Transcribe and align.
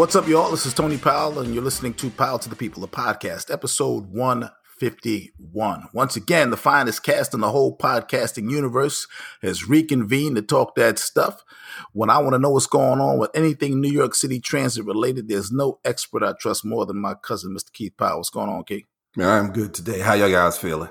What's 0.00 0.16
up, 0.16 0.26
y'all? 0.26 0.50
This 0.50 0.64
is 0.64 0.72
Tony 0.72 0.96
Powell, 0.96 1.40
and 1.40 1.52
you're 1.52 1.62
listening 1.62 1.92
to 1.92 2.08
Powell 2.08 2.38
to 2.38 2.48
the 2.48 2.56
People, 2.56 2.82
a 2.82 2.88
podcast, 2.88 3.52
episode 3.52 4.06
151. 4.06 5.88
Once 5.92 6.16
again, 6.16 6.48
the 6.48 6.56
finest 6.56 7.02
cast 7.02 7.34
in 7.34 7.40
the 7.40 7.50
whole 7.50 7.76
podcasting 7.76 8.50
universe 8.50 9.06
has 9.42 9.68
reconvened 9.68 10.36
to 10.36 10.42
talk 10.42 10.74
that 10.76 10.98
stuff. 10.98 11.44
When 11.92 12.08
I 12.08 12.16
want 12.16 12.32
to 12.32 12.38
know 12.38 12.48
what's 12.48 12.66
going 12.66 12.98
on 12.98 13.18
with 13.18 13.30
anything 13.34 13.78
New 13.78 13.92
York 13.92 14.14
City 14.14 14.40
transit 14.40 14.86
related, 14.86 15.28
there's 15.28 15.52
no 15.52 15.80
expert 15.84 16.22
I 16.22 16.32
trust 16.32 16.64
more 16.64 16.86
than 16.86 16.96
my 16.96 17.12
cousin, 17.12 17.54
Mr. 17.54 17.70
Keith 17.70 17.92
Powell. 17.98 18.20
What's 18.20 18.30
going 18.30 18.48
on, 18.48 18.64
Keith? 18.64 18.86
Man, 19.16 19.28
I'm 19.28 19.52
good 19.52 19.74
today. 19.74 20.00
How 20.00 20.14
y'all 20.14 20.30
guys 20.30 20.56
feeling? 20.56 20.88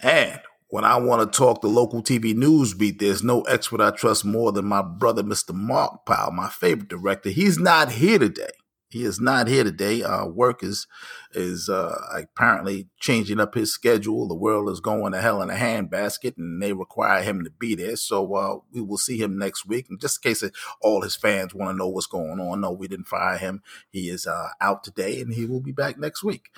And 0.00 0.40
when 0.68 0.84
I 0.84 0.96
want 0.96 1.32
to 1.32 1.36
talk 1.36 1.60
the 1.60 1.68
local 1.68 2.02
TV 2.02 2.34
news 2.34 2.74
beat, 2.74 2.98
there's 2.98 3.22
no 3.22 3.42
expert 3.42 3.80
I 3.80 3.90
trust 3.90 4.24
more 4.24 4.52
than 4.52 4.66
my 4.66 4.82
brother, 4.82 5.22
Mr. 5.22 5.54
Mark 5.54 6.04
Powell, 6.04 6.32
my 6.32 6.48
favorite 6.48 6.88
director. 6.88 7.30
He's 7.30 7.58
not 7.58 7.92
here 7.92 8.18
today. 8.18 8.50
He 8.90 9.04
is 9.04 9.20
not 9.20 9.48
here 9.48 9.64
today. 9.64 10.02
Uh, 10.02 10.26
work 10.26 10.62
is 10.64 10.86
is 11.34 11.68
uh, 11.68 11.94
apparently 12.14 12.88
changing 12.98 13.38
up 13.38 13.54
his 13.54 13.70
schedule. 13.70 14.26
The 14.26 14.34
world 14.34 14.70
is 14.70 14.80
going 14.80 15.12
to 15.12 15.20
hell 15.20 15.42
in 15.42 15.50
a 15.50 15.54
handbasket, 15.54 16.38
and 16.38 16.62
they 16.62 16.72
require 16.72 17.22
him 17.22 17.44
to 17.44 17.50
be 17.50 17.74
there. 17.74 17.96
So 17.96 18.34
uh, 18.34 18.58
we 18.72 18.80
will 18.80 18.96
see 18.96 19.18
him 19.18 19.36
next 19.36 19.66
week. 19.66 19.86
And 19.90 20.00
just 20.00 20.24
in 20.24 20.30
case 20.30 20.42
all 20.80 21.02
his 21.02 21.16
fans 21.16 21.54
want 21.54 21.74
to 21.74 21.76
know 21.76 21.88
what's 21.88 22.06
going 22.06 22.40
on, 22.40 22.62
no, 22.62 22.72
we 22.72 22.88
didn't 22.88 23.08
fire 23.08 23.36
him. 23.36 23.62
He 23.90 24.08
is 24.08 24.26
uh, 24.26 24.48
out 24.58 24.84
today, 24.84 25.20
and 25.20 25.34
he 25.34 25.44
will 25.44 25.60
be 25.60 25.72
back 25.72 25.98
next 25.98 26.24
week. 26.24 26.48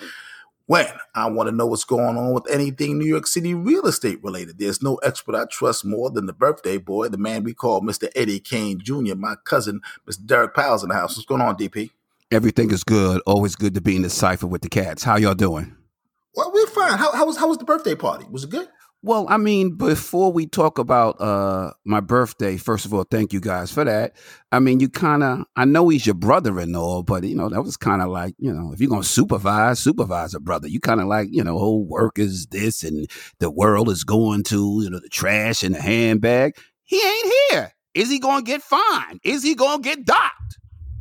When 0.71 0.87
I 1.13 1.29
want 1.29 1.49
to 1.49 1.51
know 1.53 1.67
what's 1.67 1.83
going 1.83 2.15
on 2.15 2.31
with 2.31 2.49
anything 2.49 2.97
New 2.97 3.05
York 3.05 3.27
City 3.27 3.53
real 3.53 3.87
estate 3.87 4.23
related, 4.23 4.57
there's 4.57 4.81
no 4.81 4.95
expert 5.03 5.35
I 5.35 5.43
trust 5.51 5.83
more 5.83 6.09
than 6.09 6.27
the 6.27 6.33
birthday 6.33 6.77
boy, 6.77 7.09
the 7.09 7.17
man 7.17 7.43
we 7.43 7.53
call 7.53 7.81
Mr. 7.81 8.07
Eddie 8.15 8.39
Kane 8.39 8.79
Jr., 8.79 9.15
my 9.17 9.35
cousin, 9.43 9.81
Mr. 10.09 10.25
Derek 10.25 10.55
Powell's 10.55 10.81
in 10.83 10.87
the 10.87 10.95
house. 10.95 11.17
What's 11.17 11.25
going 11.25 11.41
on, 11.41 11.57
DP? 11.57 11.89
Everything 12.31 12.71
is 12.71 12.85
good. 12.85 13.21
Always 13.25 13.57
good 13.57 13.73
to 13.73 13.81
be 13.81 13.97
in 13.97 14.03
the 14.03 14.09
cipher 14.09 14.47
with 14.47 14.61
the 14.61 14.69
cats. 14.69 15.03
How 15.03 15.17
y'all 15.17 15.33
doing? 15.33 15.75
Well, 16.35 16.53
we're 16.53 16.67
fine. 16.67 16.97
How, 16.97 17.11
how 17.11 17.25
was 17.25 17.35
how 17.35 17.49
was 17.49 17.57
the 17.57 17.65
birthday 17.65 17.95
party? 17.95 18.25
Was 18.31 18.45
it 18.45 18.49
good? 18.49 18.69
Well, 19.03 19.25
I 19.29 19.37
mean, 19.37 19.77
before 19.77 20.31
we 20.31 20.45
talk 20.45 20.77
about 20.77 21.19
uh 21.19 21.71
my 21.85 22.01
birthday, 22.01 22.57
first 22.57 22.85
of 22.85 22.93
all, 22.93 23.03
thank 23.03 23.33
you 23.33 23.39
guys 23.39 23.71
for 23.71 23.83
that. 23.83 24.15
I 24.51 24.59
mean, 24.59 24.79
you 24.79 24.89
kind 24.89 25.23
of, 25.23 25.45
I 25.55 25.65
know 25.65 25.89
he's 25.89 26.05
your 26.05 26.13
brother 26.13 26.59
and 26.59 26.75
all, 26.75 27.01
but 27.01 27.23
you 27.23 27.35
know, 27.35 27.49
that 27.49 27.63
was 27.63 27.77
kind 27.77 28.03
of 28.03 28.09
like, 28.09 28.35
you 28.37 28.53
know, 28.53 28.71
if 28.73 28.79
you're 28.79 28.89
gonna 28.89 29.03
supervise, 29.03 29.79
supervise 29.79 30.35
a 30.35 30.39
brother. 30.39 30.67
You 30.67 30.79
kind 30.79 31.01
of 31.01 31.07
like, 31.07 31.29
you 31.31 31.43
know, 31.43 31.57
whole 31.57 31.83
work 31.83 32.19
is 32.19 32.45
this, 32.47 32.83
and 32.83 33.09
the 33.39 33.49
world 33.49 33.89
is 33.89 34.03
going 34.03 34.43
to, 34.43 34.81
you 34.83 34.89
know, 34.91 34.99
the 34.99 35.09
trash 35.09 35.63
and 35.63 35.73
the 35.73 35.81
handbag. 35.81 36.53
He 36.83 36.97
ain't 36.97 37.33
here. 37.49 37.73
Is 37.95 38.11
he 38.11 38.19
gonna 38.19 38.43
get 38.43 38.61
fined? 38.61 39.19
Is 39.23 39.41
he 39.41 39.55
gonna 39.55 39.81
get 39.81 40.05
docked? 40.05 40.59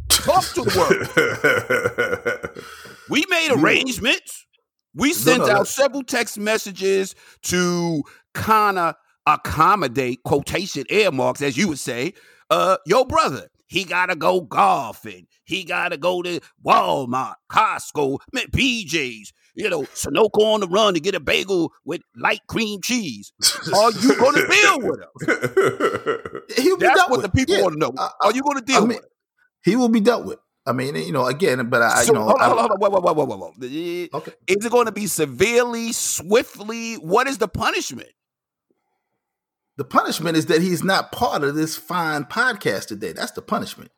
Talk 0.09 0.45
to 0.55 0.62
the 0.62 2.49
world. 2.49 2.65
we 3.10 3.27
made 3.28 3.50
arrangements. 3.53 4.47
We 4.95 5.12
sent 5.12 5.41
no, 5.41 5.47
no, 5.47 5.53
out 5.53 5.69
several 5.69 6.03
text 6.03 6.39
messages 6.39 7.15
to 7.43 8.03
kind 8.34 8.78
of 8.78 8.95
accommodate 9.27 10.23
quotation 10.25 10.84
air 10.91 11.12
marks, 11.12 11.43
as 11.43 11.56
you 11.56 11.69
would 11.69 11.78
say. 11.78 12.15
Uh, 12.49 12.77
your 12.87 13.06
brother, 13.06 13.49
he 13.67 13.84
gotta 13.84 14.17
go 14.17 14.41
golfing. 14.41 15.27
He 15.45 15.65
gotta 15.65 15.97
go 15.97 16.23
to 16.23 16.41
Walmart, 16.65 17.34
Costco, 17.51 18.19
BJ's, 18.34 19.33
you 19.55 19.71
know, 19.71 19.83
Sunoco 19.83 20.43
on 20.43 20.61
the 20.61 20.69
run 20.69 20.95
to 20.95 21.01
get 21.01 21.15
a 21.15 21.21
bagel 21.21 21.72
with 21.84 22.03
light 22.17 22.41
cream 22.49 22.81
cheese. 22.83 23.33
Are 23.75 23.93
you 23.93 24.17
gonna 24.17 24.47
deal 24.49 24.81
with 24.81 25.01
him? 25.01 26.78
That's 26.81 27.09
what 27.09 27.11
with. 27.11 27.22
the 27.22 27.31
people 27.33 27.57
yeah. 27.57 27.62
want 27.62 27.75
to 27.75 27.78
know. 27.78 27.93
Are 28.22 28.33
you 28.33 28.43
gonna 28.43 28.61
deal 28.61 28.78
I 28.78 28.81
mean, 28.81 28.89
with 28.89 28.99
him? 28.99 29.05
He 29.62 29.77
will 29.77 29.89
be 29.89 30.01
dealt 30.01 30.25
with. 30.25 30.39
I 30.66 30.72
mean, 30.72 30.94
you 30.94 31.12
know, 31.12 31.26
again, 31.26 31.69
but 31.71 31.82
I, 31.82 32.03
so, 32.03 32.09
you 32.09 32.12
know, 32.12 32.25
hold 32.25 32.41
on, 32.41 32.48
hold 32.78 33.31
on, 33.32 33.38
hold. 33.38 33.54
Okay. 33.62 34.32
Is 34.47 34.65
it 34.65 34.71
going 34.71 34.87
to 34.87 34.93
be 34.93 35.06
severely, 35.06 35.93
swiftly? 35.93 36.94
What 36.94 37.26
is 37.26 37.38
the 37.38 37.48
punishment? 37.48 38.10
The 39.76 39.84
punishment 39.84 40.37
is 40.37 40.47
that 40.47 40.60
he's 40.60 40.84
not 40.84 41.12
part 41.12 41.43
of 41.43 41.54
this 41.54 41.76
fine 41.76 42.25
podcast 42.25 42.87
today. 42.87 43.12
That's 43.12 43.32
the 43.32 43.41
punishment. 43.41 43.91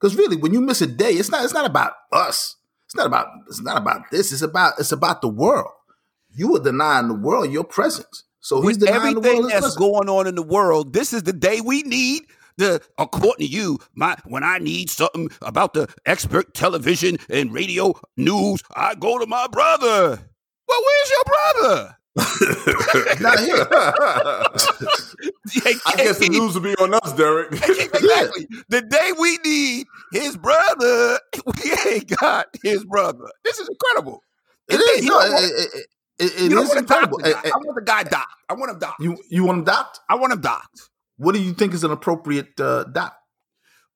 Because 0.00 0.16
really, 0.16 0.36
when 0.36 0.52
you 0.52 0.60
miss 0.60 0.82
a 0.82 0.86
day, 0.86 1.10
it's 1.10 1.30
not. 1.30 1.44
It's 1.44 1.54
not 1.54 1.66
about 1.66 1.92
us. 2.12 2.56
It's 2.86 2.96
not 2.96 3.06
about. 3.06 3.28
It's 3.46 3.60
not 3.60 3.76
about 3.76 4.10
this. 4.10 4.32
It's 4.32 4.42
about. 4.42 4.74
It's 4.78 4.92
about 4.92 5.22
the 5.22 5.28
world. 5.28 5.70
You 6.34 6.56
are 6.56 6.62
denying 6.62 7.08
the 7.08 7.14
world 7.14 7.52
your 7.52 7.64
presence. 7.64 8.24
So 8.40 8.60
he's 8.62 8.78
With 8.78 8.88
everything 8.88 9.42
that's 9.42 9.60
presence. 9.60 9.76
going 9.76 10.08
on 10.08 10.26
in 10.26 10.34
the 10.34 10.42
world. 10.42 10.92
This 10.92 11.12
is 11.12 11.22
the 11.22 11.32
day 11.32 11.60
we 11.60 11.82
need 11.82 12.22
the 12.58 12.82
according 12.98 13.46
to 13.46 13.52
you, 13.52 13.78
my 13.94 14.16
when 14.26 14.44
I 14.44 14.58
need 14.58 14.90
something 14.90 15.30
about 15.40 15.72
the 15.72 15.88
expert 16.04 16.52
television 16.54 17.16
and 17.30 17.52
radio 17.52 17.94
news, 18.16 18.62
I 18.74 18.94
go 18.94 19.18
to 19.18 19.26
my 19.26 19.46
brother. 19.46 20.20
Well, 20.68 20.82
where's 20.84 21.10
your 21.10 21.24
brother? 21.24 21.94
Not 23.20 23.38
here. 23.40 23.66
I 25.86 25.94
guess 25.96 26.18
the 26.18 26.28
news 26.28 26.54
will 26.54 26.62
be 26.62 26.74
on 26.76 26.94
us, 26.94 27.12
Derek. 27.12 27.52
exactly. 27.52 28.48
The 28.68 28.82
day 28.82 29.12
we 29.18 29.38
need 29.44 29.86
his 30.12 30.36
brother, 30.36 31.20
we 31.46 31.92
ain't 31.92 32.08
got 32.18 32.48
his 32.62 32.84
brother. 32.84 33.26
This 33.44 33.58
is 33.60 33.68
incredible. 33.68 34.22
It 34.68 34.76
is. 34.76 35.06
No, 35.06 35.20
it, 35.20 35.32
it, 35.32 35.86
it, 36.18 36.52
it 36.52 36.52
is 36.52 36.74
incredible. 36.74 37.24
Eh, 37.24 37.28
eh, 37.28 37.50
I 37.54 37.58
want 37.58 37.76
the 37.76 37.82
guy 37.84 38.02
docked. 38.02 38.34
I 38.48 38.54
want 38.54 38.72
him 38.72 38.78
docked. 38.80 39.00
You 39.00 39.16
you 39.30 39.44
want 39.44 39.58
him 39.58 39.64
docked? 39.64 40.00
I 40.08 40.16
want 40.16 40.32
him 40.32 40.40
docked. 40.40 40.90
What 41.18 41.34
do 41.34 41.42
you 41.42 41.52
think 41.52 41.74
is 41.74 41.84
an 41.84 41.90
appropriate 41.90 42.58
uh, 42.58 42.84
doc? 42.84 43.14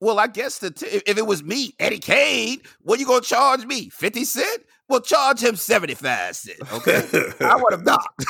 Well, 0.01 0.19
I 0.19 0.27
guess 0.27 0.59
the 0.59 0.73
t- 0.73 0.87
if 1.07 1.17
it 1.17 1.27
was 1.27 1.45
me, 1.45 1.75
Eddie 1.79 2.01
Kane, 2.01 2.61
what 2.81 2.99
are 2.99 3.01
you 3.01 3.07
gonna 3.07 3.21
charge 3.21 3.65
me? 3.65 3.89
Fifty 3.89 4.25
cent? 4.25 4.65
Well, 4.89 5.01
charge 5.01 5.41
him 5.41 5.55
seventy 5.55 5.95
five 5.95 6.35
cent. 6.35 6.59
Okay, 6.73 7.03
I 7.41 7.55
want 7.55 7.75
him 7.75 7.85
docked. 7.85 8.25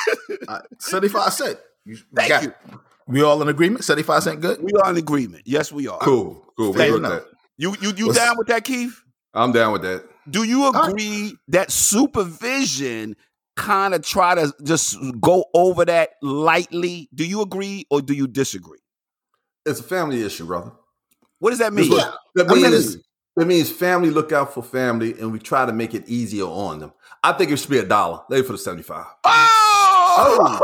uh, 0.47 0.59
seventy 0.79 1.09
five 1.09 1.33
cent. 1.33 1.57
You, 1.83 1.97
Thank 2.15 2.43
you. 2.43 2.53
We 3.07 3.23
all 3.23 3.41
in 3.41 3.49
agreement? 3.49 3.83
Seventy 3.83 4.03
five 4.03 4.21
cent 4.21 4.39
good. 4.39 4.61
We 4.61 4.71
are 4.73 4.91
in 4.91 4.97
agreement. 4.97 5.43
Yes, 5.45 5.71
we 5.71 5.87
are. 5.87 5.97
Cool, 5.99 6.45
cool. 6.55 6.73
We 6.73 6.77
that. 6.77 7.25
You 7.57 7.75
you 7.81 7.91
you 7.97 8.13
down 8.13 8.37
with 8.37 8.47
that, 8.47 8.63
Keith? 8.63 9.03
I'm 9.33 9.51
down 9.51 9.73
with 9.73 9.81
that. 9.81 10.07
Do 10.29 10.43
you 10.43 10.69
agree 10.69 11.23
right. 11.23 11.33
that 11.49 11.71
supervision 11.71 13.15
kind 13.55 13.93
of 13.93 14.03
try 14.03 14.35
to 14.35 14.53
just 14.63 14.95
go 15.19 15.45
over 15.55 15.85
that 15.85 16.11
lightly? 16.21 17.09
Do 17.15 17.25
you 17.25 17.41
agree 17.41 17.85
or 17.89 18.01
do 18.01 18.13
you 18.13 18.27
disagree? 18.27 18.82
It's 19.65 19.79
a 19.79 19.83
family 19.83 20.23
issue, 20.23 20.45
brother. 20.45 20.71
What 21.39 21.51
does 21.51 21.59
that 21.59 21.73
mean? 21.73 21.89
What, 21.89 22.17
that, 22.35 22.47
means 22.47 22.97
that 23.35 23.45
means 23.45 23.69
family 23.69 24.09
look 24.09 24.31
out 24.31 24.53
for 24.53 24.63
family, 24.63 25.13
and 25.19 25.31
we 25.31 25.39
try 25.39 25.65
to 25.65 25.73
make 25.73 25.93
it 25.93 26.07
easier 26.07 26.45
on 26.45 26.79
them. 26.79 26.93
I 27.23 27.33
think 27.33 27.51
it 27.51 27.57
should 27.57 27.69
be 27.69 27.79
a 27.79 27.85
dollar. 27.85 28.21
Maybe 28.29 28.45
for 28.45 28.53
the 28.53 28.57
seventy-five. 28.57 29.05
Oh, 29.25 30.59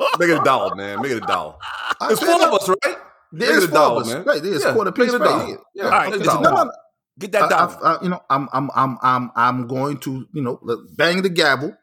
oh. 0.00 0.16
make 0.18 0.30
it 0.30 0.40
a 0.40 0.44
dollar, 0.44 0.74
man. 0.74 1.00
Make 1.02 1.12
it 1.12 1.22
a 1.22 1.26
dollar. 1.26 1.54
It's 2.02 2.22
four 2.22 2.34
of 2.34 2.54
us, 2.54 2.68
right? 2.68 2.96
There's 3.32 3.66
four 3.66 3.74
dollar, 3.74 4.04
man. 4.04 4.24
Right, 4.24 4.42
there's 4.42 4.64
yeah, 4.64 4.72
quarter 4.72 4.92
piece. 4.92 5.12
Right. 5.12 5.56
Yeah. 5.74 5.84
All 5.84 5.90
right, 5.90 6.18
no, 6.18 6.40
no, 6.40 6.72
get 7.18 7.32
that 7.32 7.50
dollar. 7.50 7.78
I, 7.82 7.94
I, 7.94 8.02
you 8.02 8.08
know, 8.08 8.20
I'm, 8.30 8.48
I'm, 8.52 8.70
I'm, 8.74 8.98
I'm, 9.02 9.30
I'm 9.36 9.66
going 9.66 9.98
to, 9.98 10.26
you 10.32 10.42
know, 10.42 10.60
bang 10.96 11.22
the 11.22 11.28
gavel 11.28 11.76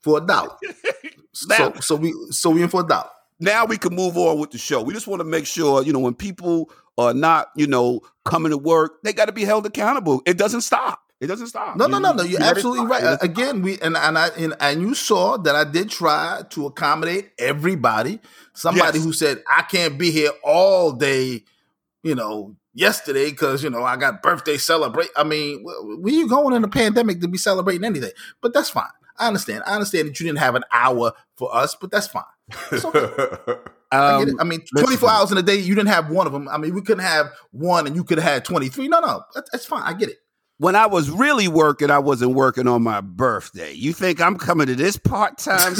for 0.00 0.18
a 0.18 0.20
dollar. 0.20 0.56
so, 1.32 1.72
so 1.80 1.96
we, 1.96 2.14
so 2.30 2.50
we 2.50 2.62
in 2.62 2.68
for 2.68 2.80
a 2.80 2.86
dollar 2.86 3.10
now 3.42 3.64
we 3.66 3.76
can 3.76 3.94
move 3.94 4.16
on 4.16 4.38
with 4.38 4.52
the 4.52 4.58
show. 4.58 4.82
We 4.82 4.94
just 4.94 5.06
want 5.06 5.20
to 5.20 5.24
make 5.24 5.46
sure, 5.46 5.82
you 5.82 5.92
know, 5.92 5.98
when 5.98 6.14
people 6.14 6.70
are 6.96 7.12
not, 7.12 7.48
you 7.56 7.66
know, 7.66 8.00
coming 8.24 8.50
to 8.50 8.58
work, 8.58 9.02
they 9.02 9.12
got 9.12 9.26
to 9.26 9.32
be 9.32 9.44
held 9.44 9.66
accountable. 9.66 10.22
It 10.24 10.38
doesn't 10.38 10.62
stop. 10.62 11.00
It 11.20 11.28
doesn't 11.28 11.46
stop. 11.46 11.76
No, 11.76 11.86
no, 11.86 11.98
no, 11.98 12.12
no. 12.12 12.24
You're 12.24 12.42
absolutely 12.42 12.86
right. 12.86 13.16
Again, 13.20 13.62
we 13.62 13.80
and 13.80 13.96
and 13.96 14.18
I 14.18 14.28
and, 14.30 14.54
and 14.58 14.82
you 14.82 14.94
saw 14.94 15.36
that 15.36 15.54
I 15.54 15.62
did 15.62 15.88
try 15.88 16.42
to 16.50 16.66
accommodate 16.66 17.30
everybody. 17.38 18.18
Somebody 18.54 18.98
yes. 18.98 19.04
who 19.04 19.12
said 19.12 19.42
I 19.48 19.62
can't 19.62 19.96
be 19.96 20.10
here 20.10 20.32
all 20.42 20.90
day, 20.90 21.44
you 22.02 22.16
know, 22.16 22.56
yesterday 22.74 23.30
because 23.30 23.62
you 23.62 23.70
know 23.70 23.84
I 23.84 23.96
got 23.96 24.20
birthday 24.20 24.56
celebrate. 24.56 25.10
I 25.16 25.22
mean, 25.22 25.62
where 25.62 26.12
you 26.12 26.28
going 26.28 26.56
in 26.56 26.64
a 26.64 26.68
pandemic 26.68 27.20
to 27.20 27.28
be 27.28 27.38
celebrating 27.38 27.84
anything? 27.84 28.10
But 28.40 28.52
that's 28.52 28.70
fine. 28.70 28.90
I 29.16 29.28
understand. 29.28 29.62
I 29.64 29.74
understand 29.74 30.08
that 30.08 30.18
you 30.18 30.26
didn't 30.26 30.40
have 30.40 30.56
an 30.56 30.64
hour 30.72 31.12
for 31.36 31.54
us, 31.54 31.76
but 31.80 31.92
that's 31.92 32.08
fine. 32.08 32.24
Okay. 32.72 33.54
I, 33.92 34.22
um, 34.22 34.36
I, 34.40 34.44
mean, 34.44 34.62
24 34.78 35.10
hours 35.10 35.32
in 35.32 35.38
a 35.38 35.42
day, 35.42 35.56
you 35.56 35.74
didn't 35.74 35.90
have 35.90 36.08
one 36.08 36.26
of 36.26 36.32
them. 36.32 36.48
I 36.48 36.56
mean, 36.56 36.74
we 36.74 36.80
couldn't 36.80 37.04
have 37.04 37.26
one 37.50 37.86
and 37.86 37.94
you 37.94 38.04
could 38.04 38.18
have 38.18 38.32
had 38.32 38.44
23. 38.44 38.88
No, 38.88 39.00
no, 39.00 39.22
that's 39.34 39.66
fine. 39.66 39.82
I 39.82 39.92
get 39.92 40.08
it. 40.08 40.16
When 40.56 40.76
I 40.76 40.86
was 40.86 41.10
really 41.10 41.48
working, 41.48 41.90
I 41.90 41.98
wasn't 41.98 42.34
working 42.34 42.68
on 42.68 42.84
my 42.84 43.00
birthday. 43.00 43.72
You 43.72 43.92
think 43.92 44.20
I'm 44.20 44.38
coming 44.38 44.68
to 44.68 44.76
this 44.76 44.96
part 44.96 45.36
time 45.36 45.74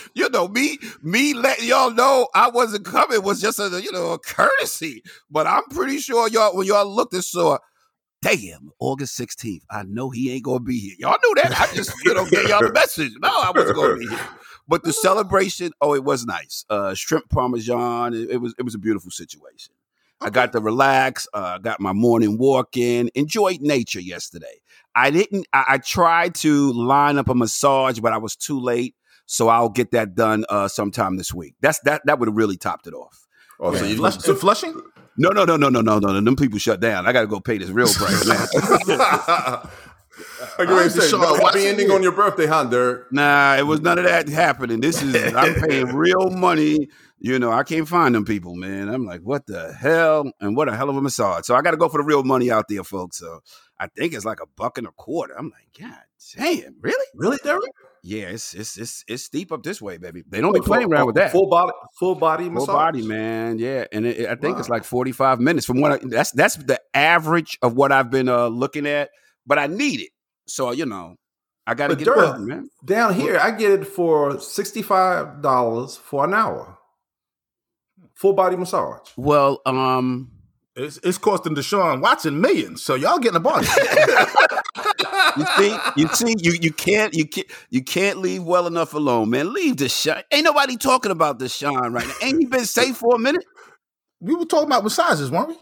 you 0.14 0.30
know, 0.30 0.48
me, 0.48 0.78
me 1.02 1.34
letting 1.34 1.68
y'all 1.68 1.90
know 1.90 2.28
I 2.34 2.48
wasn't 2.48 2.86
coming 2.86 3.22
was 3.22 3.42
just 3.42 3.58
a 3.58 3.80
you 3.82 3.92
know 3.92 4.12
a 4.12 4.18
courtesy. 4.18 5.02
But 5.30 5.46
I'm 5.46 5.64
pretty 5.70 5.98
sure 5.98 6.28
y'all 6.28 6.56
when 6.56 6.66
y'all 6.66 6.88
looked 6.88 7.12
and 7.12 7.22
saw 7.22 7.58
damn, 8.22 8.70
August 8.78 9.18
16th. 9.18 9.62
I 9.70 9.82
know 9.84 10.10
he 10.10 10.32
ain't 10.32 10.44
gonna 10.44 10.60
be 10.60 10.78
here. 10.78 10.94
Y'all 10.98 11.16
knew 11.22 11.42
that. 11.42 11.58
I 11.58 11.74
just, 11.74 11.92
you 12.04 12.14
know, 12.14 12.24
gave 12.26 12.48
y'all 12.48 12.62
the 12.62 12.72
message. 12.72 13.12
No, 13.20 13.28
I 13.28 13.52
wasn't 13.54 13.76
gonna 13.76 13.96
be 13.96 14.08
here. 14.08 14.28
But 14.68 14.84
the 14.84 14.92
celebration, 14.92 15.72
oh, 15.80 15.94
it 15.94 16.04
was 16.04 16.26
nice. 16.26 16.64
Uh 16.70 16.94
shrimp 16.94 17.28
parmesan. 17.30 18.14
It, 18.14 18.30
it 18.30 18.36
was 18.38 18.54
it 18.58 18.62
was 18.62 18.74
a 18.74 18.78
beautiful 18.78 19.10
situation. 19.10 19.74
I 20.20 20.30
got 20.30 20.52
to 20.52 20.60
relax. 20.60 21.26
Uh, 21.32 21.56
got 21.58 21.80
my 21.80 21.94
morning 21.94 22.36
walk 22.36 22.76
in. 22.76 23.10
Enjoyed 23.14 23.62
nature 23.62 24.00
yesterday. 24.00 24.60
I 24.94 25.10
didn't. 25.10 25.46
I, 25.52 25.64
I, 25.68 25.78
tried 25.78 26.34
to 26.36 26.72
line 26.72 27.16
up 27.16 27.30
a 27.30 27.34
massage, 27.34 28.00
but 28.00 28.12
I 28.12 28.18
was 28.18 28.36
too 28.36 28.60
late. 28.60 28.94
So 29.24 29.48
I'll 29.48 29.70
get 29.70 29.92
that 29.92 30.14
done 30.14 30.44
uh, 30.50 30.68
sometime 30.68 31.16
this 31.16 31.32
week. 31.32 31.54
That's 31.60 31.78
that. 31.80 32.02
That 32.04 32.18
would 32.18 32.28
have 32.28 32.36
really 32.36 32.56
topped 32.58 32.86
it 32.86 32.92
off. 32.92 33.26
Oh, 33.60 33.74
so 33.74 33.84
you 33.84 34.10
so 34.10 34.34
Flushing? 34.34 34.78
No, 35.20 35.28
no, 35.28 35.44
no, 35.44 35.58
no, 35.58 35.68
no, 35.68 35.82
no, 35.82 35.98
no. 35.98 36.12
No. 36.14 36.20
Them 36.22 36.34
people 36.34 36.58
shut 36.58 36.80
down. 36.80 37.06
I 37.06 37.12
got 37.12 37.20
to 37.20 37.26
go 37.26 37.40
pay 37.40 37.58
this 37.58 37.68
real 37.68 37.92
price, 37.92 38.26
man. 38.26 38.38
Are 40.58 40.64
you 40.64 40.76
ready 40.76 40.90
to 40.94 41.00
say 41.02 41.18
no 41.18 41.34
happy 41.34 41.66
ending 41.66 41.90
on 41.90 42.02
your 42.02 42.12
birthday, 42.12 42.46
huh, 42.46 42.64
Dirk? 42.64 43.12
Nah, 43.12 43.56
it 43.56 43.66
was 43.66 43.82
none 43.82 43.98
of 43.98 44.04
that 44.04 44.28
happening. 44.30 44.80
This 44.80 45.02
is 45.02 45.34
I'm 45.34 45.54
paying 45.68 45.94
real 45.94 46.30
money. 46.30 46.88
You 47.22 47.38
know, 47.38 47.52
I 47.52 47.64
can't 47.64 47.86
find 47.86 48.14
them 48.14 48.24
people, 48.24 48.54
man. 48.54 48.88
I'm 48.88 49.04
like, 49.04 49.20
what 49.20 49.46
the 49.46 49.74
hell? 49.74 50.32
And 50.40 50.56
what 50.56 50.70
a 50.70 50.76
hell 50.76 50.88
of 50.88 50.96
a 50.96 51.02
massage. 51.02 51.44
So 51.44 51.54
I 51.54 51.60
got 51.60 51.72
to 51.72 51.76
go 51.76 51.90
for 51.90 51.98
the 51.98 52.04
real 52.04 52.24
money 52.24 52.50
out 52.50 52.66
there, 52.68 52.82
folks. 52.82 53.18
So 53.18 53.40
I 53.78 53.88
think 53.88 54.14
it's 54.14 54.24
like 54.24 54.40
a 54.40 54.46
buck 54.56 54.78
and 54.78 54.86
a 54.86 54.90
quarter. 54.92 55.34
I'm 55.38 55.50
like, 55.50 55.68
God 55.78 55.98
damn, 56.34 56.76
really? 56.80 57.06
Really, 57.14 57.36
Derek? 57.44 57.70
Yeah, 58.02 58.28
it's 58.28 58.54
it's 58.54 58.78
it's 58.78 59.04
it's 59.06 59.24
steep 59.24 59.52
up 59.52 59.62
this 59.62 59.82
way, 59.82 59.98
baby. 59.98 60.22
They 60.26 60.40
don't 60.40 60.54
be 60.54 60.60
playing 60.60 60.90
around 60.90 61.06
with 61.06 61.16
that. 61.16 61.32
Full 61.32 61.50
body, 61.50 61.72
full 61.98 62.14
body 62.14 62.48
massage. 62.48 62.66
Full 62.66 62.74
body, 62.74 63.02
man. 63.06 63.58
Yeah, 63.58 63.84
and 63.92 64.06
it, 64.06 64.26
I 64.26 64.36
think 64.36 64.54
wow. 64.54 64.60
it's 64.60 64.70
like 64.70 64.84
forty 64.84 65.12
five 65.12 65.40
minutes 65.40 65.66
from 65.66 65.82
what 65.82 65.92
I, 65.92 65.98
that's 66.02 66.30
that's 66.30 66.56
the 66.56 66.80
average 66.94 67.58
of 67.60 67.74
what 67.74 67.92
I've 67.92 68.10
been 68.10 68.30
uh, 68.30 68.48
looking 68.48 68.86
at. 68.86 69.10
But 69.46 69.58
I 69.58 69.66
need 69.66 70.00
it, 70.00 70.10
so 70.46 70.70
you 70.70 70.86
know, 70.86 71.16
I 71.66 71.74
got 71.74 71.88
to 71.88 71.96
get 71.96 72.08
it 72.08 72.38
man. 72.40 72.70
Down 72.82 73.12
here, 73.12 73.38
I 73.38 73.50
get 73.50 73.72
it 73.72 73.84
for 73.86 74.40
sixty 74.40 74.80
five 74.80 75.42
dollars 75.42 75.98
for 75.98 76.24
an 76.24 76.32
hour. 76.32 76.78
Full 78.20 78.34
body 78.34 78.54
massage. 78.54 78.98
Well, 79.16 79.62
um, 79.64 80.30
it's, 80.76 80.98
it's 80.98 81.16
costing 81.16 81.54
Deshaun 81.54 82.02
Watson 82.02 82.38
millions, 82.38 82.82
so 82.82 82.94
y'all 82.94 83.18
getting 83.18 83.38
a 83.38 83.40
bargain. 83.40 83.70
you 85.38 85.46
see, 85.56 85.78
you 85.96 86.08
see, 86.08 86.34
you 86.38 86.52
you 86.60 86.70
can't 86.70 87.14
you 87.14 87.26
can't 87.26 87.46
you 87.70 87.82
can't 87.82 88.18
leave 88.18 88.42
well 88.42 88.66
enough 88.66 88.92
alone, 88.92 89.30
man. 89.30 89.54
Leave 89.54 89.76
Deshaun. 89.76 90.22
Ain't 90.30 90.44
nobody 90.44 90.76
talking 90.76 91.10
about 91.10 91.38
Deshaun 91.38 91.94
right 91.94 92.06
now. 92.06 92.14
Ain't 92.22 92.40
he 92.40 92.44
been 92.44 92.66
safe 92.66 92.98
for 92.98 93.14
a 93.14 93.18
minute? 93.18 93.44
We 94.20 94.34
were 94.34 94.44
talking 94.44 94.66
about 94.66 94.84
massages, 94.84 95.30
weren't 95.30 95.48
we? 95.48 95.56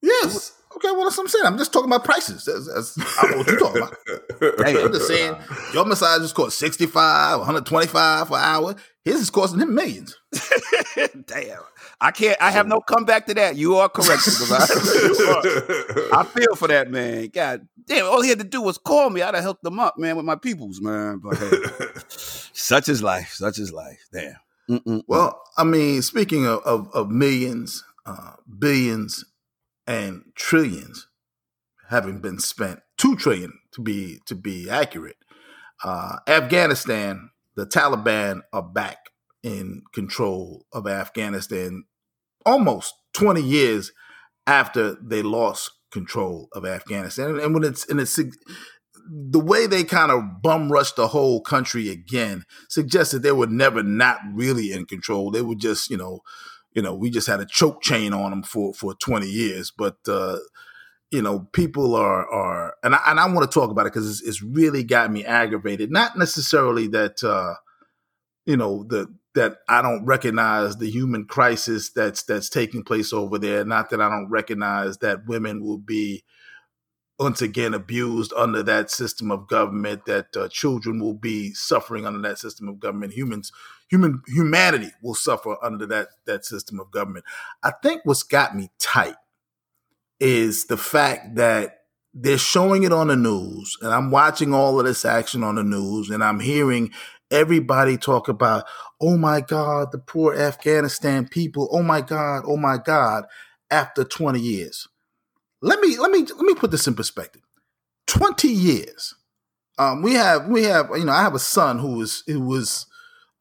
Yes. 0.00 0.52
Okay, 0.76 0.92
well 0.92 1.02
that's 1.02 1.18
what 1.18 1.24
I'm 1.24 1.28
saying. 1.28 1.44
I'm 1.44 1.58
just 1.58 1.72
talking 1.72 1.88
about 1.88 2.04
prices. 2.04 2.44
That's, 2.44 2.72
that's, 2.72 3.18
I 3.18 3.22
don't 3.22 3.30
know 3.32 3.38
what 3.38 3.46
you're 3.48 3.58
talking 3.58 3.82
about. 3.82 4.66
hey, 4.68 4.80
I'm 4.80 4.92
just 4.92 5.08
saying 5.08 5.36
your 5.72 5.84
massages 5.86 6.32
cost 6.32 6.56
65, 6.58 7.38
125 7.38 8.28
for 8.28 8.36
an 8.36 8.44
hour. 8.44 8.76
His 9.04 9.20
is 9.20 9.30
costing 9.30 9.60
him 9.60 9.74
millions. 9.74 10.16
Damn. 11.26 11.60
I 12.00 12.10
can't. 12.10 12.36
I 12.40 12.50
have 12.50 12.66
no 12.66 12.80
comeback 12.80 13.26
to 13.26 13.34
that. 13.34 13.56
You 13.56 13.76
are 13.76 13.88
correct, 13.88 14.22
I 16.12 16.24
feel 16.24 16.56
for 16.56 16.68
that 16.68 16.90
man. 16.90 17.28
God 17.28 17.66
damn! 17.86 18.06
All 18.06 18.20
he 18.20 18.28
had 18.28 18.38
to 18.38 18.44
do 18.44 18.60
was 18.60 18.78
call 18.78 19.10
me. 19.10 19.22
I'd 19.22 19.34
have 19.34 19.42
helped 19.42 19.64
him 19.64 19.78
up, 19.78 19.96
man, 19.98 20.16
with 20.16 20.24
my 20.26 20.36
peoples, 20.36 20.80
man. 20.80 21.18
But 21.22 21.38
hey, 21.38 21.50
such 22.08 22.88
is 22.88 23.02
life. 23.02 23.32
Such 23.34 23.58
is 23.58 23.72
life. 23.72 24.06
Damn. 24.12 24.36
Mm-mm-mm. 24.68 25.02
Well, 25.06 25.40
I 25.56 25.64
mean, 25.64 26.02
speaking 26.02 26.46
of 26.46 26.60
of, 26.64 26.90
of 26.92 27.10
millions, 27.10 27.84
uh, 28.06 28.32
billions, 28.58 29.24
and 29.86 30.24
trillions 30.34 31.06
having 31.90 32.18
been 32.20 32.38
spent, 32.38 32.80
two 32.96 33.16
trillion 33.16 33.52
to 33.72 33.80
be 33.80 34.20
to 34.26 34.34
be 34.34 34.68
accurate. 34.68 35.16
Uh, 35.82 36.16
Afghanistan, 36.26 37.30
the 37.56 37.66
Taliban 37.66 38.40
are 38.52 38.62
back 38.62 38.98
in 39.42 39.82
control 39.92 40.66
of 40.72 40.86
Afghanistan 40.86 41.84
almost 42.46 42.94
20 43.14 43.42
years 43.42 43.92
after 44.46 44.96
they 45.02 45.22
lost 45.22 45.70
control 45.90 46.48
of 46.52 46.66
Afghanistan. 46.66 47.38
And 47.38 47.54
when 47.54 47.64
it's 47.64 47.88
and 47.88 48.00
it's 48.00 48.18
the 49.06 49.40
way 49.40 49.66
they 49.66 49.84
kind 49.84 50.10
of 50.10 50.42
bum 50.42 50.72
rushed 50.72 50.96
the 50.96 51.08
whole 51.08 51.40
country 51.40 51.90
again 51.90 52.44
suggests 52.68 53.12
that 53.12 53.22
they 53.22 53.32
were 53.32 53.46
never 53.46 53.82
not 53.82 54.18
really 54.32 54.72
in 54.72 54.86
control. 54.86 55.30
They 55.30 55.42
were 55.42 55.54
just, 55.54 55.90
you 55.90 55.96
know, 55.96 56.20
you 56.72 56.82
know, 56.82 56.94
we 56.94 57.10
just 57.10 57.26
had 57.26 57.40
a 57.40 57.46
choke 57.46 57.82
chain 57.82 58.12
on 58.12 58.30
them 58.30 58.42
for 58.42 58.74
for 58.74 58.94
20 58.94 59.26
years. 59.26 59.72
But 59.76 59.96
uh, 60.08 60.38
you 61.14 61.22
know, 61.22 61.46
people 61.52 61.94
are 61.94 62.28
are, 62.28 62.74
and 62.82 62.96
I, 62.96 63.00
and 63.06 63.20
I 63.20 63.26
want 63.26 63.48
to 63.48 63.54
talk 63.54 63.70
about 63.70 63.86
it 63.86 63.92
because 63.92 64.10
it's, 64.10 64.28
it's, 64.28 64.42
really 64.42 64.82
got 64.82 65.12
me 65.12 65.24
aggravated. 65.24 65.92
Not 65.92 66.18
necessarily 66.18 66.88
that, 66.88 67.22
uh, 67.22 67.54
you 68.46 68.56
know, 68.56 68.82
the 68.82 69.14
that 69.36 69.58
I 69.68 69.80
don't 69.80 70.04
recognize 70.04 70.76
the 70.76 70.90
human 70.90 71.26
crisis 71.26 71.92
that's 71.92 72.24
that's 72.24 72.48
taking 72.48 72.82
place 72.82 73.12
over 73.12 73.38
there. 73.38 73.64
Not 73.64 73.90
that 73.90 74.00
I 74.00 74.08
don't 74.08 74.28
recognize 74.28 74.98
that 74.98 75.28
women 75.28 75.62
will 75.62 75.78
be 75.78 76.24
once 77.16 77.40
again 77.40 77.74
abused 77.74 78.32
under 78.36 78.64
that 78.64 78.90
system 78.90 79.30
of 79.30 79.46
government. 79.46 80.06
That 80.06 80.36
uh, 80.36 80.48
children 80.48 80.98
will 80.98 81.14
be 81.14 81.54
suffering 81.54 82.06
under 82.06 82.28
that 82.28 82.40
system 82.40 82.66
of 82.66 82.80
government. 82.80 83.12
Humans, 83.12 83.52
human 83.88 84.20
humanity 84.26 84.90
will 85.00 85.14
suffer 85.14 85.58
under 85.62 85.86
that 85.86 86.08
that 86.26 86.44
system 86.44 86.80
of 86.80 86.90
government. 86.90 87.24
I 87.62 87.70
think 87.84 88.00
what's 88.02 88.24
got 88.24 88.56
me 88.56 88.72
tight 88.80 89.14
is 90.20 90.66
the 90.66 90.76
fact 90.76 91.36
that 91.36 91.80
they're 92.14 92.38
showing 92.38 92.84
it 92.84 92.92
on 92.92 93.08
the 93.08 93.16
news 93.16 93.76
and 93.82 93.92
I'm 93.92 94.10
watching 94.10 94.54
all 94.54 94.78
of 94.78 94.86
this 94.86 95.04
action 95.04 95.42
on 95.42 95.56
the 95.56 95.64
news 95.64 96.10
and 96.10 96.22
I'm 96.22 96.40
hearing 96.40 96.92
everybody 97.30 97.96
talk 97.96 98.28
about, 98.28 98.64
oh 99.00 99.16
my 99.16 99.40
God, 99.40 99.90
the 99.90 99.98
poor 99.98 100.34
Afghanistan 100.34 101.26
people. 101.26 101.68
Oh 101.72 101.82
my 101.82 102.00
God, 102.00 102.44
oh 102.46 102.56
my 102.56 102.78
God, 102.78 103.24
after 103.70 104.04
20 104.04 104.38
years. 104.38 104.86
Let 105.60 105.80
me 105.80 105.96
let 105.98 106.10
me 106.10 106.20
let 106.20 106.44
me 106.44 106.54
put 106.54 106.70
this 106.70 106.86
in 106.86 106.94
perspective. 106.94 107.42
20 108.06 108.48
years. 108.48 109.14
Um, 109.78 110.02
we 110.02 110.14
have 110.14 110.46
we 110.46 110.64
have, 110.64 110.90
you 110.94 111.04
know, 111.04 111.12
I 111.12 111.22
have 111.22 111.34
a 111.34 111.38
son 111.38 111.78
who 111.78 112.00
is 112.02 112.22
who 112.26 112.40
was 112.42 112.86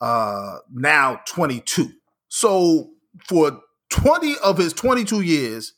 uh 0.02 0.58
now 0.72 1.20
22. 1.28 1.92
So 2.30 2.92
for 3.28 3.60
20 3.90 4.36
of 4.44 4.58
his 4.58 4.74
22 4.74 5.22
years, 5.22 5.74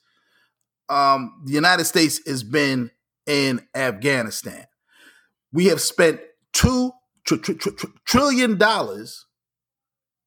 um, 0.90 1.42
the 1.46 1.54
United 1.54 1.86
States 1.86 2.20
has 2.28 2.44
been 2.44 2.92
in 3.26 3.62
Afghanistan. 3.74 4.66
We 5.52 5.66
have 5.66 5.82
spent 5.82 6.20
two 6.54 6.92
tr- 7.26 7.36
tr- 7.38 7.54
tr- 7.54 7.88
trillion 8.06 8.58
dollars 8.58 9.26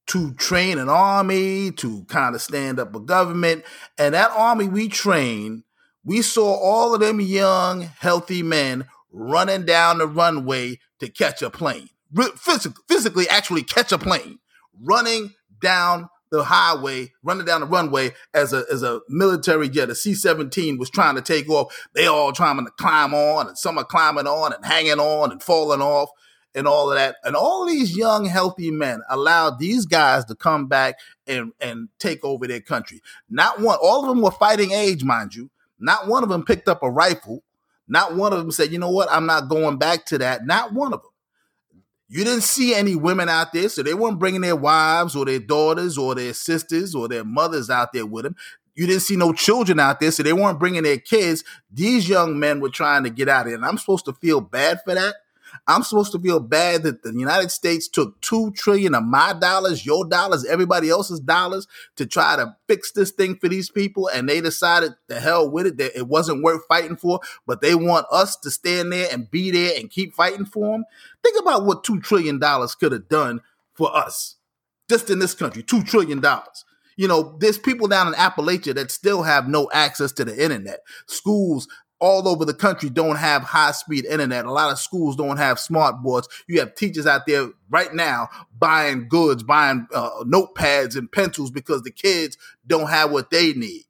to 0.08 0.32
train 0.34 0.78
an 0.78 0.88
army, 0.88 1.70
to 1.70 2.04
kind 2.04 2.34
of 2.34 2.40
stand 2.40 2.80
up 2.80 2.94
a 2.94 3.00
government. 3.00 3.62
And 3.98 4.14
that 4.14 4.30
army 4.30 4.66
we 4.66 4.88
trained, 4.88 5.64
we 6.02 6.22
saw 6.22 6.54
all 6.54 6.94
of 6.94 7.00
them 7.00 7.20
young, 7.20 7.82
healthy 7.82 8.42
men 8.42 8.86
running 9.12 9.66
down 9.66 9.98
the 9.98 10.06
runway 10.06 10.78
to 11.00 11.08
catch 11.08 11.42
a 11.42 11.50
plane. 11.50 11.90
Physically, 12.36 12.82
physically 12.88 13.28
actually 13.28 13.62
catch 13.62 13.92
a 13.92 13.98
plane, 13.98 14.38
running 14.80 15.34
down 15.60 16.08
the 16.30 16.44
highway, 16.44 17.12
running 17.23 17.47
down 17.47 17.61
the 17.61 17.66
runway 17.66 18.12
as 18.35 18.52
a 18.52 18.64
as 18.70 18.82
a 18.82 19.00
military 19.08 19.68
jet, 19.68 19.90
a 19.90 19.94
C 19.94 20.14
seventeen 20.14 20.78
was 20.78 20.90
trying 20.90 21.14
to 21.16 21.23
take 21.23 21.49
off. 21.49 21.75
They 21.94 22.06
all 22.06 22.32
trying 22.32 22.64
to 22.64 22.70
climb 22.73 23.14
on, 23.14 23.49
and 23.49 23.58
some 23.58 23.78
are 23.78 23.85
climbing 23.85 24.26
on 24.26 24.52
and 24.52 24.64
hanging 24.64 25.00
on 25.00 25.32
and 25.32 25.42
falling 25.42 25.80
off 25.80 26.11
and 26.54 26.66
all 26.66 26.90
of 26.90 26.97
that. 26.97 27.16
And 27.25 27.37
all 27.37 27.66
these 27.66 27.97
young, 27.97 28.25
healthy 28.25 28.70
men 28.70 29.02
allowed 29.08 29.58
these 29.58 29.87
guys 29.87 30.25
to 30.26 30.35
come 30.35 30.66
back 30.66 30.97
and, 31.26 31.52
and 31.61 31.88
take 31.99 32.25
over 32.25 32.47
their 32.47 32.61
country. 32.61 33.00
Not 33.28 33.61
one, 33.61 33.78
all 33.80 34.02
of 34.02 34.08
them 34.08 34.23
were 34.23 34.30
fighting 34.30 34.73
age, 34.73 35.04
mind 35.04 35.35
you. 35.35 35.50
Not 35.78 36.08
one 36.08 36.23
of 36.23 36.28
them 36.28 36.44
picked 36.44 36.68
up 36.68 36.82
a 36.82 36.90
rifle. 36.90 37.44
Not 37.87 38.16
one 38.16 38.32
of 38.32 38.38
them 38.38 38.50
said, 38.50 38.73
you 38.73 38.78
know 38.78 38.90
what, 38.90 39.08
I'm 39.11 39.26
not 39.26 39.49
going 39.49 39.78
back 39.78 40.04
to 40.06 40.18
that. 40.18 40.44
Not 40.47 40.73
one 40.73 40.92
of 40.92 41.00
them. 41.00 41.11
You 42.08 42.24
didn't 42.24 42.42
see 42.42 42.74
any 42.74 42.96
women 42.96 43.28
out 43.28 43.52
there, 43.52 43.68
so 43.68 43.82
they 43.82 43.92
weren't 43.92 44.18
bringing 44.18 44.40
their 44.40 44.56
wives 44.56 45.14
or 45.14 45.26
their 45.26 45.38
daughters 45.38 45.98
or 45.98 46.14
their 46.14 46.32
sisters 46.32 46.94
or 46.94 47.06
their 47.06 47.24
mothers 47.24 47.68
out 47.68 47.92
there 47.92 48.06
with 48.06 48.24
them. 48.24 48.34
You 48.74 48.86
didn't 48.86 49.02
see 49.02 49.16
no 49.16 49.32
children 49.32 49.78
out 49.78 50.00
there, 50.00 50.10
so 50.10 50.22
they 50.22 50.32
weren't 50.32 50.58
bringing 50.58 50.84
their 50.84 50.98
kids. 50.98 51.44
These 51.70 52.08
young 52.08 52.38
men 52.38 52.60
were 52.60 52.70
trying 52.70 53.04
to 53.04 53.10
get 53.10 53.28
out 53.28 53.46
of. 53.46 53.52
And 53.52 53.64
I'm 53.64 53.76
supposed 53.76 54.06
to 54.06 54.12
feel 54.14 54.40
bad 54.40 54.80
for 54.84 54.94
that? 54.94 55.16
I'm 55.68 55.82
supposed 55.82 56.12
to 56.12 56.18
feel 56.18 56.40
bad 56.40 56.82
that 56.84 57.02
the 57.02 57.12
United 57.12 57.50
States 57.50 57.88
took 57.88 58.18
two 58.22 58.50
trillion 58.52 58.94
of 58.94 59.04
my 59.04 59.34
dollars, 59.34 59.84
your 59.84 60.06
dollars, 60.06 60.46
everybody 60.46 60.88
else's 60.88 61.20
dollars 61.20 61.68
to 61.96 62.06
try 62.06 62.37
to 62.37 62.56
fix 62.66 62.90
this 62.92 63.10
thing 63.10 63.37
for 63.37 63.48
these 63.48 63.70
people, 63.70 64.08
and 64.08 64.26
they 64.26 64.40
decided 64.40 64.94
the 65.08 65.20
hell 65.20 65.48
with 65.48 65.66
it 65.66 65.76
that 65.76 65.96
it 65.96 66.08
wasn't 66.08 66.42
worth 66.42 66.62
fighting 66.66 66.96
for, 66.96 67.20
but 67.46 67.60
they 67.60 67.75
want 67.75 68.06
us 68.10 68.34
to 68.37 68.50
stand 68.50 68.90
there 68.92 69.08
and 69.12 69.30
be 69.30 69.50
there 69.50 69.78
and 69.78 69.90
keep 69.90 70.14
fighting 70.14 70.46
for 70.46 70.72
them. 70.72 70.84
Think 71.22 71.38
about 71.38 71.66
what 71.66 71.84
two 71.84 72.00
trillion 72.00 72.38
dollars 72.38 72.75
could 72.75 72.92
have 72.92 73.08
done 73.08 73.42
for 73.75 73.94
us, 73.94 74.37
just 74.88 75.10
in 75.10 75.18
this 75.18 75.34
country, 75.34 75.62
two 75.62 75.82
trillion 75.82 76.20
dollars 76.20 76.64
you 76.98 77.06
know, 77.06 77.37
there's 77.38 77.58
people 77.58 77.87
down 77.87 78.08
in 78.08 78.14
Appalachia 78.14 78.75
that 78.75 78.90
still 78.90 79.22
have 79.22 79.46
no 79.48 79.70
access 79.72 80.10
to 80.12 80.25
the 80.25 80.42
internet. 80.42 80.80
Schools 81.06 81.68
all 82.00 82.28
over 82.28 82.45
the 82.45 82.55
country 82.55 82.90
don't 82.90 83.17
have 83.17 83.43
high 83.43 83.73
speed 83.73 84.05
internet. 84.05 84.45
A 84.45 84.52
lot 84.52 84.71
of 84.71 84.78
schools 84.78 85.17
don't 85.17 85.37
have 85.37 85.59
smart 85.59 86.02
boards. 86.02 86.28
You 86.47 86.61
have 86.61 86.75
teachers 86.75 87.07
out 87.07 87.26
there 87.26 87.50
right 87.71 87.93
now 87.93 88.28
buying 88.59 89.09
goods, 89.09 89.43
buying 89.43 89.87
uh, 89.95 90.25
notepads 90.25 90.97
and 90.97 91.11
pencils 91.11 91.50
because 91.50 91.83
the 91.83 91.90
kids 91.90 92.37
don't 92.67 92.88
have 92.88 93.11
what 93.11 93.31
they 93.31 93.52
need. 93.52 93.85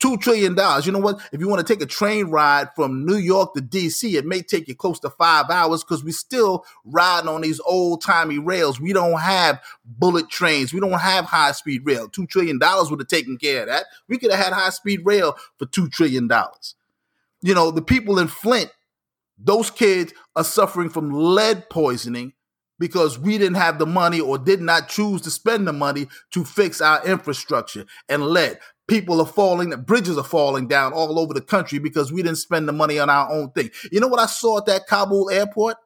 Two 0.00 0.16
trillion 0.16 0.56
dollars. 0.56 0.84
You 0.84 0.90
know 0.90 0.98
what? 0.98 1.20
If 1.30 1.38
you 1.38 1.46
want 1.48 1.64
to 1.64 1.72
take 1.72 1.80
a 1.80 1.86
train 1.86 2.26
ride 2.26 2.70
from 2.74 3.06
New 3.06 3.18
York 3.18 3.54
to 3.54 3.62
DC, 3.62 4.14
it 4.14 4.26
may 4.26 4.42
take 4.42 4.66
you 4.66 4.74
close 4.74 4.98
to 4.98 5.10
five 5.10 5.48
hours 5.48 5.84
because 5.84 6.02
we're 6.02 6.10
still 6.10 6.64
riding 6.84 7.28
on 7.28 7.42
these 7.42 7.60
old 7.60 8.02
timey 8.02 8.38
rails. 8.40 8.80
We 8.80 8.92
don't 8.92 9.20
have 9.20 9.62
bullet 9.84 10.28
trains. 10.28 10.74
We 10.74 10.80
don't 10.80 10.90
have 10.90 11.26
high 11.26 11.52
speed 11.52 11.82
rail. 11.84 12.08
Two 12.08 12.26
trillion 12.26 12.58
dollars 12.58 12.90
would 12.90 12.98
have 12.98 13.06
taken 13.06 13.36
care 13.36 13.62
of 13.62 13.68
that. 13.68 13.86
We 14.08 14.18
could 14.18 14.32
have 14.32 14.44
had 14.44 14.52
high 14.52 14.70
speed 14.70 15.02
rail 15.04 15.36
for 15.56 15.66
two 15.66 15.88
trillion 15.88 16.26
dollars. 16.26 16.74
You 17.42 17.54
know, 17.54 17.70
the 17.70 17.82
people 17.82 18.18
in 18.18 18.28
Flint, 18.28 18.70
those 19.38 19.70
kids 19.70 20.12
are 20.36 20.44
suffering 20.44 20.88
from 20.88 21.10
lead 21.10 21.68
poisoning 21.68 22.32
because 22.78 23.18
we 23.18 23.38
didn't 23.38 23.56
have 23.56 23.78
the 23.78 23.86
money 23.86 24.20
or 24.20 24.38
did 24.38 24.60
not 24.60 24.88
choose 24.88 25.20
to 25.22 25.30
spend 25.30 25.66
the 25.66 25.72
money 25.72 26.08
to 26.32 26.44
fix 26.44 26.80
our 26.80 27.04
infrastructure 27.06 27.84
and 28.08 28.26
lead. 28.26 28.58
People 28.88 29.20
are 29.20 29.26
falling, 29.26 29.70
bridges 29.82 30.18
are 30.18 30.24
falling 30.24 30.66
down 30.66 30.92
all 30.92 31.18
over 31.18 31.32
the 31.32 31.40
country 31.40 31.78
because 31.78 32.12
we 32.12 32.22
didn't 32.22 32.38
spend 32.38 32.68
the 32.68 32.72
money 32.72 32.98
on 32.98 33.08
our 33.08 33.30
own 33.30 33.50
thing. 33.52 33.70
You 33.90 34.00
know 34.00 34.08
what 34.08 34.20
I 34.20 34.26
saw 34.26 34.58
at 34.58 34.66
that 34.66 34.86
Kabul 34.86 35.30
airport? 35.30 35.76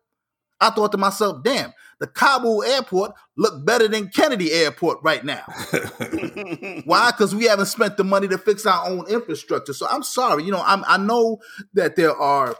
I 0.60 0.70
thought 0.70 0.92
to 0.92 0.98
myself, 0.98 1.42
damn, 1.44 1.72
the 1.98 2.06
Kabul 2.06 2.62
airport 2.62 3.12
looked 3.36 3.64
better 3.64 3.88
than 3.88 4.08
Kennedy 4.08 4.52
Airport 4.52 4.98
right 5.02 5.24
now. 5.24 5.42
Why? 6.84 7.10
Because 7.10 7.34
we 7.34 7.44
haven't 7.44 7.66
spent 7.66 7.96
the 7.96 8.04
money 8.04 8.28
to 8.28 8.38
fix 8.38 8.66
our 8.66 8.86
own 8.86 9.06
infrastructure. 9.08 9.72
So 9.72 9.86
I'm 9.88 10.02
sorry. 10.02 10.44
You 10.44 10.52
know, 10.52 10.62
I'm, 10.64 10.84
I 10.86 10.98
know 10.98 11.38
that 11.74 11.96
there 11.96 12.14
are 12.14 12.56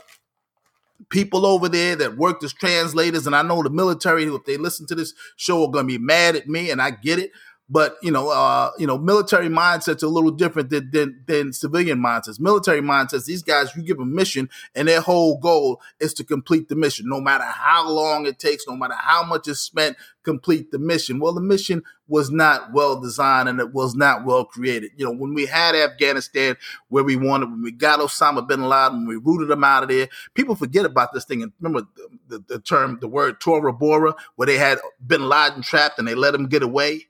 people 1.11 1.45
over 1.45 1.69
there 1.69 1.97
that 1.97 2.16
worked 2.16 2.45
as 2.45 2.52
translators, 2.52 3.26
and 3.26 3.37
I 3.37 3.43
know 3.43 3.62
the 3.62 3.71
military, 3.71 4.25
if 4.25 4.45
they 4.45 4.57
listen 4.57 4.87
to 4.87 4.95
this 4.95 5.12
show, 5.37 5.64
are 5.64 5.71
going 5.71 5.87
to 5.87 5.99
be 5.99 6.02
mad 6.02 6.37
at 6.37 6.49
me, 6.49 6.71
and 6.71 6.81
I 6.81 6.90
get 6.90 7.19
it. 7.19 7.33
But 7.69 7.97
you 8.01 8.13
know, 8.13 8.29
uh, 8.29 8.71
you 8.79 8.87
know, 8.87 8.97
military 8.97 9.49
mindsets 9.49 10.03
are 10.03 10.07
a 10.07 10.11
little 10.11 10.31
different 10.31 10.71
than, 10.71 10.91
than, 10.93 11.25
than 11.27 11.53
civilian 11.53 11.99
mindsets. 11.99 12.39
Military 12.39 12.81
mindsets, 12.81 13.25
these 13.25 13.43
guys, 13.43 13.75
you 13.75 13.83
give 13.83 13.99
a 13.99 14.05
mission, 14.05 14.49
and 14.75 14.87
their 14.87 15.01
whole 15.01 15.39
goal 15.39 15.81
is 15.99 16.15
to 16.15 16.25
complete 16.25 16.69
the 16.69 16.77
mission, 16.77 17.09
no 17.09 17.21
matter 17.21 17.45
how 17.45 17.89
long 17.91 18.27
it 18.27 18.39
takes, 18.39 18.67
no 18.69 18.77
matter 18.77 18.95
how 18.95 19.25
much 19.25 19.49
is 19.49 19.59
spent, 19.59 19.97
complete 20.23 20.71
the 20.71 20.79
mission. 20.79 21.19
Well, 21.19 21.33
the 21.33 21.41
mission 21.41 21.83
was 22.09 22.31
not 22.31 22.73
well 22.73 23.01
designed 23.01 23.49
and 23.49 23.59
it 23.59 23.73
was 23.73 23.97
not 23.97 24.25
well 24.25 24.45
created. 24.45 24.93
You 24.97 25.07
know, 25.07 25.13
when 25.13 25.35
we 25.35 25.47
had 25.47 25.75
Afghanistan 25.75 26.57
where 26.89 27.03
we 27.03 27.17
wanted, 27.17 27.51
when 27.51 27.63
we 27.63 27.73
got 27.73 27.99
Osama 28.01 28.47
bin 28.47 28.69
Laden, 28.69 29.07
when 29.07 29.09
we 29.09 29.17
rooted 29.17 29.51
him 29.51 29.65
out 29.65 29.83
of 29.83 29.89
there, 29.89 30.09
people 30.35 30.55
forget 30.55 30.85
about 30.85 31.13
this 31.13 31.25
thing. 31.25 31.43
And 31.43 31.53
remember 31.61 31.89
the, 31.97 32.39
the, 32.39 32.45
the 32.55 32.59
term, 32.61 32.99
the 33.01 33.09
word 33.09 33.41
Tora 33.41 33.73
Bora, 33.73 34.15
where 34.37 34.47
they 34.47 34.59
had 34.59 34.79
bin 35.05 35.29
Laden 35.29 35.63
trapped 35.63 35.99
and 35.99 36.07
they 36.07 36.15
let 36.15 36.35
him 36.35 36.47
get 36.47 36.63
away 36.63 37.07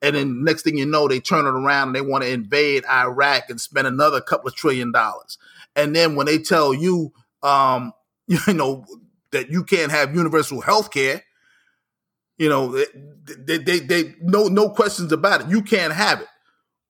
and 0.00 0.14
then 0.14 0.44
next 0.44 0.62
thing 0.62 0.78
you 0.78 0.86
know, 0.86 1.08
they 1.08 1.20
turn 1.20 1.46
it 1.46 1.50
around 1.50 1.88
and 1.88 1.96
they 1.96 2.00
want 2.00 2.22
to 2.24 2.30
invade 2.30 2.84
Iraq 2.86 3.50
and 3.50 3.60
spend 3.60 3.86
another 3.86 4.20
couple 4.20 4.48
of 4.48 4.54
trillion 4.54 4.92
dollars. 4.92 5.38
And 5.74 5.94
then 5.94 6.14
when 6.14 6.26
they 6.26 6.38
tell 6.38 6.72
you, 6.72 7.12
um, 7.42 7.92
you 8.26 8.38
know, 8.54 8.84
that 9.32 9.50
you 9.50 9.64
can't 9.64 9.90
have 9.90 10.14
universal 10.14 10.60
health 10.60 10.90
care, 10.90 11.22
you 12.38 12.48
know, 12.48 12.76
they, 13.26 13.58
they, 13.58 13.80
they, 13.80 14.14
no, 14.20 14.44
no 14.44 14.70
questions 14.70 15.12
about 15.12 15.40
it. 15.40 15.48
You 15.48 15.60
can't 15.62 15.92
have 15.92 16.20
it, 16.20 16.28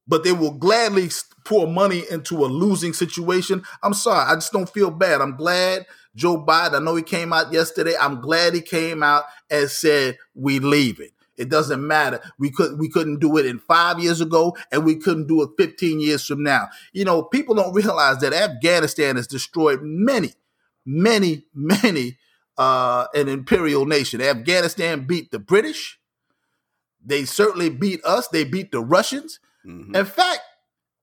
but 0.07 0.23
they 0.23 0.33
will 0.33 0.53
gladly 0.53 1.09
pour 1.45 1.67
money 1.67 2.05
into 2.11 2.45
a 2.45 2.47
losing 2.47 2.93
situation. 2.93 3.63
I'm 3.83 3.95
sorry. 3.95 4.31
I 4.31 4.35
just 4.35 4.53
don't 4.53 4.69
feel 4.69 4.91
bad. 4.91 5.23
I'm 5.23 5.37
glad 5.37 5.87
Joe 6.15 6.45
Biden, 6.45 6.75
I 6.75 6.79
know 6.81 6.97
he 6.97 7.03
came 7.03 7.33
out 7.33 7.53
yesterday. 7.53 7.95
I'm 7.99 8.21
glad 8.21 8.53
he 8.53 8.61
came 8.61 9.03
out 9.03 9.25
and 9.49 9.71
said, 9.71 10.19
we 10.35 10.59
leave 10.59 11.01
it. 11.01 11.13
It 11.39 11.49
doesn't 11.49 11.87
matter. 11.87 12.21
We 12.39 12.51
could 12.51 12.79
we 12.79 12.89
couldn't 12.89 13.21
do 13.21 13.37
it 13.37 13.47
in 13.47 13.59
five 13.59 13.99
years 14.01 14.21
ago, 14.21 14.57
and 14.73 14.85
we 14.85 14.97
couldn't 14.97 15.29
do 15.29 15.43
it 15.43 15.51
15 15.57 16.01
years 16.01 16.25
from 16.25 16.43
now. 16.43 16.69
You 16.93 17.05
know, 17.05 17.23
people 17.23 17.55
don't 17.55 17.75
realize 17.75 18.19
that 18.19 18.33
Afghanistan 18.33 19.17
has 19.17 19.27
destroyed 19.27 19.81
many, 19.83 20.35
many, 20.85 21.45
many 21.55 22.19
uh, 22.59 23.07
an 23.15 23.29
imperial 23.29 23.87
nation. 23.87 24.21
Afghanistan 24.21 25.07
beat 25.07 25.31
the 25.31 25.39
British. 25.39 25.99
They 27.05 27.25
certainly 27.25 27.71
beat 27.71 28.05
us. 28.05 28.29
They 28.29 28.45
beat 28.45 28.73
the 28.73 28.81
Russians. 28.81 29.39
Mm-hmm. 29.65 29.95
In 29.95 30.05
fact, 30.05 30.41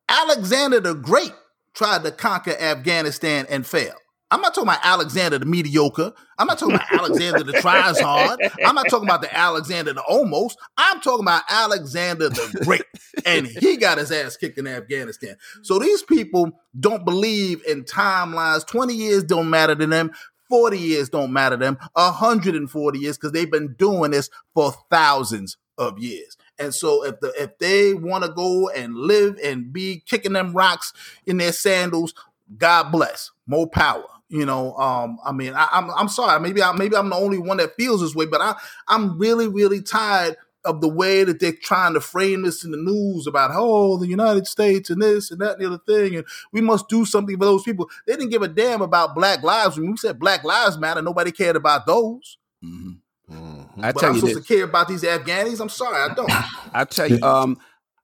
Alexander 0.10 0.80
the 0.80 0.94
Great 0.94 1.34
tried 1.74 2.04
to 2.04 2.12
conquer 2.12 2.56
Afghanistan 2.60 3.46
and 3.50 3.66
failed. 3.66 3.98
I'm 4.36 4.42
not 4.42 4.54
talking 4.54 4.68
about 4.68 4.84
Alexander 4.84 5.40
the 5.40 5.46
mediocre. 5.46 6.12
I'm 6.38 6.48
not 6.48 6.60
talking 6.60 6.76
about 6.76 6.92
Alexander 6.92 7.44
the 7.44 7.54
tries 7.54 7.98
hard. 8.02 8.38
I'm 8.66 8.76
not 8.76 8.90
talking 8.90 9.08
about 9.08 9.22
the 9.22 9.34
Alexander 9.34 9.94
the 9.94 10.02
almost. 10.02 10.58
I'm 10.78 11.00
talking 11.00 11.24
about 11.24 11.44
Alexander 11.48 12.28
the 12.28 12.62
Great. 12.66 12.84
And 13.26 13.48
he 13.48 13.78
got 13.78 13.98
his 13.98 14.12
ass 14.12 14.36
kicked 14.36 14.58
in 14.58 14.68
Afghanistan. 14.68 15.38
So 15.62 15.80
these 15.80 16.04
people 16.04 16.52
don't 16.78 17.06
believe 17.06 17.64
in 17.66 17.86
timelines. 17.86 18.68
20 18.68 18.94
years 18.94 19.24
don't 19.24 19.50
matter 19.50 19.74
to 19.74 19.88
them. 19.88 20.12
40 20.50 20.80
years 20.80 21.08
don't 21.08 21.32
matter 21.32 21.56
to 21.56 21.64
them. 21.64 21.78
140 21.94 23.00
years 23.00 23.18
because 23.18 23.32
they've 23.32 23.50
been 23.50 23.74
doing 23.76 24.12
this 24.12 24.30
for 24.54 24.74
thousands 24.92 25.56
of 25.78 25.98
years. 25.98 26.36
And 26.60 26.76
so 26.76 27.06
if 27.06 27.22
the 27.22 27.32
if 27.42 27.58
they 27.58 27.94
want 27.94 28.26
to 28.26 28.32
go 28.32 28.68
and 28.68 28.96
live 28.98 29.40
and 29.42 29.72
be 29.72 30.04
kicking 30.06 30.34
them 30.34 30.52
rocks 30.52 30.92
in 31.26 31.38
their 31.38 31.54
sandals, 31.54 32.14
God 32.58 32.92
bless. 32.92 33.32
More 33.48 33.68
power. 33.68 34.04
You 34.28 34.46
know, 34.46 34.76
um, 34.76 35.20
I 35.24 35.32
mean, 35.32 35.54
I, 35.54 35.68
am 35.72 35.86
I'm, 35.86 35.92
I'm 35.92 36.10
sorry. 36.10 36.40
Maybe 36.40 36.62
I 36.62 36.72
maybe 36.72 36.96
I'm 36.96 37.10
the 37.10 37.16
only 37.16 37.38
one 37.38 37.58
that 37.58 37.76
feels 37.76 38.02
this 38.02 38.16
way, 38.16 38.26
but 38.26 38.42
I 38.42 38.56
I'm 38.88 39.20
really 39.20 39.48
really 39.48 39.82
tired 39.82 40.36
of 40.64 40.82
the 40.82 40.90
way 40.90 41.24
that 41.24 41.40
they're 41.40 41.54
trying 41.54 41.94
to 41.94 42.02
frame 42.02 42.42
this 42.42 42.66
in 42.66 42.72
the 42.72 42.78
news 42.78 43.28
about 43.28 43.52
oh 43.54 43.98
the 43.98 44.08
United 44.08 44.48
States 44.48 44.90
and 44.90 45.02
this 45.02 45.30
and 45.30 45.40
that 45.42 45.54
and 45.54 45.62
the 45.62 45.68
other 45.68 45.82
thing, 45.86 46.16
and 46.16 46.26
we 46.52 46.60
must 46.60 46.90
do 46.90 47.06
something 47.06 47.38
for 47.38 47.46
those 47.46 47.64
people. 47.64 47.88
They 48.08 48.14
didn't 48.14 48.32
give 48.32 48.42
a 48.42 48.48
damn 48.48 48.82
about 48.82 49.14
Black 49.14 49.44
lives. 49.44 49.78
When 49.78 49.92
we 49.92 49.98
said 49.98 50.20
Black 50.20 50.44
Lives 50.44 50.78
Matter, 50.80 51.04
nobody 51.04 51.32
cared 51.32 51.56
about 51.56 51.86
those. 51.86 52.38
Mm-hmm. 52.64 53.34
Mm-hmm. 53.36 53.86
I 53.86 53.92
tell 53.92 54.10
I'm 54.10 54.16
you 54.16 54.22
supposed 54.22 54.38
this. 54.38 54.48
to 54.48 54.54
care 54.54 54.64
about 54.64 54.88
these 54.88 55.04
Afghanis. 55.04 55.60
I'm 55.60 55.70
sorry, 55.70 55.98
I 55.98 56.14
don't. 56.14 56.32
I 56.74 56.84
tell 56.86 57.10
you, 57.10 57.22
um, 57.22 57.58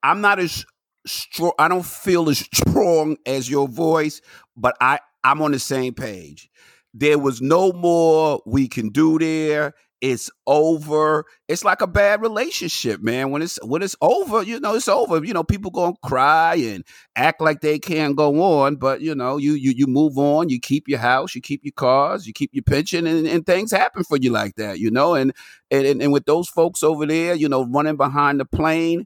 I'm 0.04 0.22
not 0.22 0.40
as 0.40 0.66
strong. 1.06 1.54
I 1.58 1.68
don't 1.68 1.86
feel 1.86 2.30
as 2.30 2.40
strong 2.40 3.18
as 3.26 3.50
your 3.50 3.68
voice, 3.68 4.22
but 4.56 4.76
I 4.80 5.00
I'm 5.24 5.42
on 5.42 5.52
the 5.52 5.60
same 5.60 5.94
page. 5.94 6.50
There 6.94 7.20
was 7.20 7.42
no 7.42 7.72
more 7.72 8.42
we 8.46 8.68
can 8.68 8.90
do 8.90 9.18
there. 9.20 9.74
It's 10.02 10.32
over. 10.48 11.26
It's 11.48 11.64
like 11.64 11.82
a 11.82 11.88
bad 11.88 12.22
relationship, 12.22 13.02
man. 13.04 13.30
When 13.30 13.44
it's 13.44 13.60
when 13.64 13.84
it's 13.84 13.96
over, 14.02 14.42
you 14.42 14.60
know, 14.60 14.74
it's 14.74 14.88
over. 14.88 15.24
You 15.24 15.32
know, 15.32 15.44
people 15.44 15.70
gonna 15.70 15.94
cry 16.04 16.56
and 16.56 16.84
act 17.16 17.40
like 17.40 17.62
they 17.62 17.78
can't 17.78 18.16
go 18.16 18.42
on, 18.42 18.78
but 18.78 19.02
you 19.02 19.14
know, 19.14 19.38
you 19.38 19.54
you 19.54 19.74
you 19.76 19.86
move 19.86 20.18
on. 20.18 20.50
You 20.50 20.60
keep 20.60 20.88
your 20.88 20.98
house, 20.98 21.36
you 21.36 21.42
keep 21.42 21.62
your 21.64 21.74
cars, 21.74 22.26
you 22.26 22.34
keep 22.34 22.50
your 22.52 22.64
pension, 22.64 23.06
and, 23.06 23.28
and 23.28 23.46
things 23.46 23.72
happen 23.72 24.04
for 24.04 24.18
you 24.18 24.32
like 24.32 24.56
that, 24.56 24.80
you 24.80 24.90
know. 24.90 25.14
And, 25.14 25.34
and 25.70 25.86
and 26.02 26.12
with 26.12 26.26
those 26.26 26.50
folks 26.50 26.82
over 26.82 27.06
there, 27.06 27.36
you 27.36 27.48
know, 27.48 27.66
running 27.68 27.96
behind 27.96 28.40
the 28.40 28.46
plane, 28.46 29.06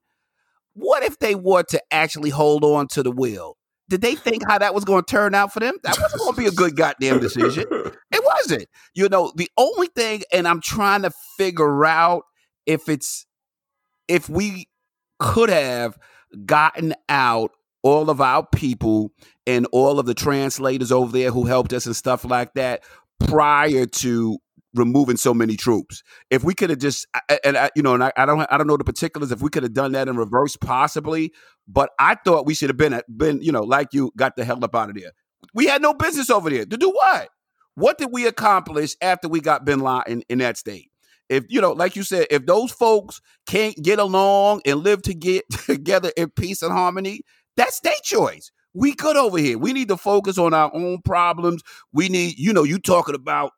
what 0.73 1.03
if 1.03 1.19
they 1.19 1.35
were 1.35 1.63
to 1.63 1.81
actually 1.91 2.31
hold 2.31 2.63
on 2.63 2.87
to 2.89 3.03
the 3.03 3.11
wheel? 3.11 3.54
Did 3.87 4.01
they 4.01 4.15
think 4.15 4.43
how 4.47 4.57
that 4.57 4.73
was 4.73 4.83
going 4.83 5.03
to 5.03 5.11
turn 5.11 5.35
out 5.35 5.53
for 5.53 5.59
them? 5.59 5.75
That 5.83 5.97
wasn't 5.99 6.21
going 6.21 6.33
to 6.33 6.41
be 6.41 6.47
a 6.47 6.51
good 6.51 6.75
goddamn 6.75 7.19
decision. 7.19 7.65
It 7.69 8.23
wasn't. 8.23 8.65
You 8.95 9.09
know, 9.09 9.31
the 9.35 9.49
only 9.57 9.87
thing, 9.87 10.23
and 10.33 10.47
I'm 10.47 10.61
trying 10.61 11.03
to 11.03 11.11
figure 11.37 11.85
out 11.85 12.23
if 12.65 12.89
it's 12.89 13.25
if 14.07 14.29
we 14.29 14.67
could 15.19 15.49
have 15.49 15.97
gotten 16.45 16.93
out 17.09 17.51
all 17.83 18.09
of 18.09 18.19
our 18.19 18.45
people 18.47 19.11
and 19.45 19.67
all 19.71 19.99
of 19.99 20.07
the 20.07 20.15
translators 20.15 20.91
over 20.91 21.11
there 21.11 21.31
who 21.31 21.45
helped 21.45 21.71
us 21.71 21.85
and 21.85 21.95
stuff 21.95 22.25
like 22.25 22.53
that 22.55 22.83
prior 23.19 23.85
to 23.85 24.39
removing 24.75 25.17
so 25.17 25.33
many 25.33 25.55
troops. 25.55 26.03
If 26.29 26.43
we 26.43 26.53
could 26.53 26.69
have 26.69 26.79
just, 26.79 27.07
and 27.43 27.69
you 27.75 27.81
know, 27.81 27.93
and 27.93 28.03
I, 28.03 28.11
I, 28.17 28.25
don't, 28.25 28.45
I 28.51 28.57
don't 28.57 28.67
know 28.67 28.77
the 28.77 28.83
particulars. 28.83 29.31
If 29.31 29.41
we 29.41 29.49
could 29.49 29.63
have 29.63 29.73
done 29.73 29.93
that 29.93 30.07
in 30.07 30.17
reverse, 30.17 30.55
possibly. 30.55 31.33
But 31.67 31.91
I 31.99 32.15
thought 32.15 32.45
we 32.45 32.53
should 32.53 32.69
have 32.69 32.77
been, 32.77 32.93
at, 32.93 33.05
been, 33.17 33.41
you 33.41 33.51
know, 33.51 33.63
like 33.63 33.93
you, 33.93 34.11
got 34.15 34.35
the 34.35 34.45
hell 34.45 34.63
up 34.63 34.75
out 34.75 34.89
of 34.89 34.95
there. 34.95 35.11
We 35.53 35.65
had 35.65 35.81
no 35.81 35.93
business 35.93 36.29
over 36.29 36.49
there 36.49 36.65
to 36.65 36.77
do 36.77 36.89
what? 36.89 37.29
What 37.75 37.97
did 37.97 38.09
we 38.11 38.25
accomplish 38.25 38.95
after 39.01 39.27
we 39.27 39.41
got 39.41 39.65
Bin 39.65 39.79
Laden 39.79 40.03
in, 40.07 40.23
in 40.29 40.37
that 40.39 40.57
state? 40.57 40.91
If 41.27 41.45
you 41.49 41.59
know, 41.59 41.71
like 41.71 41.95
you 41.95 42.03
said, 42.03 42.27
if 42.29 42.45
those 42.45 42.71
folks 42.71 43.19
can't 43.47 43.75
get 43.81 43.99
along 43.99 44.61
and 44.65 44.79
live 44.79 45.01
to 45.03 45.13
get 45.13 45.43
together 45.65 46.11
in 46.15 46.29
peace 46.29 46.61
and 46.61 46.71
harmony, 46.71 47.21
that's 47.57 47.79
their 47.79 47.93
choice. 48.03 48.51
We 48.73 48.93
good 48.93 49.15
over 49.15 49.37
here. 49.37 49.57
We 49.57 49.73
need 49.73 49.87
to 49.87 49.97
focus 49.97 50.37
on 50.37 50.53
our 50.53 50.69
own 50.73 51.01
problems. 51.03 51.63
We 51.93 52.09
need, 52.09 52.37
you 52.37 52.53
know, 52.53 52.63
you 52.63 52.77
talking 52.77 53.15
about 53.15 53.51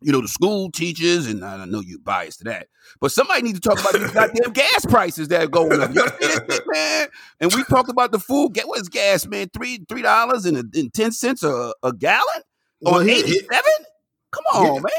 you 0.00 0.12
know, 0.12 0.20
the 0.20 0.28
school 0.28 0.70
teachers, 0.70 1.26
and 1.26 1.44
I 1.44 1.64
know 1.64 1.80
you're 1.80 1.98
biased 1.98 2.38
to 2.38 2.44
that, 2.44 2.68
but 3.00 3.10
somebody 3.10 3.42
need 3.42 3.56
to 3.56 3.60
talk 3.60 3.80
about 3.80 3.92
these 3.92 4.10
goddamn 4.12 4.52
gas 4.52 4.86
prices 4.86 5.28
that 5.28 5.42
are 5.42 5.48
going 5.48 5.80
up. 5.80 5.92
You 5.94 6.06
shit, 6.20 6.62
man? 6.66 7.08
And 7.40 7.52
we 7.52 7.64
talked 7.64 7.90
about 7.90 8.12
the 8.12 8.20
food. 8.20 8.54
Get 8.54 8.68
what's 8.68 8.88
gas, 8.88 9.26
man? 9.26 9.48
Three 9.52 9.84
three 9.88 10.02
dollars 10.02 10.46
and, 10.46 10.56
and 10.74 10.94
ten 10.94 11.10
cents 11.10 11.42
a, 11.42 11.72
a 11.82 11.92
gallon 11.92 12.42
or 12.82 13.02
eighty 13.02 13.40
seven? 13.40 13.72
Come 14.30 14.44
on, 14.54 14.82
man. 14.82 14.92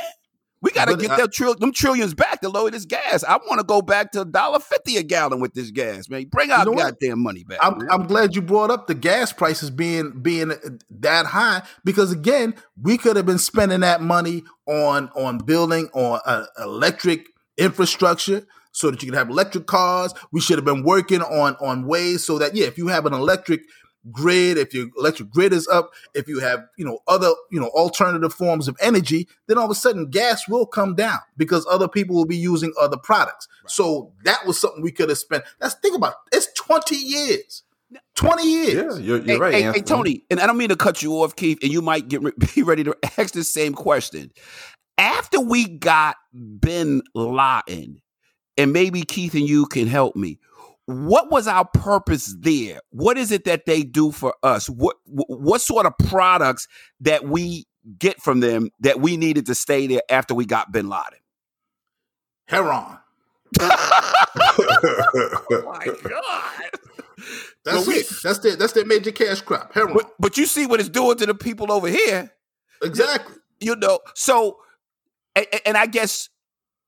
We 0.62 0.72
got 0.72 0.86
to 0.86 0.98
get 0.98 1.12
I, 1.12 1.26
trill- 1.28 1.56
them 1.56 1.72
trillions 1.72 2.14
back 2.14 2.42
to 2.42 2.50
lower 2.50 2.70
this 2.70 2.86
gas. 2.86 3.24
I 3.24 3.38
want 3.38 3.60
to 3.60 3.64
go 3.64 3.82
back 3.82 4.12
to 4.12 4.22
a 4.22 4.26
dollar 4.26 4.60
fifty 4.60 4.98
a 4.98 5.04
gallon 5.04 5.40
with 5.40 5.54
this 5.54 5.72
gas, 5.72 6.10
man. 6.10 6.26
Bring 6.26 6.52
our 6.52 6.66
you 6.66 6.72
know 6.72 6.78
goddamn 6.78 7.20
money 7.20 7.46
back. 7.46 7.60
I'm, 7.62 7.90
I'm, 7.90 8.08
glad 8.08 8.36
you 8.36 8.42
brought 8.42 8.70
up 8.70 8.88
the 8.88 8.96
gas 8.96 9.32
prices 9.32 9.70
being 9.70 10.22
being 10.22 10.52
that 10.90 11.28
high 11.28 11.62
because 11.86 12.12
again, 12.12 12.56
we 12.82 12.98
could 12.98 13.16
have 13.16 13.26
been 13.26 13.38
spending 13.38 13.80
that 13.82 14.02
money 14.02 14.44
on 14.68 15.10
on 15.16 15.38
building 15.38 15.88
on 15.94 16.20
uh, 16.26 16.46
electric 16.60 17.28
infrastructure 17.58 18.46
so 18.72 18.92
that 18.92 19.02
you 19.02 19.10
can 19.10 19.18
have 19.18 19.30
electric 19.30 19.66
cars. 19.66 20.14
We 20.32 20.42
should 20.42 20.58
have 20.58 20.66
been 20.66 20.84
working 20.84 21.22
on 21.22 21.56
on 21.56 21.88
ways 21.88 22.26
so 22.26 22.38
that 22.40 22.56
yeah, 22.56 22.68
if 22.68 22.78
you 22.78 22.88
have 22.88 23.06
an 23.06 23.14
electric 23.14 23.62
grid, 24.12 24.58
if 24.58 24.74
your 24.74 24.88
electric 24.98 25.30
grid 25.30 25.54
is 25.54 25.68
up, 25.68 25.92
if 26.14 26.28
you 26.28 26.40
have, 26.40 26.66
you 26.78 26.86
know, 26.86 27.00
other, 27.08 27.32
you 27.52 27.60
know, 27.60 27.68
alternative 27.70 28.34
forms 28.34 28.68
of 28.68 28.78
energy, 28.82 29.28
then 29.48 29.58
all 29.58 29.66
of 29.66 29.72
a 29.72 29.76
sudden 29.76 30.10
gas 30.10 30.48
will 30.48 30.66
come 30.66 30.96
down 30.96 31.20
because 31.38 31.66
other 31.70 31.88
people 31.88 32.16
will 32.16 32.26
be 32.26 32.38
using 32.38 32.74
other 32.80 32.98
products. 32.98 33.48
Right. 33.64 33.72
So 33.72 34.14
that 34.24 34.46
was 34.46 34.60
something 34.60 34.82
we 34.82 34.92
could 34.92 35.10
have 35.10 35.18
spent. 35.18 35.44
Let's 35.60 35.76
think 35.76 35.96
about 35.96 36.14
it. 36.32 36.38
it's 36.38 36.54
20 36.54 36.96
years. 36.96 37.64
20 38.16 38.44
years. 38.44 39.00
Yeah, 39.00 39.06
you're, 39.06 39.18
you're 39.18 39.26
hey, 39.26 39.38
right. 39.38 39.54
Hey, 39.54 39.62
hey, 39.64 39.82
Tony, 39.82 40.24
and 40.30 40.40
I 40.40 40.48
don't 40.48 40.58
mean 40.58 40.70
to 40.70 40.76
cut 40.76 41.02
you 41.02 41.14
off, 41.14 41.36
Keith, 41.36 41.60
and 41.62 41.72
you 41.72 41.82
might 41.82 42.08
get 42.08 42.22
be 42.56 42.64
ready 42.64 42.84
to 42.84 42.96
ask 43.18 43.34
the 43.34 43.44
same 43.44 43.74
question. 43.74 44.32
After 44.98 45.40
we 45.40 45.66
got 45.66 46.18
Bin 46.60 47.02
Laden, 47.16 48.02
and 48.58 48.74
maybe 48.74 49.04
Keith 49.04 49.34
and 49.36 49.48
you 49.48 49.66
can 49.66 49.88
help 49.88 50.18
me 50.18 50.38
what 50.90 51.30
was 51.30 51.48
our 51.48 51.66
purpose 51.66 52.36
there? 52.40 52.80
What 52.90 53.16
is 53.16 53.32
it 53.32 53.46
that 53.46 53.68
they 53.68 53.84
do 53.84 54.12
for 54.12 54.34
us? 54.42 54.68
What 54.68 54.96
what 55.06 55.62
sort 55.62 55.86
of 55.86 55.94
products 56.00 56.68
that 57.02 57.26
we 57.26 57.68
get 58.00 58.20
from 58.20 58.40
them 58.40 58.72
that 58.80 59.00
we 59.00 59.16
needed 59.16 59.46
to 59.46 59.56
stay 59.56 59.86
there 59.86 60.02
after 60.10 60.34
we 60.34 60.48
got 60.48 60.72
Bin 60.72 60.90
Laden? 60.90 61.20
Heron. 62.48 62.98
oh 63.62 63.78
my 65.64 65.86
god. 65.86 66.70
That's 67.64 67.88
it. 67.88 68.10
That's 68.24 68.40
their 68.40 68.56
that's 68.56 68.74
their 68.74 68.86
major 68.86 69.12
cash 69.12 69.42
crop. 69.42 69.72
Heron. 69.72 69.94
But, 69.94 70.12
but 70.20 70.38
you 70.38 70.48
see 70.48 70.66
what 70.66 70.80
it's 70.80 70.90
doing 70.90 71.18
to 71.18 71.28
the 71.28 71.36
people 71.36 71.72
over 71.72 71.88
here. 71.88 72.32
Exactly. 72.82 73.36
You 73.60 73.76
know, 73.76 74.00
so 74.16 74.58
and, 75.36 75.46
and 75.68 75.78
I 75.78 75.86
guess 75.86 76.30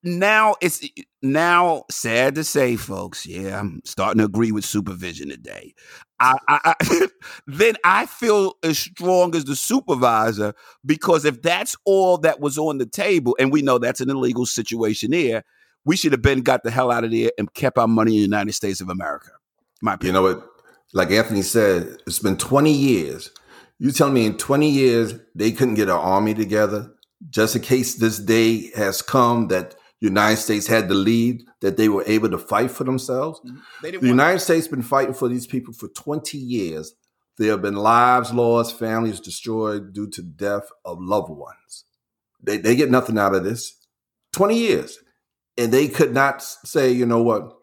now 0.04 0.56
it's 0.62 0.84
eh, 0.84 0.88
eh, 0.98 1.04
now 1.22 1.84
sad 1.90 2.36
to 2.36 2.44
say, 2.44 2.76
folks. 2.76 3.26
Yeah, 3.26 3.60
I'm 3.60 3.82
starting 3.86 4.20
to 4.20 4.26
agree 4.26 4.52
with 4.52 4.66
supervision 4.66 5.30
today. 5.30 5.74
I, 6.20 6.36
I, 6.48 6.76
I 6.80 7.08
then 7.48 7.76
I 7.84 8.06
feel 8.06 8.54
as 8.64 8.78
strong 8.80 9.36
as 9.36 9.46
the 9.46 9.56
supervisor 9.56 10.54
because 10.86 11.26
if 11.26 11.42
that's 11.42 11.76
all 11.86 12.18
that 12.20 12.40
was 12.40 12.58
on 12.58 12.78
the 12.78 12.86
table, 12.86 13.36
and 13.40 13.52
we 13.52 13.62
know 13.62 13.78
that's 13.78 14.02
an 14.02 14.10
illegal 14.10 14.46
situation 14.46 15.12
there, 15.12 15.44
we 15.86 15.96
should 15.96 16.12
have 16.12 16.22
been 16.22 16.42
got 16.42 16.64
the 16.64 16.72
hell 16.72 16.92
out 16.92 17.04
of 17.04 17.12
there 17.12 17.32
and 17.38 17.54
kept 17.54 17.78
our 17.78 17.88
money 17.88 18.12
in 18.12 18.18
the 18.18 18.24
United 18.24 18.54
States 18.54 18.82
of 18.82 18.90
America. 18.90 19.30
My 19.82 19.94
opinion. 19.94 20.16
You 20.16 20.22
know 20.22 20.36
what? 20.36 20.48
Like 20.94 21.12
Anthony 21.12 21.42
said, 21.42 21.98
it's 22.06 22.20
been 22.20 22.38
20 22.38 22.72
years. 22.72 23.32
You 23.80 23.92
tell 23.92 24.12
me 24.12 24.26
in 24.26 24.38
20 24.38 24.70
years 24.70 25.16
they 25.34 25.52
couldn't 25.52 25.76
get 25.76 25.90
an 25.90 25.96
army 25.96 26.34
together 26.34 26.94
just 27.30 27.56
in 27.56 27.62
case 27.62 27.96
this 27.96 28.20
day 28.20 28.72
has 28.76 29.02
come 29.02 29.48
that 29.48 29.76
United 30.02 30.38
States 30.38 30.66
had 30.66 30.90
the 30.90 30.96
lead 30.96 31.44
that 31.62 31.78
they 31.78 31.88
were 31.88 32.04
able 32.08 32.30
to 32.30 32.38
fight 32.38 32.72
for 32.72 32.84
themselves. 32.84 33.40
Mm-hmm. 33.46 34.00
The 34.00 34.08
United 34.08 34.40
States 34.40 34.68
been 34.68 34.82
fighting 34.82 35.14
for 35.14 35.30
these 35.30 35.46
people 35.46 35.74
for 35.74 35.88
20 35.90 36.38
years. 36.38 36.94
There 37.38 37.52
have 37.52 37.62
been 37.62 37.76
lives 37.76 38.34
lost, 38.34 38.78
families 38.78 39.20
destroyed 39.20 39.94
due 39.94 40.10
to 40.10 40.22
death 40.24 40.68
of 40.84 40.98
loved 41.00 41.30
ones. 41.30 41.86
They, 42.44 42.58
they 42.58 42.76
get 42.76 42.90
nothing 42.90 43.20
out 43.20 43.36
of 43.36 43.44
this. 43.44 43.76
20 44.34 44.58
years. 44.58 44.98
And 45.58 45.72
they 45.72 45.88
could 45.88 46.14
not 46.14 46.42
say, 46.42 46.92
you 46.92 47.06
know 47.06 47.22
what, 47.22 47.54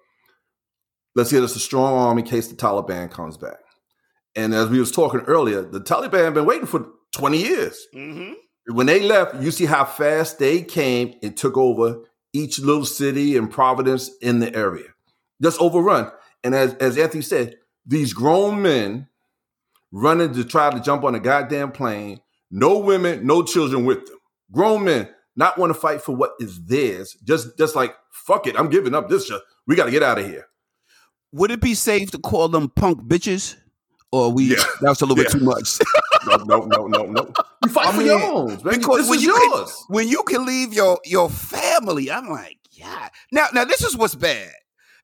let's 1.17 1.33
get 1.33 1.43
us 1.43 1.57
a 1.57 1.61
strong 1.61 1.95
army 1.95 2.23
in 2.23 2.29
case 2.29 2.47
the 2.47 2.57
Taliban 2.57 3.11
comes 3.11 3.37
back. 3.37 3.59
And 4.37 4.55
as 4.55 4.69
we 4.69 4.79
was 4.79 4.93
talking 4.93 5.21
earlier, 5.21 5.63
the 5.63 5.81
Taliban 5.81 6.25
have 6.25 6.35
been 6.35 6.47
waiting 6.47 6.67
for 6.67 6.87
20 7.15 7.39
years. 7.39 7.87
Mm-hmm. 7.95 8.75
When 8.75 8.87
they 8.87 9.01
left, 9.01 9.43
you 9.43 9.51
see 9.51 9.65
how 9.65 9.85
fast 9.85 10.39
they 10.39 10.63
came 10.63 11.15
and 11.23 11.37
took 11.37 11.57
over 11.57 12.05
each 12.33 12.59
little 12.59 12.85
city 12.85 13.37
and 13.37 13.51
providence 13.51 14.11
in 14.21 14.41
the 14.41 14.55
area. 14.55 14.89
Just 15.43 15.61
overrun. 15.61 16.11
And 16.45 16.55
as, 16.55 16.75
as 16.75 16.99
Anthony 16.99 17.23
said, 17.23 17.57
these 17.87 18.13
grown 18.13 18.63
men 18.63 19.09
running 19.91 20.35
to 20.35 20.45
try 20.45 20.71
to 20.71 20.81
jump 20.81 21.05
on 21.05 21.15
a 21.15 21.21
goddamn 21.21 21.73
plane, 21.73 22.21
no 22.51 22.79
women, 22.79 23.27
no 23.27 23.43
children 23.43 23.85
with 23.85 24.07
them. 24.07 24.19
Grown 24.53 24.85
men 24.85 25.09
not 25.37 25.57
want 25.59 25.73
to 25.73 25.79
fight 25.79 26.03
for 26.03 26.15
what 26.15 26.33
is 26.41 26.63
theirs. 26.65 27.17
Just 27.25 27.57
just 27.57 27.77
like, 27.77 27.95
fuck 28.11 28.47
it, 28.47 28.59
I'm 28.59 28.69
giving 28.69 28.95
up 28.95 29.09
this 29.09 29.27
shit. 29.27 29.41
We 29.67 29.77
got 29.77 29.85
to 29.87 29.91
get 29.91 30.03
out 30.03 30.19
of 30.19 30.27
here. 30.27 30.47
Would 31.33 31.51
it 31.51 31.61
be 31.61 31.75
safe 31.75 32.11
to 32.13 32.19
call 32.19 32.49
them 32.49 32.71
punk 32.71 33.03
bitches? 33.03 33.57
Or 34.11 34.33
we 34.33 34.45
yeah. 34.45 34.57
that's 34.81 35.03
a 35.03 35.07
little 35.07 35.23
yeah. 35.23 35.31
bit 35.31 35.39
too 35.39 35.45
much. 35.45 35.79
no, 36.27 36.37
no, 36.37 36.61
no, 36.65 36.87
no, 36.87 37.05
no. 37.05 37.33
You 37.63 37.71
fight 37.71 37.89
I 37.89 37.93
for 37.93 37.99
mean, 37.99 38.07
your 38.07 38.23
own, 38.23 38.57
because 38.57 39.01
this 39.01 39.11
when 39.11 39.21
you 39.21 39.35
yours. 39.35 39.73
Can, 39.87 39.95
when 39.95 40.09
you 40.09 40.23
can 40.23 40.47
leave 40.47 40.73
your 40.73 40.99
your 41.05 41.29
family, 41.29 42.11
I'm 42.11 42.29
like, 42.29 42.59
yeah. 42.71 43.09
Now, 43.33 43.49
now 43.53 43.65
this 43.65 43.83
is 43.83 43.97
what's 43.97 44.15
bad. 44.15 44.51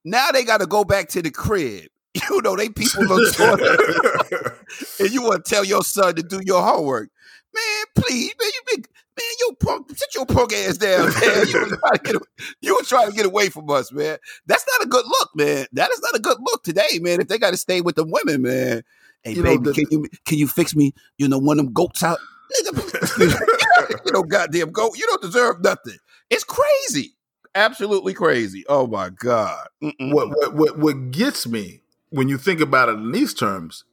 Now 0.05 0.31
they 0.31 0.45
got 0.45 0.61
to 0.61 0.67
go 0.67 0.85
back 0.85 1.09
to 1.11 1.23
the 1.23 1.31
crib. 1.31 1.88
You 2.31 2.40
know, 2.43 2.55
they 2.55 2.69
people 2.69 3.09
don't 3.09 3.40
and 5.01 5.11
you 5.11 5.23
want 5.23 5.45
to 5.45 5.51
tell 5.51 5.64
your 5.64 5.83
son 5.83 6.14
to 6.14 6.23
do 6.23 6.40
your 6.45 6.62
homework. 6.62 7.11
Man, 7.53 7.85
please, 7.97 8.33
man, 8.40 8.51
you 8.55 8.61
been 8.77 8.85
man, 9.16 9.35
you 9.40 9.57
punk, 9.61 9.90
sit 9.96 10.14
your 10.14 10.27
punk 10.27 10.53
ass 10.53 10.79
down, 10.79 11.09
man. 11.09 11.46
You 11.46 11.61
were, 11.70 11.77
trying 11.77 11.92
to 11.92 12.03
get, 12.03 12.22
you 12.61 12.74
were 12.74 12.83
trying 12.83 13.11
to 13.11 13.16
get 13.16 13.27
away 13.27 13.48
from 13.48 13.68
us, 13.70 13.92
man. 13.92 14.18
That's 14.46 14.64
not 14.66 14.87
a 14.87 14.88
good 14.88 15.05
look, 15.05 15.31
man. 15.35 15.66
That 15.72 15.90
is 15.92 16.00
not 16.00 16.14
a 16.16 16.20
good 16.20 16.38
look 16.40 16.62
today, 16.62 16.98
man. 17.00 17.20
If 17.20 17.29
they 17.29 17.38
got 17.38 17.50
to 17.50 17.57
stay 17.57 17.81
with 17.81 17.96
the 17.96 18.05
women, 18.05 18.42
man. 18.42 18.83
Hey, 19.22 19.33
you 19.33 19.42
baby, 19.42 19.62
know, 19.62 19.72
the, 19.72 19.74
can 19.74 19.87
you 19.90 20.09
can 20.27 20.38
you 20.38 20.46
fix 20.46 20.77
me? 20.77 20.92
You 21.18 21.29
know, 21.29 21.38
one 21.38 21.59
of 21.59 21.64
them 21.64 21.74
goats 21.74 22.03
out. 22.03 22.18
you 22.61 24.12
know, 24.12 24.22
goddamn 24.22 24.70
goat. 24.70 24.96
You 24.96 25.07
don't 25.07 25.22
deserve 25.22 25.62
nothing. 25.62 25.96
It's 26.31 26.44
crazy, 26.44 27.14
absolutely 27.55 28.12
crazy. 28.12 28.64
Oh 28.68 28.87
my 28.87 29.09
god. 29.11 29.66
What, 29.81 30.29
what 30.29 30.55
what 30.55 30.79
what 30.79 31.11
gets 31.11 31.46
me 31.46 31.81
when 32.11 32.29
you 32.29 32.38
think 32.38 32.61
about 32.61 32.88
it 32.88 32.92
in 32.92 33.12
these 33.12 33.35
terms, 33.35 33.85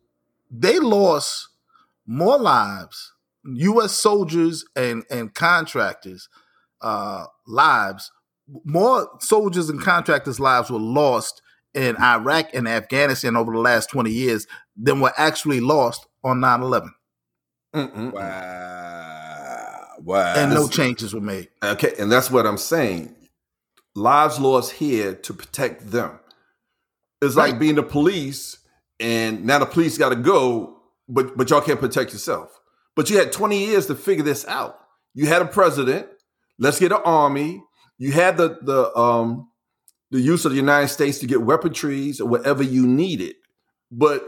they 0.51 0.79
lost 0.79 1.47
more 2.05 2.37
lives 2.37 3.13
U.S. 3.45 3.93
soldiers 3.93 4.65
and 4.75 5.03
and 5.09 5.33
contractors' 5.33 6.29
uh, 6.81 7.25
lives, 7.47 8.11
more 8.65 9.09
soldiers 9.19 9.69
and 9.69 9.81
contractors' 9.81 10.39
lives 10.39 10.69
were 10.69 10.79
lost 10.79 11.41
in 11.73 11.97
Iraq 11.97 12.53
and 12.53 12.67
Afghanistan 12.67 13.35
over 13.35 13.51
the 13.51 13.59
last 13.59 13.89
20 13.89 14.11
years 14.11 14.47
than 14.75 14.99
were 14.99 15.13
actually 15.17 15.59
lost 15.59 16.05
on 16.23 16.39
9 16.39 16.61
11. 16.61 16.93
Wow. 17.73 19.87
Wow. 20.03 20.33
And 20.35 20.53
no 20.53 20.67
changes 20.67 21.13
were 21.13 21.21
made. 21.21 21.49
Okay. 21.63 21.93
And 21.99 22.11
that's 22.11 22.29
what 22.29 22.45
I'm 22.45 22.57
saying. 22.57 23.15
Lives 23.95 24.39
lost 24.39 24.73
here 24.73 25.15
to 25.15 25.33
protect 25.33 25.91
them. 25.91 26.19
It's 27.21 27.35
right. 27.35 27.51
like 27.51 27.59
being 27.59 27.75
the 27.75 27.83
police, 27.83 28.57
and 28.99 29.45
now 29.45 29.59
the 29.59 29.65
police 29.65 29.97
got 29.97 30.09
to 30.09 30.15
go, 30.15 30.81
but 31.07 31.37
but 31.37 31.49
y'all 31.49 31.61
can't 31.61 31.79
protect 31.79 32.13
yourself. 32.13 32.60
But 33.01 33.09
you 33.09 33.17
had 33.17 33.31
20 33.31 33.65
years 33.65 33.87
to 33.87 33.95
figure 33.95 34.23
this 34.23 34.45
out. 34.45 34.77
You 35.15 35.25
had 35.25 35.41
a 35.41 35.47
president. 35.47 36.05
Let's 36.59 36.77
get 36.77 36.91
an 36.91 37.01
army. 37.03 37.63
You 37.97 38.11
had 38.11 38.37
the 38.37 38.59
the 38.61 38.95
um 38.95 39.49
the 40.11 40.19
use 40.19 40.45
of 40.45 40.51
the 40.51 40.57
United 40.57 40.89
States 40.89 41.17
to 41.17 41.25
get 41.25 41.39
weaponries 41.39 42.21
or 42.21 42.27
whatever 42.27 42.61
you 42.61 42.85
needed. 42.85 43.37
But 43.91 44.23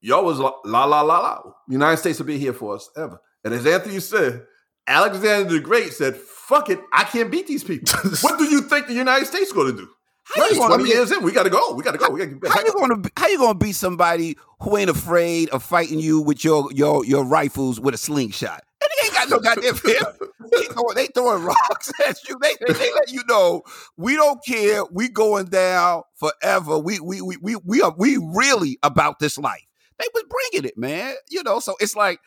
y'all 0.00 0.24
was 0.24 0.38
la 0.38 0.54
la 0.64 0.86
la 0.86 1.02
la 1.02 1.18
la. 1.18 1.42
United 1.68 1.98
States 1.98 2.18
will 2.18 2.24
be 2.24 2.38
here 2.38 2.54
for 2.54 2.76
us 2.76 2.88
ever. 2.96 3.20
And 3.44 3.52
as 3.52 3.66
Anthony 3.66 4.00
said, 4.00 4.46
Alexander 4.86 5.52
the 5.52 5.60
Great 5.60 5.92
said, 5.92 6.16
"Fuck 6.16 6.70
it, 6.70 6.80
I 6.94 7.04
can't 7.04 7.30
beat 7.30 7.46
these 7.46 7.62
people." 7.62 7.92
what 8.22 8.38
do 8.38 8.46
you 8.46 8.62
think 8.62 8.86
the 8.86 8.94
United 8.94 9.26
States 9.26 9.52
going 9.52 9.70
to 9.70 9.82
do? 9.82 9.88
How 10.34 10.42
right, 10.42 10.56
twenty 10.56 10.84
be, 10.84 10.90
years 10.90 11.10
in, 11.10 11.22
we 11.22 11.32
got 11.32 11.44
to 11.44 11.50
go. 11.50 11.74
We 11.74 11.82
got 11.82 11.92
to 11.92 11.98
go. 11.98 12.10
We 12.10 12.24
gotta, 12.24 12.52
how 12.52 12.60
you 12.64 12.72
going 12.72 13.02
to 13.02 13.10
how 13.16 13.28
you 13.28 13.38
going 13.38 13.58
to 13.58 13.64
beat 13.64 13.74
somebody 13.74 14.36
who 14.60 14.76
ain't 14.76 14.90
afraid 14.90 15.48
of 15.50 15.62
fighting 15.62 15.98
you 15.98 16.20
with 16.20 16.44
your 16.44 16.70
your 16.72 17.04
your 17.04 17.24
rifles 17.24 17.80
with 17.80 17.94
a 17.94 17.98
slingshot? 17.98 18.62
And 18.82 18.90
they 18.90 19.06
ain't 19.06 19.14
got 19.14 19.30
no 19.30 19.38
goddamn 19.40 19.74
fear. 19.74 20.00
They 20.52 20.64
throwing, 20.64 20.94
they 20.94 21.06
throwing 21.06 21.44
rocks 21.44 21.92
at 22.06 22.28
you. 22.28 22.38
They, 22.40 22.54
they, 22.66 22.72
they 22.72 22.92
let 22.92 23.10
you 23.10 23.22
know 23.28 23.62
we 23.96 24.16
don't 24.16 24.44
care. 24.44 24.84
We 24.90 25.08
going 25.08 25.46
down 25.46 26.02
forever. 26.16 26.78
We 26.78 27.00
we 27.00 27.22
we 27.22 27.36
we 27.38 27.56
we 27.56 27.80
are 27.82 27.94
we 27.96 28.18
really 28.34 28.78
about 28.82 29.18
this 29.18 29.38
life. 29.38 29.66
They 29.98 30.06
was 30.14 30.24
bringing 30.28 30.68
it, 30.68 30.76
man. 30.76 31.14
You 31.30 31.42
know, 31.42 31.58
so 31.60 31.74
it's 31.80 31.96
like 31.96 32.20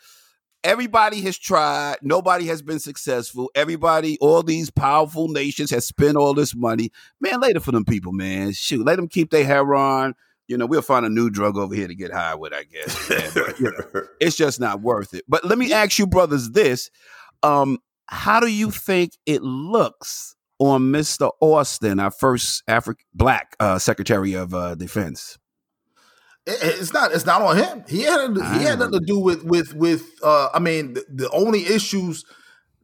everybody 0.63 1.21
has 1.21 1.37
tried. 1.37 1.97
Nobody 2.01 2.45
has 2.47 2.61
been 2.61 2.79
successful. 2.79 3.51
Everybody 3.55 4.17
all 4.19 4.43
these 4.43 4.69
powerful 4.69 5.27
nations 5.27 5.71
has 5.71 5.85
spent 5.85 6.17
all 6.17 6.33
this 6.33 6.55
money. 6.55 6.91
Man 7.19 7.39
later 7.39 7.59
for 7.59 7.71
them 7.71 7.85
people 7.85 8.11
man. 8.11 8.53
Shoot 8.53 8.85
let 8.85 8.97
them 8.97 9.07
keep 9.07 9.31
their 9.31 9.45
hair 9.45 9.75
on. 9.75 10.15
You 10.47 10.57
know 10.57 10.65
we'll 10.65 10.81
find 10.81 11.05
a 11.05 11.09
new 11.09 11.29
drug 11.29 11.57
over 11.57 11.73
here 11.73 11.87
to 11.87 11.95
get 11.95 12.11
high 12.11 12.35
with 12.35 12.53
i 12.53 12.63
guess 12.63 13.07
but, 13.33 13.57
you 13.57 13.71
know, 13.71 14.01
it's 14.19 14.35
just 14.35 14.59
not 14.59 14.81
worth 14.81 15.13
it. 15.13 15.23
But 15.27 15.45
let 15.45 15.57
me 15.57 15.71
ask 15.71 15.97
you 15.97 16.07
brothers 16.07 16.49
this. 16.51 16.89
Um 17.43 17.79
how 18.07 18.41
do 18.41 18.47
you 18.47 18.71
think 18.71 19.13
it 19.25 19.41
looks 19.41 20.35
on 20.59 20.91
Mr. 20.91 21.31
Austin, 21.39 21.99
our 21.99 22.11
first 22.11 22.61
African 22.67 23.05
black 23.13 23.55
uh, 23.59 23.79
Secretary 23.79 24.33
of 24.33 24.53
uh, 24.53 24.75
Defense? 24.75 25.39
It's 26.45 26.91
not. 26.91 27.13
It's 27.13 27.25
not 27.25 27.41
on 27.41 27.57
him. 27.57 27.83
He 27.87 28.01
had. 28.01 28.35
He 28.35 28.63
had 28.63 28.79
nothing 28.79 28.99
to 28.99 29.05
do 29.05 29.19
with 29.19 29.43
with 29.43 29.75
with. 29.75 30.09
Uh, 30.23 30.49
I 30.53 30.59
mean, 30.59 30.93
the, 30.93 31.05
the 31.07 31.29
only 31.29 31.65
issues 31.67 32.25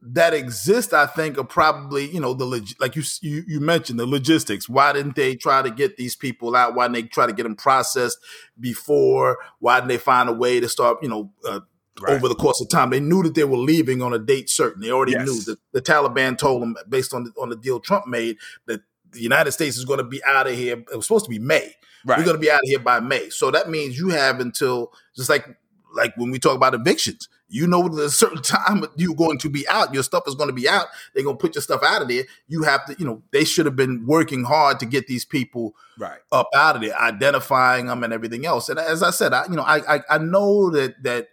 that 0.00 0.32
exist, 0.32 0.92
I 0.92 1.06
think, 1.06 1.38
are 1.38 1.44
probably 1.44 2.08
you 2.08 2.20
know 2.20 2.34
the 2.34 2.44
log- 2.44 2.68
like 2.78 2.94
you, 2.94 3.02
you 3.20 3.42
you 3.48 3.60
mentioned 3.60 3.98
the 3.98 4.06
logistics. 4.06 4.68
Why 4.68 4.92
didn't 4.92 5.16
they 5.16 5.34
try 5.34 5.62
to 5.62 5.70
get 5.70 5.96
these 5.96 6.14
people 6.14 6.54
out? 6.54 6.74
Why 6.74 6.84
didn't 6.84 6.94
they 6.94 7.02
try 7.08 7.26
to 7.26 7.32
get 7.32 7.42
them 7.42 7.56
processed 7.56 8.18
before? 8.60 9.38
Why 9.58 9.80
didn't 9.80 9.88
they 9.88 9.98
find 9.98 10.28
a 10.28 10.32
way 10.32 10.60
to 10.60 10.68
start 10.68 10.98
you 11.02 11.08
know 11.08 11.32
uh, 11.44 11.60
right. 12.00 12.12
over 12.12 12.28
the 12.28 12.36
course 12.36 12.60
of 12.60 12.68
time? 12.68 12.90
They 12.90 13.00
knew 13.00 13.24
that 13.24 13.34
they 13.34 13.44
were 13.44 13.56
leaving 13.56 14.02
on 14.02 14.14
a 14.14 14.20
date 14.20 14.50
certain. 14.50 14.82
They 14.82 14.92
already 14.92 15.12
yes. 15.12 15.26
knew 15.26 15.40
that 15.42 15.58
the 15.72 15.82
Taliban 15.82 16.38
told 16.38 16.62
them 16.62 16.76
based 16.88 17.12
on 17.12 17.24
the, 17.24 17.32
on 17.40 17.48
the 17.48 17.56
deal 17.56 17.80
Trump 17.80 18.06
made 18.06 18.36
that 18.66 18.82
the 19.10 19.20
United 19.20 19.50
States 19.50 19.76
is 19.76 19.84
going 19.84 19.98
to 19.98 20.04
be 20.04 20.22
out 20.24 20.46
of 20.46 20.54
here. 20.54 20.76
It 20.92 20.96
was 20.96 21.06
supposed 21.06 21.24
to 21.24 21.30
be 21.30 21.40
May. 21.40 21.74
Right. 22.08 22.18
We're 22.18 22.24
going 22.24 22.36
to 22.36 22.40
be 22.40 22.50
out 22.50 22.60
of 22.62 22.68
here 22.68 22.78
by 22.78 23.00
May. 23.00 23.28
So 23.30 23.50
that 23.50 23.68
means 23.68 23.98
you 23.98 24.08
have 24.08 24.40
until 24.40 24.92
just 25.14 25.28
like 25.28 25.46
like 25.94 26.16
when 26.16 26.30
we 26.30 26.38
talk 26.38 26.54
about 26.56 26.74
evictions 26.74 27.28
you 27.48 27.66
know, 27.66 27.86
at 27.86 27.92
a 27.92 28.10
certain 28.10 28.42
time 28.42 28.84
you're 28.96 29.14
going 29.14 29.38
to 29.38 29.48
be 29.48 29.66
out. 29.68 29.92
Your 29.94 30.02
stuff 30.02 30.24
is 30.26 30.34
going 30.34 30.48
to 30.48 30.54
be 30.54 30.68
out. 30.68 30.86
They're 31.14 31.24
going 31.24 31.36
to 31.36 31.40
put 31.40 31.54
your 31.54 31.62
stuff 31.62 31.82
out 31.82 32.02
of 32.02 32.08
there. 32.08 32.24
You 32.46 32.62
have 32.62 32.84
to, 32.86 32.96
you 32.98 33.06
know, 33.06 33.22
they 33.32 33.44
should 33.44 33.66
have 33.66 33.76
been 33.76 34.06
working 34.06 34.44
hard 34.44 34.80
to 34.80 34.86
get 34.86 35.06
these 35.06 35.24
people 35.24 35.74
right 35.98 36.20
up 36.30 36.48
out 36.54 36.76
of 36.76 36.82
there, 36.82 36.98
identifying 37.00 37.86
them 37.86 38.04
and 38.04 38.12
everything 38.12 38.46
else. 38.46 38.68
And 38.68 38.78
as 38.78 39.02
I 39.02 39.10
said, 39.10 39.32
I, 39.32 39.46
you 39.46 39.56
know, 39.56 39.62
I, 39.62 39.96
I, 39.96 40.00
I 40.10 40.18
know 40.18 40.70
that 40.70 41.02
that 41.02 41.28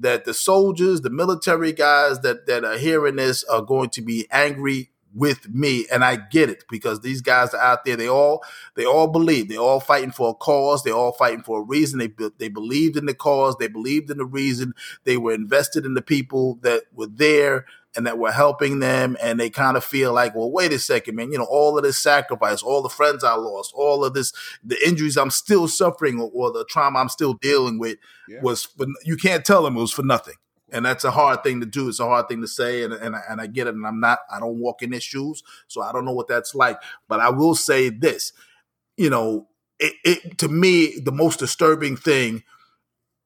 that 0.00 0.24
the 0.24 0.34
soldiers, 0.34 1.00
the 1.00 1.10
military 1.10 1.72
guys 1.72 2.20
that 2.20 2.46
that 2.46 2.64
are 2.64 2.78
hearing 2.78 3.16
this 3.16 3.44
are 3.44 3.62
going 3.62 3.90
to 3.90 4.02
be 4.02 4.26
angry 4.30 4.90
with 5.18 5.48
me 5.48 5.86
and 5.92 6.04
I 6.04 6.16
get 6.16 6.48
it 6.48 6.64
because 6.70 7.00
these 7.00 7.20
guys 7.20 7.52
are 7.52 7.60
out 7.60 7.84
there 7.84 7.96
they 7.96 8.08
all 8.08 8.42
they 8.74 8.84
all 8.84 9.08
believe 9.08 9.48
they're 9.48 9.58
all 9.58 9.80
fighting 9.80 10.12
for 10.12 10.30
a 10.30 10.34
cause 10.34 10.82
they're 10.82 10.94
all 10.94 11.12
fighting 11.12 11.42
for 11.42 11.60
a 11.60 11.64
reason 11.64 11.98
they 11.98 12.12
they 12.38 12.48
believed 12.48 12.96
in 12.96 13.06
the 13.06 13.14
cause 13.14 13.56
they 13.56 13.68
believed 13.68 14.10
in 14.10 14.18
the 14.18 14.24
reason 14.24 14.72
they 15.04 15.16
were 15.16 15.32
invested 15.32 15.84
in 15.84 15.94
the 15.94 16.02
people 16.02 16.58
that 16.62 16.84
were 16.94 17.08
there 17.08 17.66
and 17.96 18.06
that 18.06 18.18
were 18.18 18.30
helping 18.30 18.78
them 18.78 19.16
and 19.20 19.40
they 19.40 19.50
kind 19.50 19.76
of 19.76 19.84
feel 19.84 20.12
like 20.12 20.34
well 20.34 20.50
wait 20.50 20.72
a 20.72 20.78
second 20.78 21.16
man 21.16 21.32
you 21.32 21.38
know 21.38 21.48
all 21.50 21.76
of 21.76 21.82
this 21.82 21.98
sacrifice 21.98 22.62
all 22.62 22.82
the 22.82 22.88
friends 22.88 23.24
I 23.24 23.34
lost 23.34 23.72
all 23.74 24.04
of 24.04 24.14
this 24.14 24.32
the 24.62 24.78
injuries 24.86 25.16
I'm 25.16 25.30
still 25.30 25.66
suffering 25.66 26.20
or, 26.20 26.30
or 26.32 26.52
the 26.52 26.64
trauma 26.66 27.00
I'm 27.00 27.08
still 27.08 27.34
dealing 27.34 27.78
with 27.78 27.98
yeah. 28.28 28.40
was 28.40 28.64
for, 28.64 28.86
you 29.04 29.16
can't 29.16 29.44
tell 29.44 29.64
them 29.64 29.76
it 29.76 29.80
was 29.80 29.92
for 29.92 30.04
nothing 30.04 30.34
and 30.72 30.84
that's 30.84 31.04
a 31.04 31.10
hard 31.10 31.42
thing 31.42 31.60
to 31.60 31.66
do. 31.66 31.88
It's 31.88 32.00
a 32.00 32.04
hard 32.06 32.28
thing 32.28 32.40
to 32.40 32.48
say, 32.48 32.82
and 32.82 32.92
and 32.92 33.16
and 33.28 33.40
I 33.40 33.46
get 33.46 33.66
it. 33.66 33.74
And 33.74 33.86
I'm 33.86 34.00
not. 34.00 34.20
I 34.30 34.40
don't 34.40 34.58
walk 34.58 34.82
in 34.82 34.90
their 34.90 35.00
shoes, 35.00 35.42
so 35.66 35.82
I 35.82 35.92
don't 35.92 36.04
know 36.04 36.12
what 36.12 36.28
that's 36.28 36.54
like. 36.54 36.78
But 37.08 37.20
I 37.20 37.30
will 37.30 37.54
say 37.54 37.88
this: 37.88 38.32
you 38.96 39.10
know, 39.10 39.48
it, 39.78 39.94
it 40.04 40.38
to 40.38 40.48
me 40.48 40.98
the 40.98 41.12
most 41.12 41.38
disturbing 41.38 41.96
thing 41.96 42.42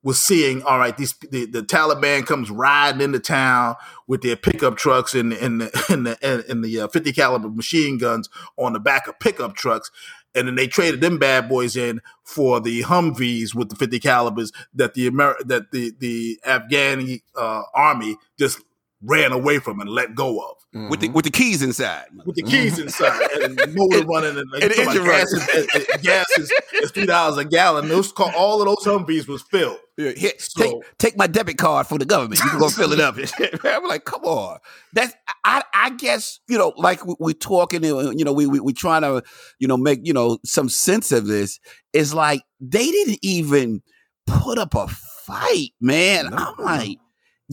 was 0.03 0.23
seeing. 0.23 0.63
All 0.63 0.79
right, 0.79 0.97
these 0.97 1.15
the, 1.31 1.47
the 1.47 1.63
Taliban 1.63 2.27
comes 2.27 2.51
riding 2.51 3.01
into 3.01 3.21
town 3.21 3.77
with 4.07 4.23
their 4.23 4.37
pickup 4.37 4.77
trucks 4.77 5.15
and 5.15 5.33
and 5.33 5.63
the 5.63 5.85
and 5.89 6.07
the, 6.07 6.45
and 6.49 6.65
the 6.65 6.81
uh, 6.81 6.89
50 6.89 7.13
caliber 7.13 7.49
machine 7.49 7.99
guns 7.99 8.29
on 8.57 8.73
the 8.73 8.81
back 8.81 9.07
of 9.09 9.19
pickup 9.19 9.55
trucks 9.55 9.91
and 10.35 10.49
then 10.49 10.55
they 10.55 10.67
traded 10.67 11.01
them 11.01 11.19
bad 11.19 11.49
boys 11.49 11.77
in 11.77 12.01
for 12.25 12.61
the 12.61 12.83
Humvees 12.83 13.55
with 13.55 13.69
the 13.69 13.77
50 13.77 13.99
calibers 13.99 14.53
that 14.75 14.95
the 14.95 15.07
Amer- 15.07 15.37
that 15.45 15.71
the 15.73 15.93
the 15.99 16.41
Afghani 16.47 17.23
uh, 17.37 17.63
army 17.75 18.17
just 18.39 18.61
ran 19.03 19.33
away 19.33 19.59
from 19.59 19.81
and 19.81 19.91
let 19.91 20.15
go 20.15 20.39
of. 20.39 20.57
Mm-hmm. 20.75 20.89
With 20.89 21.01
the 21.01 21.09
with 21.11 21.25
the 21.25 21.31
keys 21.31 21.63
inside. 21.63 22.07
With 22.25 22.37
the 22.37 22.43
keys 22.43 22.79
inside 22.79 23.21
and 23.43 23.59
the 23.59 23.67
motor 23.69 24.07
running 24.07 24.39
and, 24.39 24.53
and 24.55 24.73
engine 24.73 25.05
gas, 25.05 25.33
is, 25.33 25.87
gas 26.03 26.27
is, 26.39 26.53
is 26.75 26.91
three 26.93 27.07
dollars 27.07 27.37
a 27.37 27.45
gallon. 27.45 27.89
Those 27.89 28.13
all 28.13 28.63
of 28.63 28.67
those 28.67 28.85
Humvees 28.87 29.29
was 29.29 29.43
filled. 29.43 29.79
Yeah, 29.99 30.13
here, 30.13 30.33
so, 30.39 30.63
take 30.63 30.99
take 30.99 31.17
my 31.19 31.27
debit 31.27 31.59
card 31.59 31.87
from 31.87 31.99
the 31.99 32.07
government. 32.07 32.41
You 32.43 32.49
can 32.49 32.59
go 32.59 32.71
fill 32.71 32.93
it 32.93 33.01
up. 33.01 33.17
I'm 33.65 33.87
like, 33.87 34.07
come 34.07 34.25
on. 34.25 34.59
That's 34.95 35.15
I 35.45 35.63
I 35.75 35.91
guess 35.91 36.41
you 36.49 36.57
know, 36.57 36.73
like 36.77 37.01
we're 37.05 37.35
talking. 37.35 37.85
You 37.85 38.25
know, 38.25 38.33
we 38.33 38.47
we 38.47 38.61
we 38.61 38.73
trying 38.73 39.03
to 39.03 39.23
you 39.59 39.69
know 39.69 39.77
make 39.77 40.01
you 40.05 40.15
know 40.15 40.39
some 40.45 40.71
sense 40.71 41.13
of 41.13 41.27
this. 41.27 41.61
Is 41.93 42.15
like 42.15 42.41
they 42.61 42.91
didn't 42.91 43.19
even 43.21 43.83
put 44.27 44.57
up 44.57 44.75
a 44.75 44.89
fight, 44.89 45.73
man. 45.81 46.31
No. 46.31 46.37
I'm 46.37 46.65
like 46.65 46.99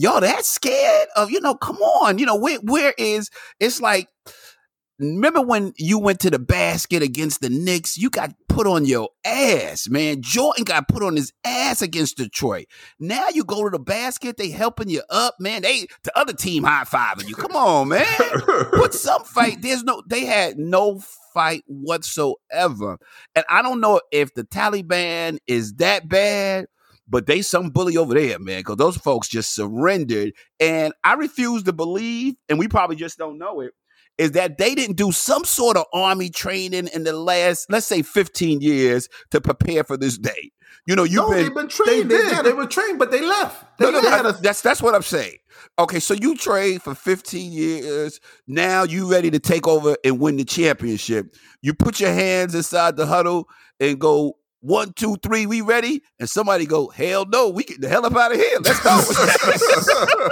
y'all 0.00 0.20
that 0.20 0.44
scared 0.44 1.08
of, 1.14 1.30
you 1.30 1.40
know, 1.40 1.54
come 1.54 1.76
on, 1.76 2.18
you 2.18 2.26
know, 2.26 2.36
where 2.36 2.58
where 2.60 2.94
is 2.96 3.30
it's 3.58 3.80
like 3.80 4.08
remember 4.98 5.40
when 5.40 5.72
you 5.76 5.98
went 5.98 6.20
to 6.20 6.30
the 6.30 6.38
basket 6.38 7.02
against 7.02 7.40
the 7.40 7.50
Knicks? 7.50 7.98
You 7.98 8.08
got 8.08 8.32
put 8.48 8.66
on 8.66 8.86
your 8.86 9.10
ass, 9.24 9.88
man. 9.88 10.22
Jordan 10.22 10.64
got 10.64 10.88
put 10.88 11.02
on 11.02 11.16
his 11.16 11.32
ass 11.44 11.82
against 11.82 12.16
Detroit. 12.16 12.66
Now 12.98 13.26
you 13.32 13.44
go 13.44 13.64
to 13.64 13.70
the 13.70 13.78
basket, 13.78 14.38
they 14.38 14.50
helping 14.50 14.88
you 14.88 15.02
up, 15.10 15.34
man. 15.38 15.62
They 15.62 15.86
the 16.02 16.18
other 16.18 16.32
team 16.32 16.64
high 16.64 16.84
fiving 16.84 17.28
you. 17.28 17.34
Come 17.34 17.54
on, 17.54 17.88
man. 17.88 18.06
Put 18.72 18.94
some 18.94 19.24
fight. 19.24 19.60
There's 19.60 19.84
no 19.84 20.02
they 20.06 20.24
had 20.24 20.58
no 20.58 21.00
fight 21.34 21.62
whatsoever. 21.66 22.98
And 23.34 23.44
I 23.50 23.60
don't 23.60 23.80
know 23.80 24.00
if 24.12 24.32
the 24.32 24.44
Taliban 24.44 25.38
is 25.46 25.74
that 25.74 26.08
bad 26.08 26.66
but 27.10 27.26
they 27.26 27.42
some 27.42 27.70
bully 27.70 27.96
over 27.96 28.14
there, 28.14 28.38
man, 28.38 28.60
because 28.60 28.76
those 28.76 28.96
folks 28.96 29.28
just 29.28 29.54
surrendered. 29.54 30.32
And 30.60 30.94
I 31.04 31.14
refuse 31.14 31.64
to 31.64 31.72
believe, 31.72 32.36
and 32.48 32.58
we 32.58 32.68
probably 32.68 32.96
just 32.96 33.18
don't 33.18 33.36
know 33.36 33.60
it, 33.60 33.72
is 34.16 34.32
that 34.32 34.58
they 34.58 34.74
didn't 34.74 34.96
do 34.96 35.12
some 35.12 35.44
sort 35.44 35.76
of 35.76 35.84
army 35.92 36.30
training 36.30 36.88
in 36.94 37.04
the 37.04 37.12
last, 37.12 37.66
let's 37.70 37.86
say, 37.86 38.02
15 38.02 38.60
years 38.60 39.08
to 39.30 39.40
prepare 39.40 39.82
for 39.82 39.96
this 39.96 40.16
day. 40.16 40.52
You 40.86 40.96
know, 40.96 41.04
you've 41.04 41.14
no, 41.14 41.30
been, 41.30 41.42
they've 41.44 41.54
been 41.54 41.68
trained. 41.68 42.10
They, 42.10 42.16
they, 42.16 42.30
yeah, 42.30 42.42
they 42.42 42.52
were 42.52 42.66
trained, 42.66 42.98
but 42.98 43.10
they 43.10 43.20
left. 43.20 43.78
They 43.78 43.90
no, 43.90 44.00
no, 44.00 44.28
a- 44.28 44.32
that's 44.40 44.60
that's 44.60 44.80
what 44.80 44.94
I'm 44.94 45.02
saying. 45.02 45.36
Okay, 45.78 46.00
so 46.00 46.14
you 46.14 46.36
trained 46.36 46.82
for 46.82 46.94
15 46.94 47.52
years. 47.52 48.20
Now 48.46 48.84
you 48.84 49.10
ready 49.10 49.30
to 49.30 49.38
take 49.38 49.66
over 49.66 49.96
and 50.04 50.20
win 50.20 50.36
the 50.36 50.44
championship. 50.44 51.34
You 51.60 51.74
put 51.74 52.00
your 52.00 52.12
hands 52.12 52.54
inside 52.54 52.96
the 52.96 53.06
huddle 53.06 53.48
and 53.78 53.98
go, 53.98 54.36
one, 54.60 54.92
two, 54.92 55.16
three, 55.16 55.46
we 55.46 55.60
ready? 55.60 56.02
And 56.18 56.28
somebody 56.28 56.66
go, 56.66 56.88
hell 56.88 57.24
no, 57.26 57.48
we 57.48 57.64
get 57.64 57.80
the 57.80 57.88
hell 57.88 58.04
up 58.04 58.14
out 58.16 58.32
of 58.32 58.38
here. 58.38 58.58
Let's 58.60 58.80
go. 58.80 60.28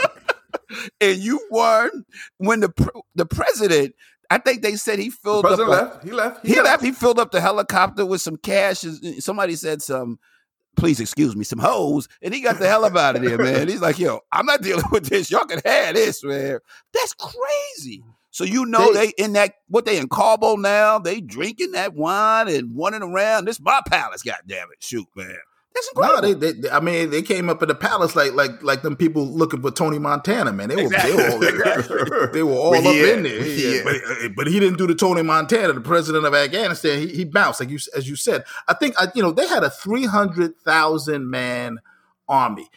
and 1.01 1.19
you 1.19 1.41
won 1.51 2.05
when 2.39 2.61
the 2.61 2.91
the 3.15 3.27
president. 3.27 3.95
I 4.31 4.37
think 4.37 4.61
they 4.61 4.77
said 4.77 4.99
he 4.99 5.09
filled 5.09 5.47
up. 5.47 5.59
Left. 5.59 6.05
He 6.05 6.11
left. 6.11 6.47
He, 6.47 6.53
he 6.53 6.57
left. 6.57 6.67
left. 6.67 6.85
He 6.85 6.93
filled 6.93 7.19
up 7.19 7.31
the 7.31 7.41
helicopter 7.41 8.05
with 8.05 8.21
some 8.21 8.37
cash. 8.37 8.85
Somebody 9.21 9.57
said 9.57 9.81
some. 9.83 10.19
Please 10.77 11.01
excuse 11.01 11.35
me, 11.35 11.43
some 11.43 11.59
hoes, 11.59 12.09
and 12.23 12.33
he 12.33 12.41
got 12.41 12.61
the 12.61 12.69
hell 12.69 12.85
up 12.85 12.95
out 12.95 13.17
of 13.17 13.23
there, 13.23 13.39
man. 13.39 13.67
He's 13.67 13.81
like, 13.81 13.99
"Yo, 13.99 14.21
I'm 14.31 14.47
not 14.47 14.63
dealing 14.63 14.85
with 14.93 15.07
this. 15.07 15.31
Y'all 15.31 15.45
can 15.47 15.61
have 15.65 15.95
this, 15.95 16.23
man. 16.23 16.59
That's 16.93 17.15
crazy." 17.15 18.05
So 18.39 18.45
you 18.45 18.67
know 18.67 18.93
they, 18.93 19.07
they, 19.07 19.13
in 19.19 19.33
that 19.33 19.55
what 19.67 19.85
they 19.85 19.99
in 19.99 20.09
Kabul 20.09 20.59
now, 20.59 21.01
they 21.01 21.21
drinking 21.21 21.73
that 21.73 21.95
wine 21.95 22.47
and 22.47 22.71
running 22.79 23.03
around. 23.03 23.47
This 23.47 23.59
my 23.59 23.81
palace, 23.85 24.23
God 24.23 24.37
damn 24.47 24.69
it. 24.71 24.81
Shoot, 24.81 25.09
man. 25.17 25.35
That's 25.75 25.89
incredible. 25.89 26.23
No, 26.23 26.35
they, 26.35 26.53
they, 26.53 26.71
I 26.71 26.79
mean, 26.79 27.11
they 27.11 27.21
came 27.21 27.51
up 27.51 27.61
in 27.63 27.69
the 27.69 27.75
palace 27.75 28.15
like 28.15 28.35
like 28.35 28.63
like 28.63 28.83
them 28.83 28.95
people 28.95 29.27
looking 29.27 29.61
for 29.61 29.73
Tony 29.73 29.99
Montana, 29.99 30.53
man. 30.53 30.69
They 30.69 30.77
were 30.77 30.83
exactly. 30.83 31.11
they 31.11 31.17
were 31.17 31.33
all, 31.33 32.29
they 32.33 32.43
were 32.45 32.53
all 32.53 32.75
up 32.77 32.85
in 32.85 33.25
there. 33.25 33.45
Yeah. 33.45 33.81
But, 33.83 33.97
uh, 33.97 34.29
but 34.37 34.47
he 34.47 34.61
didn't 34.61 34.79
do 34.79 34.87
the 34.87 34.95
Tony 34.95 35.23
Montana, 35.23 35.73
the 35.73 35.81
president 35.81 36.25
of 36.25 36.33
Afghanistan. 36.33 37.01
He, 37.01 37.09
he 37.09 37.25
bounced 37.25 37.59
like 37.59 37.71
you 37.71 37.81
as 37.97 38.09
you 38.09 38.15
said. 38.15 38.45
I 38.69 38.75
think 38.75 38.95
I, 39.01 39.09
you 39.17 39.23
know 39.23 39.33
they 39.33 39.49
had 39.49 39.65
a 39.65 39.71
three 39.71 40.07
hundred 40.07 40.57
thousand 40.61 41.29
man 41.29 41.81
army. 42.29 42.69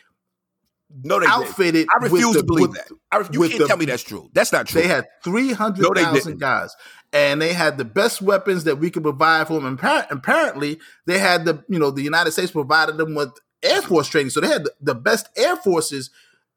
No, 1.04 1.20
they 1.20 1.26
outfitted. 1.26 1.74
Did. 1.74 1.88
I 1.94 2.04
refuse 2.04 2.34
the, 2.34 2.40
to 2.40 2.46
believe 2.46 2.70
with, 2.70 2.78
that. 2.78 2.92
I, 3.12 3.20
you 3.32 3.48
can't 3.48 3.60
the, 3.60 3.68
tell 3.68 3.78
me 3.78 3.86
that's 3.86 4.04
true. 4.04 4.30
That's 4.34 4.52
not 4.52 4.68
true. 4.68 4.82
They 4.82 4.88
had 4.88 5.06
three 5.24 5.54
hundred 5.54 5.86
thousand 5.96 6.34
no, 6.34 6.38
guys, 6.38 6.76
and 7.14 7.42
they 7.42 7.54
had 7.54 7.78
the 7.78 7.86
best 7.86 8.22
weapons 8.22 8.64
that 8.66 8.78
we 8.78 8.90
could 8.90 9.04
provide 9.04 9.48
for 9.48 9.54
them. 9.54 9.66
And 9.66 9.80
apparently, 10.12 10.80
they 11.06 11.20
had 11.20 11.46
the 11.46 11.64
you 11.70 11.80
know 11.80 11.92
the 11.92 12.02
United 12.02 12.32
States 12.32 12.52
provided 12.52 12.98
them 12.98 13.16
with 13.16 13.30
air 13.64 13.82
force 13.82 14.08
training, 14.08 14.32
so 14.32 14.42
they 14.42 14.48
had 14.48 14.66
the, 14.66 14.74
the 14.82 14.96
best 14.96 15.30
air 15.36 15.56
forces 15.56 16.10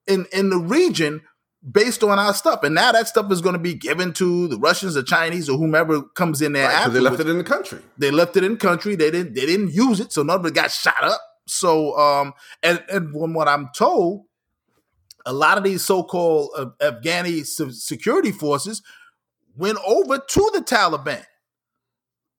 in 0.07 0.27
in 0.33 0.51
the 0.51 0.59
region 0.59 1.23
based 1.71 2.03
on 2.03 2.19
our 2.19 2.35
stuff. 2.35 2.63
And 2.63 2.75
now 2.75 2.93
that 2.93 3.09
stuff 3.09 3.31
is 3.33 3.41
going 3.41 3.55
to 3.55 3.59
be 3.59 3.75
given 3.75 4.13
to 4.15 4.49
the 4.49 4.59
Russians, 4.59 4.95
the 4.95 5.03
Chinese, 5.03 5.49
or 5.49 5.57
whomever 5.57 6.03
comes 6.03 6.43
in 6.43 6.53
there. 6.53 6.69
Right, 6.69 6.93
they 6.93 7.01
left 7.01 7.21
it 7.21 7.29
in 7.29 7.39
the 7.39 7.45
country. 7.45 7.81
They 7.97 8.11
left 8.11 8.37
it 8.37 8.45
in 8.45 8.53
the 8.53 8.59
country. 8.59 8.97
They 8.97 9.11
didn't. 9.11 9.35
They 9.35 9.47
didn't 9.47 9.73
use 9.73 10.01
it, 10.01 10.13
so 10.13 10.23
none 10.23 10.41
of 10.41 10.47
it 10.47 10.55
got 10.55 10.71
shot 10.71 11.03
up. 11.03 11.21
So, 11.47 11.97
um, 11.99 12.33
and 12.63 12.83
and 12.91 13.13
from 13.13 13.35
what 13.35 13.49
I'm 13.49 13.69
told, 13.77 14.25
a 15.27 15.33
lot 15.33 15.59
of 15.59 15.65
these 15.65 15.85
so-called 15.85 16.51
uh, 16.57 16.67
Afghani 16.81 17.45
security 17.47 18.33
forces 18.33 18.83
went 19.57 19.79
over 19.87 20.19
to 20.19 20.51
the 20.55 20.61
Taliban. 20.61 21.25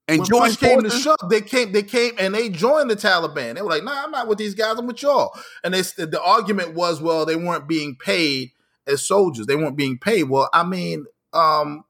And 0.07 0.19
when 0.19 0.27
joined 0.27 0.59
came 0.59 0.83
to 0.83 0.89
shove, 0.91 1.17
they 1.29 1.41
came, 1.41 1.71
they 1.71 1.81
came 1.81 2.13
and 2.19 2.35
they 2.35 2.49
joined 2.49 2.91
the 2.91 2.95
Taliban. 2.95 3.55
They 3.55 3.61
were 3.61 3.69
like, 3.69 3.83
"Nah, 3.83 4.03
I'm 4.03 4.11
not 4.11 4.27
with 4.27 4.37
these 4.37 4.53
guys. 4.53 4.77
I'm 4.77 4.85
with 4.85 5.01
y'all." 5.01 5.33
And 5.63 5.73
they, 5.73 5.81
the 5.81 6.21
argument 6.23 6.75
was, 6.75 7.01
well, 7.01 7.25
they 7.25 7.35
weren't 7.35 7.67
being 7.67 7.95
paid 7.95 8.51
as 8.85 9.05
soldiers. 9.05 9.47
They 9.47 9.55
weren't 9.55 9.75
being 9.75 9.97
paid. 9.97 10.23
Well, 10.23 10.47
I 10.53 10.63
mean, 10.63 11.05
um, 11.33 11.85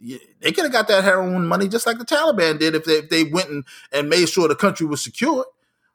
they 0.00 0.50
could 0.50 0.64
have 0.64 0.72
got 0.72 0.88
that 0.88 1.04
heroin 1.04 1.46
money 1.46 1.68
just 1.68 1.86
like 1.86 1.98
the 1.98 2.04
Taliban 2.04 2.58
did 2.58 2.74
if 2.74 2.84
they, 2.84 2.94
if 2.94 3.08
they 3.08 3.24
went 3.24 3.50
and, 3.50 3.64
and 3.92 4.08
made 4.08 4.28
sure 4.28 4.48
the 4.48 4.56
country 4.56 4.86
was 4.86 5.02
secure. 5.02 5.46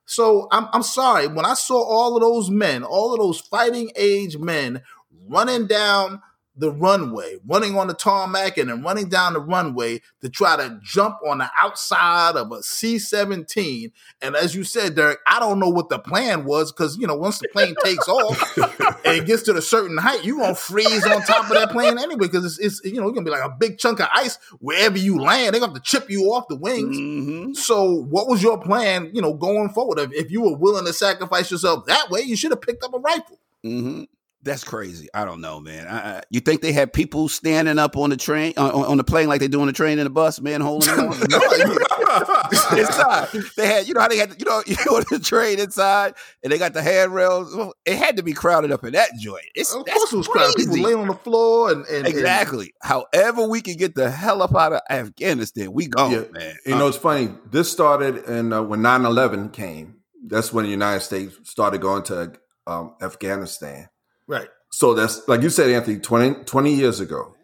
So 0.05 0.47
I'm, 0.51 0.67
I'm 0.73 0.83
sorry. 0.83 1.27
When 1.27 1.45
I 1.45 1.53
saw 1.53 1.81
all 1.83 2.15
of 2.15 2.21
those 2.21 2.49
men, 2.49 2.83
all 2.83 3.13
of 3.13 3.19
those 3.19 3.39
fighting 3.39 3.91
age 3.95 4.37
men 4.37 4.81
running 5.27 5.67
down 5.67 6.21
the 6.57 6.71
runway, 6.71 7.37
running 7.45 7.77
on 7.77 7.87
the 7.87 7.93
tarmac 7.93 8.57
and 8.57 8.69
then 8.69 8.81
running 8.81 9.09
down 9.09 9.33
the 9.33 9.39
runway 9.39 10.01
to 10.21 10.29
try 10.29 10.55
to 10.55 10.79
jump 10.81 11.17
on 11.27 11.39
the 11.39 11.49
outside 11.57 12.35
of 12.35 12.51
a 12.51 12.63
C 12.63 12.97
17. 12.97 13.91
And 14.21 14.35
as 14.35 14.55
you 14.55 14.63
said, 14.63 14.95
Derek, 14.95 15.19
I 15.27 15.39
don't 15.39 15.59
know 15.59 15.69
what 15.69 15.89
the 15.89 15.99
plan 15.99 16.45
was 16.45 16.71
because, 16.71 16.97
you 16.97 17.07
know, 17.07 17.15
once 17.15 17.39
the 17.39 17.49
plane 17.49 17.75
takes 17.83 18.07
off 18.07 18.57
and 19.05 19.17
it 19.17 19.25
gets 19.25 19.43
to 19.43 19.55
a 19.55 19.61
certain 19.61 19.97
height, 19.97 20.23
you're 20.23 20.37
going 20.37 20.55
to 20.55 20.59
freeze 20.59 21.05
on 21.05 21.21
top 21.23 21.49
of 21.49 21.57
that 21.57 21.71
plane 21.71 21.97
anyway 21.97 22.27
because 22.27 22.45
it's, 22.45 22.59
it's, 22.59 22.81
you 22.85 23.01
know, 23.01 23.07
it's 23.07 23.15
going 23.15 23.25
to 23.25 23.31
be 23.31 23.37
like 23.37 23.45
a 23.45 23.55
big 23.59 23.77
chunk 23.77 23.99
of 23.99 24.07
ice 24.13 24.37
wherever 24.59 24.97
you 24.97 25.19
land. 25.19 25.53
They're 25.53 25.59
going 25.59 25.73
to 25.73 25.79
have 25.79 25.83
to 25.83 25.91
chip 25.91 26.09
you 26.09 26.25
off 26.31 26.47
the 26.47 26.55
wings. 26.55 26.97
Mm-hmm. 26.97 27.53
So, 27.53 27.91
what 27.91 28.27
was 28.27 28.41
your 28.41 28.57
plan, 28.57 29.11
you 29.13 29.21
know, 29.21 29.33
going 29.33 29.69
forward? 29.69 29.99
If, 29.99 30.13
if 30.13 30.31
you 30.31 30.41
were 30.41 30.55
willing 30.55 30.85
to 30.85 30.93
sacrifice 30.93 31.51
yourself 31.51 31.85
that 31.87 32.09
way, 32.09 32.21
you 32.21 32.35
should 32.35 32.51
have 32.51 32.61
picked 32.61 32.83
up 32.83 32.93
a 32.93 32.99
rifle. 32.99 33.39
Mm-hmm. 33.65 34.03
That's 34.45 34.63
crazy. 34.63 35.09
I 35.11 35.25
don't 35.25 35.41
know, 35.41 35.59
man. 35.59 35.87
I, 35.87 36.17
I, 36.17 36.21
you 36.29 36.39
think 36.39 36.61
they 36.61 36.71
had 36.71 36.93
people 36.93 37.27
standing 37.27 37.79
up 37.79 37.97
on 37.97 38.11
the 38.11 38.17
train 38.17 38.53
on, 38.57 38.71
on 38.71 38.97
the 38.97 39.03
plane 39.03 39.27
like 39.27 39.39
they 39.39 39.47
do 39.47 39.59
on 39.59 39.65
the 39.65 39.73
train 39.73 39.97
and 39.97 40.05
the 40.05 40.11
bus, 40.11 40.39
man, 40.39 40.61
holding 40.61 40.87
on 40.99 41.13
inside? 42.77 43.27
They 43.57 43.65
had, 43.65 43.87
you 43.87 43.95
know 43.95 44.01
how 44.01 44.07
they 44.07 44.17
had, 44.17 44.35
you 44.37 44.45
know, 44.45 44.61
you 44.67 44.75
know, 44.85 45.01
the 45.09 45.17
train 45.17 45.57
inside, 45.57 46.13
and 46.43 46.53
they 46.53 46.59
got 46.59 46.73
the 46.73 46.83
handrails. 46.83 47.57
It 47.85 47.97
had 47.97 48.17
to 48.17 48.23
be 48.23 48.33
crowded 48.33 48.71
up 48.71 48.83
in 48.83 48.93
that 48.93 49.09
joint. 49.19 49.45
It's, 49.55 49.73
of 49.73 49.83
course, 49.83 50.13
it 50.13 50.17
was 50.17 50.27
crowded. 50.27 50.55
People 50.55 50.77
laying 50.77 50.99
on 50.99 51.07
the 51.07 51.15
floor, 51.15 51.71
and, 51.71 51.83
and 51.87 52.05
exactly. 52.05 52.71
And, 52.83 53.03
However, 53.13 53.47
we 53.47 53.61
can 53.61 53.77
get 53.77 53.95
the 53.95 54.11
hell 54.11 54.43
up 54.43 54.55
out 54.55 54.73
of 54.73 54.81
Afghanistan, 54.91 55.73
we 55.73 55.87
go, 55.87 56.07
yeah. 56.07 56.23
man. 56.31 56.55
You 56.67 56.75
know, 56.75 56.87
it's 56.87 56.97
funny. 56.97 57.29
This 57.49 57.71
started 57.71 58.17
in 58.29 58.53
uh, 58.53 58.61
when 58.61 58.81
9-11 58.81 59.53
came. 59.53 59.95
That's 60.27 60.53
when 60.53 60.65
the 60.65 60.71
United 60.71 60.99
States 60.99 61.35
started 61.49 61.81
going 61.81 62.03
to 62.03 62.33
um, 62.67 62.93
Afghanistan 63.01 63.89
Right. 64.27 64.47
So 64.71 64.93
that's 64.93 65.27
like 65.27 65.41
you 65.41 65.49
said, 65.49 65.69
Anthony, 65.69 65.99
20, 65.99 66.43
20 66.43 66.73
years 66.73 66.99
ago. 66.99 67.35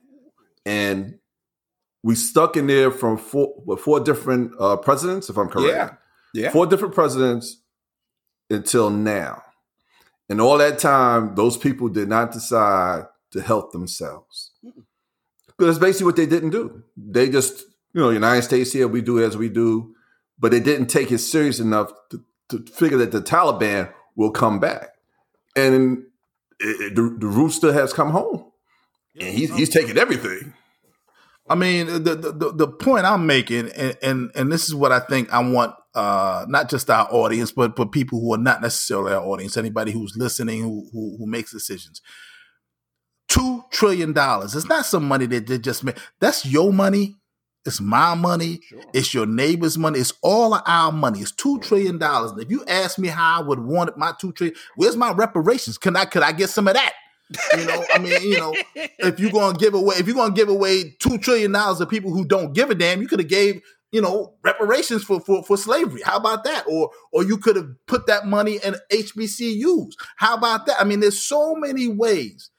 And 0.66 1.20
we 2.04 2.16
stuck 2.16 2.58
in 2.58 2.68
there 2.68 2.92
from 2.92 3.18
four, 3.18 3.54
four 3.78 4.00
different 4.00 4.54
uh, 4.60 4.78
presidents, 4.78 5.30
if 5.30 5.38
I'm 5.38 5.48
correct. 5.50 5.98
Yeah. 6.34 6.44
yeah. 6.44 6.52
Four 6.52 6.66
different 6.66 6.94
presidents 6.94 7.62
until 8.50 8.90
now. 8.90 9.44
And 10.30 10.42
all 10.42 10.58
that 10.58 10.80
time, 10.80 11.36
those 11.36 11.58
people 11.58 11.90
did 11.90 12.10
not 12.10 12.32
decide 12.32 13.06
to 13.32 13.42
help 13.42 13.72
themselves. 13.72 14.52
Because 15.58 15.78
basically 15.78 16.06
what 16.06 16.16
they 16.16 16.26
didn't 16.26 16.52
do. 16.52 16.84
They 16.98 17.30
just, 17.30 17.64
you 17.94 18.02
know, 18.02 18.10
United 18.10 18.44
States 18.44 18.72
here, 18.72 18.88
we 18.88 19.02
do 19.02 19.24
as 19.24 19.38
we 19.38 19.50
do, 19.50 19.94
but 20.40 20.52
they 20.52 20.60
didn't 20.60 20.88
take 20.88 21.12
it 21.12 21.20
serious 21.20 21.60
enough 21.60 21.92
to, 22.10 22.24
to 22.50 22.66
figure 22.72 22.98
that 22.98 23.12
the 23.12 23.22
Taliban 23.22 23.94
will 24.16 24.32
come 24.32 24.60
back. 24.60 24.90
And 25.56 26.06
it, 26.62 26.96
the, 26.96 27.18
the 27.20 27.28
rooster 27.28 27.74
has 27.74 27.94
come 27.94 28.12
home, 28.12 28.52
and 29.20 29.30
he's 29.30 29.54
he's 29.56 29.70
taking 29.70 29.98
everything. 29.98 30.54
I 31.50 31.56
mean, 31.56 31.88
the, 31.88 32.16
the 32.16 32.54
the 32.54 32.68
point 32.68 33.06
I'm 33.06 33.26
making, 33.26 33.70
and, 33.72 33.98
and 34.02 34.32
and 34.36 34.52
this 34.52 34.68
is 34.68 34.76
what 34.76 34.92
I 34.92 35.00
think 35.00 35.34
I 35.34 35.40
want, 35.40 35.74
uh, 35.94 36.46
not 36.48 36.70
just 36.70 36.90
our 36.90 37.08
audience, 37.12 37.52
but 37.52 37.76
but 37.76 37.92
people 37.92 38.22
who 38.22 38.34
are 38.34 38.38
not 38.38 38.62
necessarily 38.62 39.14
our 39.14 39.24
audience, 39.24 39.58
anybody 39.58 39.92
who's 39.92 40.16
listening, 40.16 40.62
who 40.62 40.88
who, 40.94 41.18
who 41.18 41.28
makes 41.28 41.52
decisions. 41.52 42.02
Two 43.28 43.64
trillion 43.72 44.14
dollars. 44.14 44.56
It's 44.56 44.68
not 44.68 44.86
some 44.86 45.08
money 45.08 45.26
that 45.26 45.48
they 45.48 45.58
just 45.58 45.84
made. 45.84 45.96
That's 46.20 46.46
your 46.46 46.72
money. 46.72 47.18
It's 47.66 47.80
my 47.80 48.16
money. 48.16 48.62
Sure. 48.68 48.82
It's 48.94 49.14
your 49.14 49.26
neighbor's 49.26 49.78
money. 49.78 50.00
It's 50.00 50.14
all 50.22 50.54
of 50.54 50.64
our 50.66 50.92
money. 50.92 51.20
It's 51.20 51.32
two 51.32 51.60
trillion 51.60 51.98
dollars. 52.00 52.32
And 52.32 52.42
if 52.42 52.50
you 52.50 52.64
ask 52.68 52.98
me 52.98 53.08
how 53.08 53.40
I 53.42 53.44
would 53.44 53.60
want 53.60 53.90
it, 53.90 53.98
my 53.98 54.14
two 54.20 54.32
trillion, 54.32 54.56
where's 54.76 54.98
my 54.98 55.12
reparations? 55.12 55.78
Can 55.78 55.96
I 55.96 56.06
could 56.06 56.24
I 56.24 56.32
get 56.32 56.50
some 56.50 56.68
of 56.68 56.74
that? 56.74 56.94
You 57.58 57.66
know, 57.66 57.86
I 57.94 58.00
mean, 58.00 58.22
you 58.24 58.38
know, 58.38 58.54
if 58.76 59.20
you're 59.20 59.32
gonna 59.32 59.58
give 59.58 59.74
away, 59.74 59.96
if 59.98 60.08
you're 60.08 60.16
gonna 60.16 60.34
give 60.34 60.50
away 60.50 60.96
two 61.00 61.18
trillion 61.18 61.52
dollars 61.52 61.78
to 61.78 61.86
people 61.86 62.12
who 62.12 62.26
don't 62.26 62.54
give 62.54 62.70
a 62.70 62.76
damn, 62.76 63.02
you 63.02 63.08
could 63.08 63.20
have 63.20 63.30
gave, 63.30 63.62
you 63.92 64.02
know, 64.02 64.34
reparations 64.44 65.04
for, 65.04 65.20
for 65.22 65.44
for 65.44 65.56
slavery. 65.56 66.02
How 66.02 66.18
about 66.18 66.44
that? 66.44 66.66
Or 66.68 66.90
or 67.14 67.24
you 67.24 67.38
could 67.38 67.56
have 67.56 67.70
put 67.88 68.08
that 68.08 68.26
money 68.26 68.60
in 68.64 68.76
HBCUs. 68.92 69.94
How 70.18 70.36
about 70.36 70.66
that? 70.66 70.80
I 70.80 70.84
mean, 70.84 71.00
there's 71.00 71.24
so 71.24 71.56
many 71.56 71.88
ways 71.88 72.51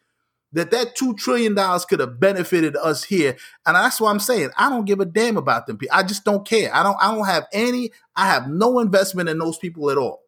that 0.52 0.70
that 0.70 0.94
two 0.96 1.14
trillion 1.14 1.54
dollars 1.54 1.84
could 1.84 2.00
have 2.00 2.20
benefited 2.20 2.76
us 2.76 3.04
here, 3.04 3.36
and 3.66 3.76
that's 3.76 4.00
why 4.00 4.10
I'm 4.10 4.20
saying 4.20 4.50
I 4.56 4.68
don't 4.68 4.84
give 4.84 5.00
a 5.00 5.04
damn 5.04 5.36
about 5.36 5.66
them 5.66 5.78
people. 5.78 5.96
I 5.96 6.02
just 6.02 6.24
don't 6.24 6.46
care. 6.46 6.74
I 6.74 6.82
don't. 6.82 6.96
I 7.00 7.14
don't 7.14 7.26
have 7.26 7.46
any. 7.52 7.90
I 8.16 8.26
have 8.26 8.48
no 8.48 8.78
investment 8.78 9.28
in 9.28 9.38
those 9.38 9.58
people 9.58 9.90
at 9.90 9.98
all. 9.98 10.22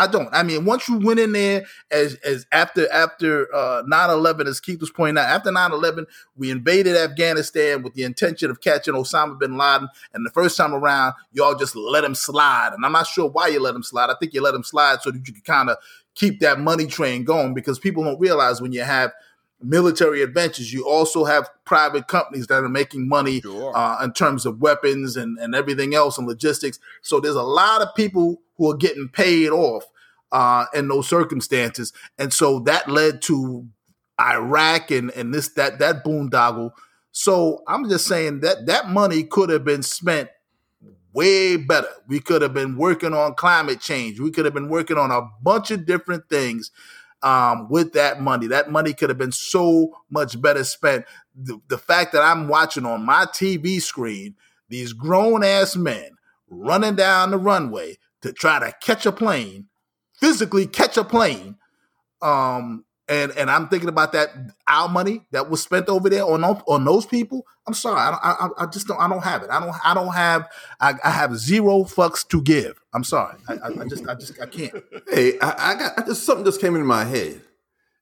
I 0.00 0.06
don't. 0.06 0.30
I 0.32 0.42
mean, 0.42 0.64
once 0.64 0.88
you 0.88 0.98
went 0.98 1.20
in 1.20 1.32
there 1.32 1.66
as 1.90 2.14
as 2.24 2.46
after 2.52 2.90
after 2.90 3.54
uh 3.54 3.82
9-11, 3.82 4.46
as 4.46 4.58
Keith 4.58 4.80
was 4.80 4.90
pointing 4.90 5.22
out, 5.22 5.28
after 5.28 5.50
9-11, 5.50 6.06
we 6.36 6.50
invaded 6.50 6.96
Afghanistan 6.96 7.82
with 7.82 7.92
the 7.92 8.04
intention 8.04 8.50
of 8.50 8.62
catching 8.62 8.94
Osama 8.94 9.38
bin 9.38 9.58
Laden. 9.58 9.88
And 10.14 10.24
the 10.24 10.30
first 10.30 10.56
time 10.56 10.72
around, 10.72 11.14
y'all 11.32 11.54
just 11.54 11.76
let 11.76 12.02
him 12.02 12.14
slide. 12.14 12.70
And 12.72 12.86
I'm 12.86 12.92
not 12.92 13.08
sure 13.08 13.28
why 13.28 13.48
you 13.48 13.60
let 13.60 13.74
him 13.74 13.82
slide. 13.82 14.08
I 14.08 14.14
think 14.18 14.32
you 14.32 14.40
let 14.40 14.54
him 14.54 14.64
slide 14.64 15.02
so 15.02 15.10
that 15.10 15.26
you 15.28 15.34
could 15.34 15.44
kind 15.44 15.68
of 15.68 15.76
keep 16.14 16.40
that 16.40 16.58
money 16.58 16.86
train 16.86 17.24
going 17.24 17.52
because 17.52 17.78
people 17.78 18.02
don't 18.02 18.18
realize 18.18 18.62
when 18.62 18.72
you 18.72 18.82
have 18.82 19.12
military 19.62 20.22
adventures, 20.22 20.72
you 20.72 20.88
also 20.88 21.24
have 21.24 21.48
private 21.64 22.08
companies 22.08 22.46
that 22.46 22.64
are 22.64 22.68
making 22.68 23.08
money 23.08 23.40
sure. 23.40 23.76
uh, 23.76 24.02
in 24.02 24.12
terms 24.12 24.46
of 24.46 24.60
weapons 24.60 25.16
and, 25.16 25.38
and 25.38 25.54
everything 25.54 25.94
else 25.94 26.18
and 26.18 26.26
logistics. 26.26 26.78
So 27.02 27.20
there's 27.20 27.36
a 27.36 27.42
lot 27.42 27.82
of 27.82 27.94
people 27.94 28.40
who 28.56 28.70
are 28.70 28.76
getting 28.76 29.08
paid 29.08 29.50
off 29.50 29.84
uh, 30.32 30.66
in 30.74 30.88
those 30.88 31.08
circumstances. 31.08 31.92
And 32.18 32.32
so 32.32 32.60
that 32.60 32.88
led 32.88 33.22
to 33.22 33.66
Iraq 34.20 34.90
and, 34.90 35.10
and 35.12 35.34
this, 35.34 35.48
that, 35.50 35.78
that 35.78 36.04
boondoggle. 36.04 36.72
So 37.12 37.62
I'm 37.66 37.88
just 37.88 38.06
saying 38.06 38.40
that 38.40 38.66
that 38.66 38.88
money 38.88 39.24
could 39.24 39.50
have 39.50 39.64
been 39.64 39.82
spent 39.82 40.28
way 41.12 41.56
better. 41.56 41.88
We 42.06 42.20
could 42.20 42.42
have 42.42 42.54
been 42.54 42.76
working 42.76 43.14
on 43.14 43.34
climate 43.34 43.80
change. 43.80 44.20
We 44.20 44.30
could 44.30 44.44
have 44.44 44.54
been 44.54 44.68
working 44.68 44.96
on 44.96 45.10
a 45.10 45.28
bunch 45.42 45.70
of 45.70 45.86
different 45.86 46.28
things 46.28 46.70
um, 47.22 47.68
with 47.68 47.92
that 47.92 48.20
money. 48.20 48.46
That 48.46 48.70
money 48.70 48.92
could 48.92 49.08
have 49.08 49.18
been 49.18 49.32
so 49.32 49.96
much 50.10 50.40
better 50.40 50.64
spent. 50.64 51.04
The, 51.34 51.60
the 51.68 51.78
fact 51.78 52.12
that 52.12 52.22
I'm 52.22 52.48
watching 52.48 52.86
on 52.86 53.04
my 53.04 53.26
TV 53.26 53.80
screen 53.80 54.34
these 54.68 54.92
grown 54.92 55.42
ass 55.42 55.76
men 55.76 56.12
running 56.48 56.94
down 56.94 57.30
the 57.30 57.38
runway 57.38 57.98
to 58.22 58.32
try 58.32 58.58
to 58.58 58.74
catch 58.80 59.04
a 59.06 59.12
plane, 59.12 59.66
physically 60.18 60.66
catch 60.66 60.96
a 60.96 61.04
plane, 61.04 61.56
um, 62.22 62.84
and 63.10 63.32
and 63.32 63.50
I'm 63.50 63.68
thinking 63.68 63.88
about 63.88 64.12
that 64.12 64.30
our 64.68 64.88
money 64.88 65.26
that 65.32 65.50
was 65.50 65.60
spent 65.60 65.88
over 65.88 66.08
there 66.08 66.24
on 66.24 66.44
on 66.44 66.84
those 66.84 67.04
people. 67.04 67.44
I'm 67.66 67.74
sorry, 67.74 67.98
I, 67.98 68.16
I, 68.22 68.64
I 68.64 68.66
just 68.66 68.86
don't 68.86 69.00
I 69.00 69.08
don't 69.08 69.22
have 69.22 69.42
it. 69.42 69.50
I 69.50 69.60
don't 69.60 69.74
I 69.84 69.94
don't 69.94 70.14
have 70.14 70.48
I, 70.80 70.94
I 71.04 71.10
have 71.10 71.36
zero 71.36 71.82
fucks 71.82 72.26
to 72.28 72.40
give. 72.40 72.80
I'm 72.94 73.04
sorry, 73.04 73.36
I, 73.48 73.54
I, 73.54 73.88
just 73.88 74.08
I 74.08 74.14
just 74.14 74.40
I 74.40 74.46
can't. 74.46 74.74
Hey, 75.10 75.38
I, 75.40 75.72
I 75.72 75.74
got 75.74 75.98
I 75.98 76.06
just 76.06 76.24
something 76.24 76.44
just 76.44 76.60
came 76.60 76.74
into 76.74 76.86
my 76.86 77.04
head. 77.04 77.42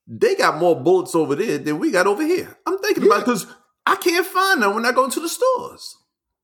They 0.06 0.36
got 0.36 0.58
more 0.58 0.80
bullets 0.80 1.14
over 1.14 1.34
there 1.34 1.58
than 1.58 1.78
we 1.78 1.90
got 1.90 2.06
over 2.06 2.24
here. 2.24 2.56
I'm 2.66 2.78
thinking 2.78 3.04
yeah. 3.04 3.08
about 3.08 3.24
because 3.24 3.46
I 3.86 3.96
can't 3.96 4.26
find 4.26 4.62
them 4.62 4.74
when 4.74 4.84
I 4.84 4.92
go 4.92 5.04
into 5.04 5.20
the 5.20 5.28
stores. 5.28 5.96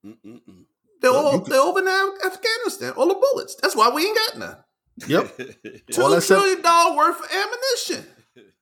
Mm-mm-mm. 0.04 0.64
They're 1.02 1.12
all 1.12 1.38
they're 1.40 1.60
over 1.60 1.82
now 1.82 2.12
Afghanistan. 2.24 2.92
All 2.96 3.08
the 3.08 3.14
bullets. 3.14 3.56
That's 3.60 3.76
why 3.76 3.90
we 3.90 4.06
ain't 4.06 4.16
got 4.16 4.38
none. 4.38 4.56
Yep, 5.08 5.36
two 5.92 6.20
trillion 6.20 6.62
dollar 6.62 6.96
worth 6.96 7.20
of 7.20 7.30
ammunition. 7.30 8.13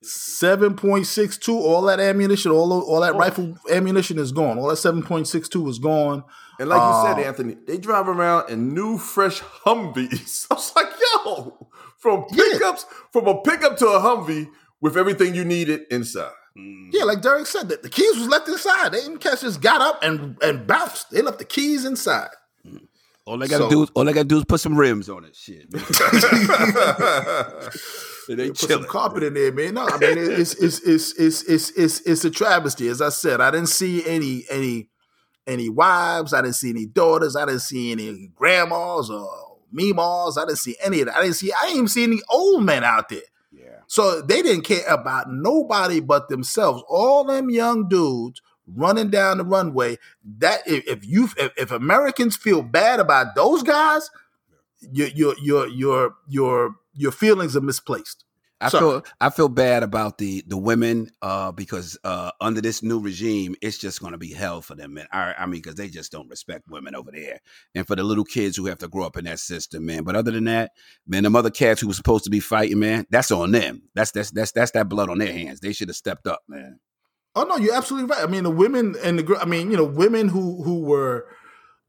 Seven 0.03 0.75
point 0.75 1.07
six 1.07 1.38
two. 1.38 1.57
All 1.57 1.83
that 1.83 2.01
ammunition, 2.01 2.51
all 2.51 2.73
all 2.73 3.01
that 3.01 3.15
oh. 3.15 3.19
rifle 3.19 3.57
ammunition 3.71 4.19
is 4.19 4.33
gone. 4.33 4.59
All 4.59 4.69
that 4.69 4.77
seven 4.77 5.03
point 5.03 5.29
six 5.29 5.49
two 5.49 5.69
is 5.69 5.79
gone. 5.79 6.25
And 6.59 6.69
like 6.69 6.81
uh, 6.81 7.09
you 7.09 7.15
said, 7.15 7.27
Anthony, 7.27 7.57
they 7.67 7.79
drive 7.79 8.09
around 8.09 8.51
in 8.51 8.75
new, 8.75 8.99
fresh 8.99 9.41
Humvees. 9.41 10.47
I 10.51 10.55
was 10.55 10.73
like, 10.75 10.88
yo, 11.01 11.69
from 11.99 12.25
pickups, 12.27 12.87
yeah. 12.88 12.97
from 13.12 13.29
a 13.29 13.41
pickup 13.43 13.77
to 13.79 13.87
a 13.87 14.01
Humvee 14.01 14.49
with 14.81 14.97
everything 14.97 15.35
you 15.35 15.45
needed 15.45 15.83
inside. 15.91 16.33
Yeah, 16.55 17.05
like 17.05 17.23
Derek 17.23 17.47
said, 17.47 17.71
the, 17.71 17.79
the 17.83 17.88
keys 17.88 18.19
was 18.19 18.29
left 18.29 18.47
inside. 18.47 18.93
They 18.93 19.01
didn't 19.01 19.19
catch 19.19 19.41
just 19.41 19.62
got 19.62 19.81
up 19.81 20.03
and 20.03 20.37
and 20.43 20.67
bounced. 20.67 21.11
They 21.11 21.23
left 21.23 21.38
the 21.38 21.45
keys 21.45 21.85
inside. 21.85 22.31
All 23.25 23.38
they 23.38 23.47
gotta 23.47 23.65
so, 23.65 23.71
do 23.71 23.83
is 23.85 23.91
all 23.95 24.05
they 24.05 24.12
gotta 24.12 24.29
do 24.29 24.38
is 24.38 24.45
put 24.45 24.61
some 24.61 24.77
rims 24.77 25.09
on 25.09 25.25
it. 25.25 25.37
Shit. 25.37 25.69
they 28.28 28.48
put 28.48 28.58
some 28.58 28.85
carpet 28.85 29.22
in 29.22 29.35
there, 29.35 29.52
man. 29.52 29.74
No, 29.74 29.87
I 29.87 29.98
mean 29.98 30.18
it's 30.18 30.54
it's 30.54 30.80
it's 30.80 31.12
it's 31.18 31.42
it's 31.42 31.70
it's 31.70 32.00
it's 32.00 32.24
a 32.24 32.30
travesty. 32.30 32.88
As 32.88 33.00
I 33.00 33.11
said, 33.11 33.40
I 33.40 33.50
didn't 33.50 33.68
see 33.68 34.06
any 34.06 34.44
any 34.50 34.88
any 35.46 35.68
wives. 35.68 36.32
I 36.32 36.42
didn't 36.42 36.56
see 36.56 36.70
any 36.70 36.87
daughters. 36.87 37.37
I 37.37 37.46
didn't 37.46 37.61
see 37.61 37.92
any 37.92 38.30
grandmas 38.35 39.11
or 39.11 39.58
memas. 39.72 40.38
I 40.38 40.44
didn't 40.44 40.58
see 40.58 40.76
any 40.82 41.00
of 41.00 41.06
that. 41.06 41.16
I 41.16 41.22
didn't 41.22 41.37
see. 41.37 41.52
I 41.52 41.62
didn't 41.62 41.76
even 41.76 41.88
see 41.88 42.04
any 42.04 42.20
old 42.30 42.64
men 42.64 42.85
out 42.85 43.08
there. 43.08 43.20
Yeah. 43.52 43.80
So 43.87 44.22
they 44.22 44.42
didn't 44.42 44.64
care 44.64 44.87
about 44.87 45.30
nobody 45.30 46.00
but 46.00 46.28
themselves. 46.28 46.82
All 46.88 47.24
them 47.24 47.50
young 47.50 47.88
dudes 47.88 48.40
running 48.66 49.11
down 49.11 49.38
the 49.38 49.44
runway. 49.44 49.98
That 50.38 50.61
if, 50.66 50.87
if 50.87 51.06
you 51.06 51.28
if, 51.37 51.52
if, 51.56 51.70
Americans 51.70 52.37
feel 52.37 52.62
bad 52.62 53.00
about 53.00 53.35
those 53.35 53.62
guys, 53.62 54.11
your 54.90 55.09
your 55.09 55.35
your 55.42 55.68
your 55.68 56.14
your 56.29 56.75
your 56.95 57.12
feelings 57.12 57.57
are 57.57 57.61
misplaced. 57.61 58.25
I 58.62 58.71
feel 58.71 59.05
I 59.21 59.31
feel 59.31 59.49
bad 59.49 59.83
about 59.83 60.18
the 60.18 60.45
the 60.47 60.57
women 60.57 61.11
uh, 61.21 61.51
because 61.53 61.99
uh, 62.05 62.31
under 62.40 62.61
this 62.61 62.83
new 62.83 63.01
regime, 63.01 63.57
it's 63.61 63.79
just 63.79 64.01
going 64.01 64.12
to 64.12 64.18
be 64.18 64.33
hell 64.33 64.62
for 64.62 64.75
them, 64.75 64.95
man. 64.95 65.07
I, 65.11 65.35
I 65.37 65.47
mean, 65.47 65.61
because 65.61 65.75
they 65.75 65.88
just 65.88 66.12
don't 66.12 66.29
respect 66.29 66.68
women 66.68 66.95
over 66.95 67.11
there, 67.11 67.40
and 67.75 67.87
for 67.87 67.97
the 67.97 68.05
little 68.05 68.25
kids 68.25 68.57
who 68.57 68.66
have 68.66 68.79
to 68.79 68.88
grow 68.88 69.05
up 69.05 69.16
in 69.16 69.25
that 69.25 69.40
system, 69.40 69.87
man. 69.87 70.05
But 70.05 70.14
other 70.14 70.31
than 70.31 70.45
that, 70.45 70.73
man, 71.07 71.25
the 71.25 71.31
mother 71.31 71.51
cats 71.51 71.81
who 71.81 71.88
were 71.88 71.95
supposed 71.95 72.25
to 72.25 72.31
be 72.31 72.40
fighting, 72.40 72.79
man, 72.79 73.07
that's 73.11 73.31
on 73.31 73.51
them. 73.51 73.83
That's 73.95 74.12
that's 74.12 74.31
that's 74.31 74.53
that's 74.53 74.71
that 74.73 74.88
blood 74.88 75.11
on 75.11 75.18
their 75.18 75.33
hands. 75.33 75.61
They 75.61 75.73
should 75.73 75.88
have 75.88 75.97
stepped 75.97 76.27
up, 76.27 76.42
man. 76.47 76.79
Oh 77.35 77.45
no, 77.45 77.57
you're 77.57 77.75
absolutely 77.75 78.14
right. 78.14 78.23
I 78.23 78.31
mean, 78.31 78.45
the 78.45 78.51
women 78.51 78.95
and 79.03 79.18
the 79.18 79.23
girl 79.23 79.38
I 79.40 79.47
mean, 79.47 79.71
you 79.71 79.77
know, 79.77 79.85
women 79.85 80.29
who 80.29 80.62
who 80.62 80.83
were, 80.83 81.27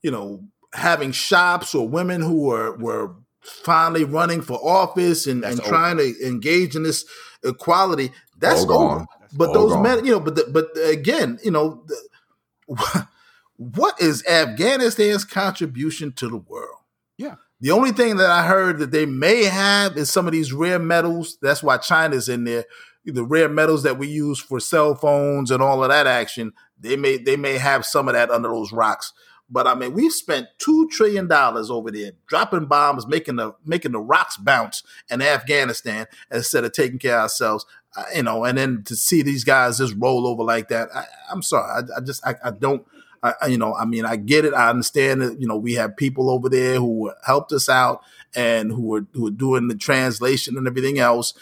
you 0.02 0.10
know, 0.10 0.44
having 0.74 1.12
shops 1.12 1.74
or 1.76 1.88
women 1.88 2.22
who 2.22 2.48
were 2.48 2.76
were 2.78 3.16
finally 3.42 4.04
running 4.04 4.42
for 4.42 4.58
office 4.64 5.28
and, 5.28 5.44
and 5.44 5.62
trying 5.64 5.98
to 5.98 6.14
engage 6.26 6.76
in 6.76 6.84
this 6.84 7.06
equality. 7.44 8.12
That's 8.40 8.64
All 8.64 8.72
over. 8.72 8.96
Gone. 8.98 9.08
But 9.36 9.50
All 9.50 9.54
those 9.54 9.72
gone. 9.74 9.84
men, 9.84 10.06
you 10.06 10.12
know, 10.12 10.20
but 10.20 10.36
the, 10.36 10.46
but 10.52 10.70
again, 10.88 11.40
you 11.44 11.52
know, 11.52 11.84
the, 11.88 13.08
what 13.58 14.02
is 14.02 14.26
Afghanistan's 14.26 15.26
contribution 15.26 16.14
to 16.14 16.30
the 16.30 16.38
world? 16.38 16.80
Yeah. 17.18 17.36
The 17.60 17.72
only 17.72 17.92
thing 17.92 18.18
that 18.18 18.30
I 18.30 18.46
heard 18.46 18.80
that 18.80 18.92
they 18.92 19.06
may 19.06 19.46
have 19.46 19.98
is 19.98 20.12
some 20.12 20.26
of 20.28 20.34
these 20.34 20.52
rare 20.52 20.80
metals. 20.80 21.38
That's 21.42 21.64
why 21.64 21.78
China's 21.78 22.28
in 22.28 22.44
there. 22.44 22.66
The 23.06 23.26
rare 23.26 23.50
metals 23.50 23.84
that 23.84 23.98
we 23.98 24.08
use 24.08 24.40
for 24.40 24.60
cell 24.60 24.96
phones 24.96 25.52
and 25.52 25.62
all 25.62 25.84
of 25.84 25.90
that 25.90 26.08
action. 26.08 26.54
They 26.80 26.96
may 26.96 27.18
they 27.18 27.38
may 27.38 27.58
have 27.58 27.86
some 27.86 28.08
of 28.08 28.14
that 28.14 28.30
under 28.30 28.50
those 28.50 28.72
rocks. 28.72 29.14
But 29.50 29.68
I 29.68 29.76
mean, 29.76 29.94
we've 29.94 30.14
spent 30.14 30.48
two 30.58 30.88
trillion 30.90 31.28
dollars 31.28 31.70
over 31.70 31.92
there 31.92 32.14
dropping 32.28 32.66
bombs, 32.66 33.06
making 33.08 33.36
the 33.36 33.54
making 33.66 33.92
the 33.92 34.00
rocks 34.00 34.38
bounce 34.38 34.84
in 35.10 35.22
Afghanistan 35.22 36.08
instead 36.32 36.64
of 36.64 36.72
taking 36.72 37.00
care 37.00 37.18
of 37.18 37.24
ourselves. 37.24 37.66
Uh, 37.96 38.04
you 38.16 38.24
know, 38.24 38.44
and 38.44 38.58
then 38.58 38.84
to 38.86 38.96
see 38.96 39.22
these 39.22 39.44
guys 39.44 39.78
just 39.78 39.96
roll 39.98 40.26
over 40.26 40.44
like 40.44 40.70
that, 40.70 40.90
I, 40.96 41.06
am 41.32 41.44
sorry. 41.44 41.70
I, 41.70 41.98
I 41.98 42.02
just 42.02 42.26
I, 42.26 42.36
I 42.44 42.52
don't. 42.52 42.86
I, 43.22 43.48
you 43.48 43.58
know, 43.58 43.74
I 43.74 43.86
mean, 43.86 44.06
I 44.06 44.18
get 44.18 44.44
it. 44.44 44.54
I 44.54 44.70
understand 44.70 45.22
that. 45.22 45.40
You 45.40 45.48
know, 45.48 45.56
we 45.56 45.76
have 45.76 45.96
people 45.96 46.30
over 46.30 46.50
there 46.50 46.76
who 46.76 47.14
helped 47.26 47.54
us 47.54 47.70
out 47.70 48.04
and 48.36 48.72
who 48.72 48.96
are 48.96 49.06
who 49.14 49.28
are 49.28 49.32
doing 49.32 49.68
the 49.68 49.76
translation 49.76 50.58
and 50.58 50.68
everything 50.68 51.00
else. 51.00 51.34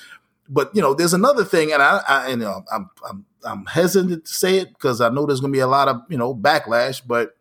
But 0.47 0.75
you 0.75 0.81
know, 0.81 0.93
there's 0.93 1.13
another 1.13 1.45
thing, 1.45 1.71
and 1.71 1.81
I, 1.81 2.01
I 2.07 2.29
you 2.29 2.35
know, 2.37 2.63
I'm 2.71 2.89
I'm 3.07 3.25
I'm 3.43 3.65
hesitant 3.65 4.25
to 4.25 4.31
say 4.31 4.57
it 4.57 4.73
because 4.73 5.01
I 5.01 5.09
know 5.09 5.25
there's 5.25 5.39
going 5.39 5.53
to 5.53 5.57
be 5.57 5.61
a 5.61 5.67
lot 5.67 5.87
of 5.87 6.01
you 6.09 6.17
know 6.17 6.35
backlash, 6.35 7.01
but 7.05 7.37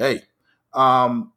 hey, 0.00 0.22
um, 0.72 1.32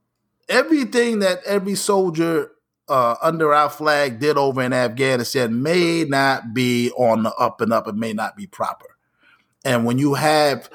everything 0.48 1.20
that 1.20 1.40
every 1.46 1.76
soldier 1.76 2.52
uh, 2.88 3.16
under 3.22 3.54
our 3.54 3.70
flag 3.70 4.20
did 4.20 4.38
over 4.38 4.62
in 4.62 4.74
Afghanistan 4.74 5.62
may 5.62 6.06
not 6.06 6.54
be 6.54 6.92
on 6.92 7.24
the 7.24 7.34
up 7.36 7.62
and 7.62 7.74
up. 7.74 7.88
It 7.88 7.96
may 7.96 8.14
not 8.14 8.36
be 8.36 8.48
proper. 8.48 8.98
And 9.66 9.86
when 9.86 9.98
you 9.98 10.14
have 10.16 10.70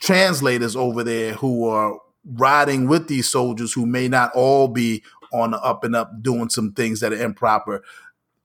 translators 0.00 0.74
over 0.74 1.04
there 1.04 1.34
who 1.34 1.68
are 1.68 1.98
riding 2.24 2.88
with 2.88 3.08
these 3.08 3.28
soldiers 3.28 3.72
who 3.72 3.86
may 3.86 4.08
not 4.08 4.32
all 4.34 4.68
be 4.68 5.02
on 5.32 5.52
the 5.52 5.62
up 5.62 5.84
and 5.84 5.94
up 5.94 6.22
doing 6.22 6.48
some 6.48 6.72
things 6.72 7.00
that 7.00 7.12
are 7.12 7.22
improper. 7.22 7.82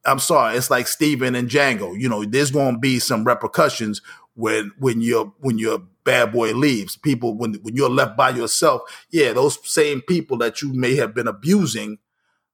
I'm 0.06 0.20
sorry, 0.20 0.56
it's 0.56 0.70
like 0.70 0.88
Stephen 0.88 1.34
and 1.34 1.50
Django. 1.50 2.00
You 2.00 2.10
know, 2.10 2.24
there's 2.24 2.52
going 2.52 2.76
to 2.76 2.80
be 2.80 3.00
some 3.00 3.24
repercussions 3.24 4.02
when 4.36 4.72
when 4.78 5.02
you're 5.02 5.34
when 5.40 5.58
you're 5.58 5.82
bad 6.04 6.32
boy 6.32 6.54
leaves. 6.54 6.96
People, 6.96 7.36
when 7.36 7.56
when 7.56 7.76
you're 7.76 7.90
left 7.90 8.16
by 8.16 8.30
yourself, 8.30 8.82
yeah, 9.12 9.34
those 9.34 9.58
same 9.68 10.02
people 10.02 10.38
that 10.38 10.62
you 10.62 10.74
may 10.74 10.96
have 10.96 11.14
been 11.14 11.28
abusing, 11.28 11.98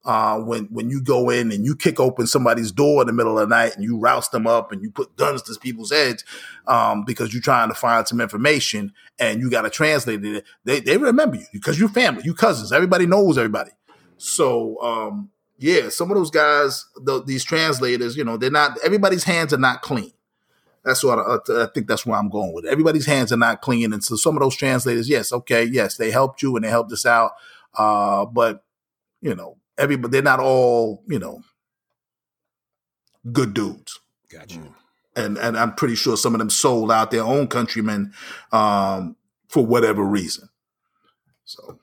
uh, 0.06 0.39
when 0.39 0.65
when 0.65 0.89
you 0.89 1.02
go 1.02 1.30
in 1.30 1.52
and 1.52 1.63
you 1.65 1.76
kick 1.76 2.00
open 2.00 2.26
somebody's 2.26 2.72
door 2.72 3.02
in 3.02 3.08
the 3.08 3.13
middle 3.13 3.38
of 3.38 3.48
the 3.48 3.56
night 3.56 3.76
and 3.76 3.84
you 3.84 3.98
rouse 3.98 4.30
them 4.30 4.48
up 4.48 4.72
and 4.72 4.82
you 4.82 4.89
put 4.89 5.15
guns 5.15 5.44
to 5.44 5.60
people's 5.60 5.91
heads 5.91 6.24
um, 6.67 7.04
because 7.06 7.34
you're 7.34 7.41
trying 7.41 7.70
to 7.70 7.76
find 7.76 8.08
some 8.08 8.20
information 8.20 8.94
and 9.20 9.39
you 9.39 9.52
got 9.52 9.62
to 9.62 9.70
translate 9.70 10.24
it. 10.24 10.44
They 10.63 10.80
they 10.80 10.98
remember 10.98 11.38
you 11.38 11.46
because 11.54 11.80
you're 11.80 11.89
family, 11.89 12.24
you 12.26 12.34
cousins. 12.34 12.72
Everybody 12.72 13.06
knows 13.06 13.38
everybody. 13.38 13.72
So 14.17 14.82
um, 14.82 15.30
yeah, 15.58 15.89
some 15.89 16.10
of 16.10 16.17
those 16.17 16.32
guys, 16.32 16.86
the, 16.96 17.24
these 17.24 17.44
translators, 17.44 18.17
you 18.17 18.24
know, 18.24 18.38
they're 18.38 18.50
not. 18.50 18.80
Everybody's 18.84 19.24
hands 19.24 19.54
are 19.54 19.60
not 19.60 19.84
clean. 19.84 20.12
That's 20.84 21.04
what 21.04 21.20
I, 21.20 21.63
I, 21.63 21.67
think. 21.74 21.88
That's 21.88 22.06
where 22.06 22.17
I'm 22.17 22.30
going 22.30 22.54
with 22.54 22.65
it. 22.65 22.72
Everybody's 22.72 23.06
hands 23.06 23.32
are 23.32 23.38
not 23.38 23.62
clean, 23.62 23.94
and 23.94 24.04
so 24.04 24.15
some 24.15 24.36
of 24.36 24.41
those 24.41 24.56
translators, 24.56 25.08
yes, 25.08 25.32
okay, 25.32 25.63
yes, 25.63 25.98
they 25.98 26.12
helped 26.12 26.41
you 26.41 26.56
and 26.56 26.65
they 26.65 26.70
helped 26.70 26.91
us 26.91 27.06
out, 27.06 27.34
uh, 27.78 28.26
but 28.26 28.63
you 29.22 29.36
know, 29.36 29.58
everybody 29.78 30.12
they're 30.12 30.22
not 30.22 30.39
all 30.39 31.04
you 31.08 31.20
know 31.20 31.44
good 33.32 33.54
dudes. 33.54 34.00
Gotcha. 34.30 34.60
Mm. 34.60 34.74
And 35.15 35.38
and 35.38 35.58
I'm 35.58 35.76
pretty 35.76 35.96
sure 35.96 36.17
some 36.17 36.34
of 36.34 36.39
them 36.39 36.50
sold 36.50 36.91
out 36.91 37.12
their 37.12 37.24
own 37.24 37.48
countrymen 37.48 38.13
um, 38.52 39.17
for 39.50 39.65
whatever 39.65 40.04
reason. 40.04 40.50
So 41.44 41.80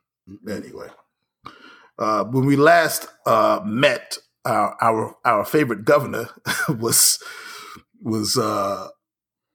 anyway, 0.49 0.89
uh, 1.99 2.25
when 2.25 2.47
we 2.47 2.57
last 2.57 3.07
uh, 3.27 3.61
met, 3.65 4.17
our 4.45 4.77
our 4.81 5.17
our 5.25 5.45
favorite 5.45 5.85
governor 5.85 6.31
was 6.69 7.23
was 8.03 8.37
uh, 8.37 8.89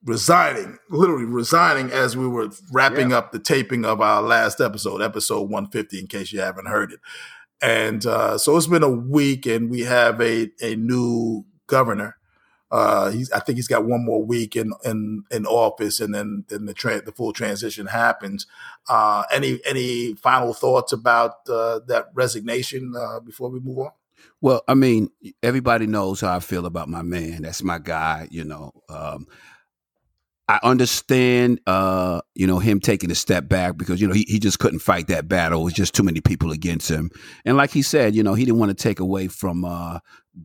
resigning, 0.06 0.78
literally 0.90 1.26
resigning 1.26 1.92
as 1.92 2.18
we 2.18 2.28
were 2.28 2.50
wrapping 2.72 3.12
yeah. 3.12 3.18
up 3.18 3.32
the 3.32 3.40
taping 3.40 3.86
of 3.86 4.02
our 4.02 4.22
last 4.22 4.60
episode, 4.60 5.02
episode 5.02 5.50
150, 5.50 6.00
in 6.00 6.08
case 6.08 6.32
you 6.32 6.40
haven't 6.40 6.68
heard 6.68 6.92
it. 6.92 7.00
And 7.62 8.06
uh, 8.06 8.38
so 8.38 8.58
it's 8.58 8.68
been 8.68 8.84
a 8.84 8.90
week, 8.90 9.46
and 9.46 9.70
we 9.70 9.82
have 9.82 10.20
a 10.20 10.52
a 10.62 10.76
new 10.76 11.46
governor. 11.68 12.18
Uh, 12.70 13.12
he's, 13.12 13.32
I 13.32 13.40
think 13.40 13.58
he's 13.58 13.68
got 13.68 13.86
one 13.86 14.04
more 14.04 14.22
week 14.22 14.58
in 14.58 14.74
in, 14.84 15.24
in 15.32 15.46
office, 15.46 16.02
and 16.02 16.14
then 16.14 16.44
then 16.50 16.66
the 16.66 16.74
tra- 16.74 17.02
the 17.02 17.14
full 17.14 17.32
transition 17.32 17.88
happens. 17.88 18.48
Uh, 18.90 19.24
any 19.32 19.62
any 19.66 20.14
final 20.16 20.54
thoughts 20.54 20.92
about 20.92 21.48
uh, 21.48 21.80
that 21.88 22.08
resignation 22.14 22.94
uh, 23.00 23.22
before 23.22 23.50
we 23.50 23.62
move 23.62 23.80
on? 23.80 23.92
Well, 24.44 24.62
I 24.68 24.74
mean, 24.74 25.08
everybody 25.42 25.88
knows 25.88 26.20
how 26.20 26.36
I 26.36 26.42
feel 26.42 26.66
about 26.66 26.90
my 26.90 27.02
man. 27.02 27.44
That's 27.44 27.64
my 27.64 27.80
guy, 27.80 28.28
you 28.30 28.44
know. 28.44 28.74
Um, 28.90 29.26
I 30.50 30.60
understand, 30.64 31.62
uh, 31.66 32.20
you 32.36 32.46
know, 32.46 32.60
him 32.60 32.82
taking 32.82 33.10
a 33.10 33.16
step 33.16 33.48
back 33.48 33.78
because, 33.78 34.02
you 34.02 34.08
know, 34.08 34.14
he, 34.14 34.26
he 34.28 34.40
just 34.40 34.60
couldn't 34.60 34.80
fight 34.80 35.08
that 35.08 35.30
battle. 35.30 35.62
It 35.62 35.64
was 35.64 35.74
just 35.74 35.96
too 35.96 36.04
many 36.04 36.20
people 36.20 36.52
against 36.52 36.92
him. 36.92 37.10
And 37.46 37.56
like 37.56 37.72
he 37.72 37.82
said, 37.82 38.16
you 38.16 38.22
know, 38.22 38.34
he 38.34 38.44
didn't 38.44 38.60
want 38.60 38.78
to 38.78 38.84
take 38.84 39.00
away 39.00 39.30
from 39.30 39.64
uh, 39.64 40.00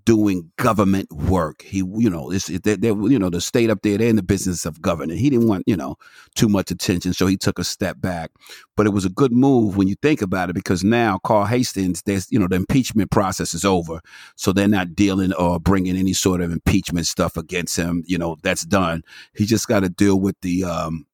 doing 0.04 0.50
government 0.56 1.10
work. 1.12 1.62
He, 1.62 1.78
you 1.78 2.10
know, 2.10 2.30
it's, 2.30 2.46
they, 2.46 2.76
they, 2.76 2.88
you 2.88 3.18
know, 3.18 3.30
the 3.30 3.40
state 3.40 3.70
up 3.70 3.80
there, 3.82 3.96
they're 3.96 4.08
in 4.08 4.16
the 4.16 4.22
business 4.22 4.66
of 4.66 4.82
governing. 4.82 5.16
He 5.16 5.30
didn't 5.30 5.48
want, 5.48 5.64
you 5.66 5.76
know, 5.76 5.96
too 6.34 6.48
much 6.48 6.70
attention. 6.70 7.14
So 7.14 7.26
he 7.26 7.36
took 7.36 7.58
a 7.58 7.64
step 7.64 8.00
back. 8.00 8.30
But 8.76 8.86
it 8.86 8.90
was 8.90 9.04
a 9.04 9.10
good 9.10 9.32
move 9.32 9.76
when 9.76 9.88
you 9.88 9.94
think 10.02 10.20
about 10.20 10.50
it 10.50 10.54
because 10.54 10.84
now 10.84 11.18
Carl 11.18 11.46
Heastie, 11.46 11.90
there's, 12.04 12.30
you 12.30 12.38
know, 12.38 12.48
the 12.48 12.56
impeachment 12.56 13.10
process 13.10 13.54
is 13.54 13.64
over. 13.64 14.00
So 14.36 14.52
they're 14.52 14.68
not 14.68 14.94
dealing 14.94 15.32
or 15.32 15.58
bringing 15.58 15.96
any 15.96 16.12
sort 16.12 16.42
of 16.42 16.52
impeachment 16.52 17.06
stuff 17.06 17.36
against 17.36 17.76
him. 17.76 18.04
You 18.06 18.18
know, 18.18 18.36
that's 18.42 18.66
done. 18.66 19.02
He 19.34 19.46
just 19.46 19.68
got 19.68 19.80
to 19.80 19.88
deal 19.88 20.20
with 20.20 20.36
the, 20.42 20.64
um, 20.64 21.06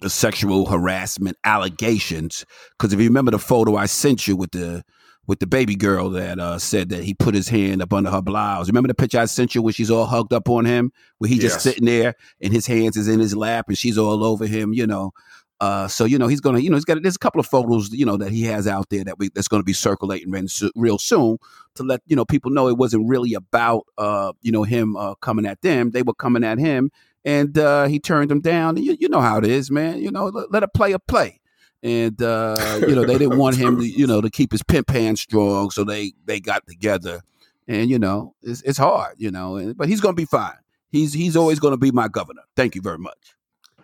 the 0.00 0.10
sexual 0.10 0.66
harassment 0.66 1.36
allegations. 1.44 2.46
Because 2.72 2.92
if 2.92 3.00
you 3.00 3.06
remember 3.06 3.30
the 3.30 3.38
photo 3.38 3.76
I 3.76 3.86
sent 3.86 4.26
you 4.26 4.36
with 4.36 4.52
the 4.52 4.82
with 5.26 5.40
the 5.40 5.46
baby 5.46 5.74
girl 5.74 6.10
that 6.10 6.38
uh, 6.38 6.58
said 6.58 6.88
that 6.90 7.04
he 7.04 7.14
put 7.14 7.34
his 7.34 7.48
hand 7.48 7.82
up 7.82 7.92
under 7.92 8.10
her 8.10 8.22
blouse. 8.22 8.68
Remember 8.68 8.88
the 8.88 8.94
picture 8.94 9.18
I 9.18 9.24
sent 9.24 9.54
you 9.54 9.62
where 9.62 9.72
she's 9.72 9.90
all 9.90 10.06
hugged 10.06 10.32
up 10.32 10.48
on 10.48 10.64
him, 10.64 10.92
where 11.18 11.28
he's 11.28 11.42
yes. 11.42 11.52
just 11.52 11.64
sitting 11.64 11.84
there 11.84 12.14
and 12.40 12.52
his 12.52 12.66
hands 12.66 12.96
is 12.96 13.08
in 13.08 13.20
his 13.20 13.34
lap 13.34 13.66
and 13.68 13.76
she's 13.76 13.98
all 13.98 14.24
over 14.24 14.46
him, 14.46 14.72
you 14.72 14.86
know. 14.86 15.12
Uh, 15.58 15.88
so 15.88 16.04
you 16.04 16.18
know 16.18 16.26
he's 16.26 16.42
gonna, 16.42 16.58
you 16.58 16.68
know, 16.68 16.76
he's 16.76 16.84
got 16.84 17.02
there's 17.02 17.16
a 17.16 17.18
couple 17.18 17.40
of 17.40 17.46
photos, 17.46 17.90
you 17.90 18.04
know, 18.04 18.18
that 18.18 18.30
he 18.30 18.42
has 18.42 18.68
out 18.68 18.90
there 18.90 19.04
that 19.04 19.18
we 19.18 19.30
that's 19.30 19.48
gonna 19.48 19.62
be 19.62 19.72
circulating 19.72 20.30
real 20.74 20.98
soon 20.98 21.38
to 21.76 21.82
let 21.82 22.02
you 22.06 22.14
know 22.14 22.26
people 22.26 22.50
know 22.50 22.68
it 22.68 22.76
wasn't 22.76 23.08
really 23.08 23.32
about 23.32 23.86
uh, 23.96 24.32
you 24.42 24.52
know, 24.52 24.64
him 24.64 24.96
uh, 24.96 25.14
coming 25.16 25.46
at 25.46 25.62
them. 25.62 25.92
They 25.92 26.02
were 26.02 26.12
coming 26.12 26.44
at 26.44 26.58
him, 26.58 26.90
and 27.24 27.56
uh, 27.56 27.86
he 27.86 27.98
turned 27.98 28.30
them 28.30 28.42
down. 28.42 28.76
You, 28.76 28.98
you 29.00 29.08
know 29.08 29.22
how 29.22 29.38
it 29.38 29.46
is, 29.46 29.70
man. 29.70 29.98
You 29.98 30.10
know, 30.10 30.26
let, 30.26 30.52
let 30.52 30.62
a 30.62 30.68
player 30.68 30.98
play 30.98 31.40
and 31.82 32.20
uh, 32.22 32.80
you 32.80 32.94
know 32.94 33.04
they 33.04 33.18
didn't 33.18 33.38
want 33.38 33.56
him 33.56 33.78
to 33.78 33.86
you 33.86 34.06
know 34.06 34.20
to 34.20 34.30
keep 34.30 34.52
his 34.52 34.62
pimp 34.62 34.90
hand 34.90 35.18
strong, 35.18 35.70
so 35.70 35.84
they 35.84 36.12
they 36.24 36.40
got 36.40 36.66
together, 36.66 37.20
and 37.68 37.90
you 37.90 37.98
know 37.98 38.34
it's 38.42 38.62
it's 38.62 38.78
hard, 38.78 39.14
you 39.18 39.30
know, 39.30 39.74
but 39.76 39.88
he's 39.88 40.00
gonna 40.00 40.14
be 40.14 40.24
fine. 40.24 40.56
He's 40.90 41.12
he's 41.12 41.36
always 41.36 41.58
gonna 41.58 41.76
be 41.76 41.90
my 41.90 42.08
governor. 42.08 42.42
Thank 42.54 42.74
you 42.74 42.82
very 42.82 42.98
much. 42.98 43.34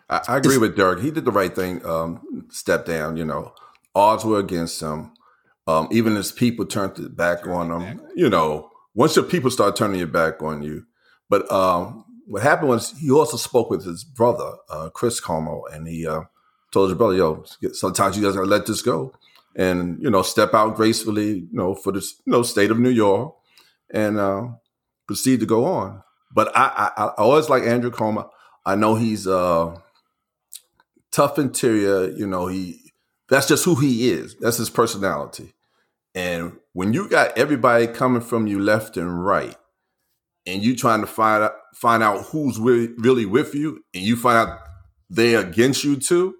I, 0.08 0.20
I 0.28 0.36
agree 0.38 0.54
it's, 0.54 0.60
with 0.60 0.76
Dirk. 0.76 1.00
He 1.00 1.10
did 1.10 1.24
the 1.24 1.32
right 1.32 1.54
thing. 1.54 1.84
Um, 1.86 2.46
step 2.50 2.84
down. 2.84 3.16
You 3.16 3.24
know, 3.24 3.52
odds 3.94 4.24
were 4.24 4.38
against 4.38 4.80
him. 4.80 5.12
Um, 5.66 5.88
even 5.92 6.16
as 6.16 6.32
people 6.32 6.66
turned 6.66 6.96
their 6.96 7.08
back 7.08 7.46
on 7.46 7.70
him, 7.70 8.00
you 8.16 8.28
know, 8.28 8.70
once 8.94 9.14
your 9.14 9.24
people 9.24 9.50
start 9.50 9.76
turning 9.76 9.98
your 9.98 10.08
back 10.08 10.42
on 10.42 10.62
you. 10.62 10.86
But 11.28 11.50
um, 11.52 12.04
what 12.26 12.42
happened 12.42 12.68
was 12.68 12.92
he 12.98 13.10
also 13.10 13.36
spoke 13.36 13.70
with 13.70 13.84
his 13.84 14.04
brother, 14.04 14.52
uh, 14.68 14.90
Chris 14.90 15.20
Cuomo, 15.20 15.62
and 15.72 15.86
he 15.86 16.06
uh, 16.06 16.22
told 16.72 16.90
his 16.90 16.98
brother, 16.98 17.14
"Yo, 17.14 17.44
sometimes 17.72 18.16
you 18.16 18.22
guys 18.22 18.34
gotta 18.34 18.46
let 18.46 18.66
this 18.66 18.82
go, 18.82 19.12
and 19.54 20.02
you 20.02 20.10
know, 20.10 20.22
step 20.22 20.54
out 20.54 20.76
gracefully, 20.76 21.40
you 21.40 21.48
know, 21.52 21.74
for 21.74 21.92
this, 21.92 22.20
you 22.24 22.32
know 22.32 22.42
state 22.42 22.70
of 22.70 22.78
New 22.78 22.90
York, 22.90 23.34
and 23.92 24.18
uh, 24.18 24.48
proceed 25.06 25.40
to 25.40 25.46
go 25.46 25.64
on." 25.64 26.02
But 26.34 26.56
I, 26.56 26.90
I, 26.96 27.02
I 27.02 27.06
always 27.18 27.48
like 27.48 27.64
Andrew 27.64 27.90
Cuomo. 27.90 28.28
I 28.64 28.74
know 28.74 28.94
he's 28.94 29.26
uh, 29.26 29.76
tough 31.10 31.38
interior. 31.38 32.10
You 32.10 32.26
know, 32.26 32.46
he 32.46 32.92
that's 33.28 33.46
just 33.46 33.64
who 33.64 33.76
he 33.76 34.10
is. 34.10 34.36
That's 34.40 34.56
his 34.56 34.70
personality. 34.70 35.52
And 36.14 36.58
when 36.72 36.92
you 36.92 37.08
got 37.08 37.36
everybody 37.38 37.86
coming 37.86 38.20
from 38.20 38.46
you 38.46 38.58
left 38.58 38.96
and 38.96 39.24
right, 39.24 39.56
and 40.46 40.62
you 40.62 40.76
trying 40.76 41.00
to 41.00 41.06
find 41.06 41.44
out 41.44 41.52
find 41.74 42.02
out 42.02 42.26
who's 42.26 42.58
really, 42.58 42.88
really 42.98 43.26
with 43.26 43.54
you, 43.54 43.82
and 43.94 44.02
you 44.02 44.16
find 44.16 44.48
out 44.48 44.58
they're 45.08 45.40
against 45.40 45.84
you 45.84 45.96
too, 45.96 46.34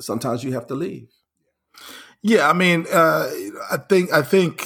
sometimes 0.00 0.44
you 0.44 0.52
have 0.52 0.66
to 0.68 0.74
leave. 0.74 1.08
Yeah, 2.22 2.48
I 2.48 2.52
mean, 2.52 2.86
uh, 2.92 3.30
I 3.70 3.78
think 3.88 4.12
I 4.12 4.22
think 4.22 4.62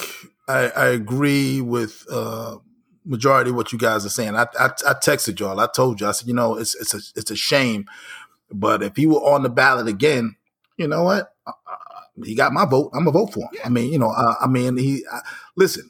I, 0.47 0.69
I 0.69 0.85
agree 0.87 1.61
with 1.61 2.05
uh, 2.11 2.57
majority 3.05 3.51
of 3.51 3.55
what 3.55 3.71
you 3.71 3.79
guys 3.79 4.05
are 4.05 4.09
saying. 4.09 4.35
I, 4.35 4.43
I, 4.59 4.65
I 4.65 4.93
texted 4.93 5.39
y'all. 5.39 5.59
I 5.59 5.67
told 5.67 6.01
you. 6.01 6.07
I 6.07 6.11
said, 6.11 6.27
you 6.27 6.33
know, 6.33 6.57
it's 6.57 6.75
it's 6.75 6.93
a 6.93 6.99
it's 7.15 7.31
a 7.31 7.35
shame, 7.35 7.85
but 8.51 8.83
if 8.83 8.95
he 8.95 9.05
were 9.05 9.21
on 9.21 9.43
the 9.43 9.49
ballot 9.49 9.87
again, 9.87 10.35
you 10.77 10.87
know 10.87 11.03
what? 11.03 11.33
Uh, 11.47 11.51
he 12.23 12.35
got 12.35 12.53
my 12.53 12.65
vote. 12.65 12.91
I'm 12.93 13.05
gonna 13.05 13.11
vote 13.11 13.33
for 13.33 13.41
him. 13.41 13.49
Yeah. 13.53 13.61
I 13.65 13.69
mean, 13.69 13.91
you 13.93 13.99
know, 13.99 14.09
uh, 14.09 14.35
I 14.41 14.47
mean, 14.47 14.77
he 14.77 15.05
listen. 15.55 15.89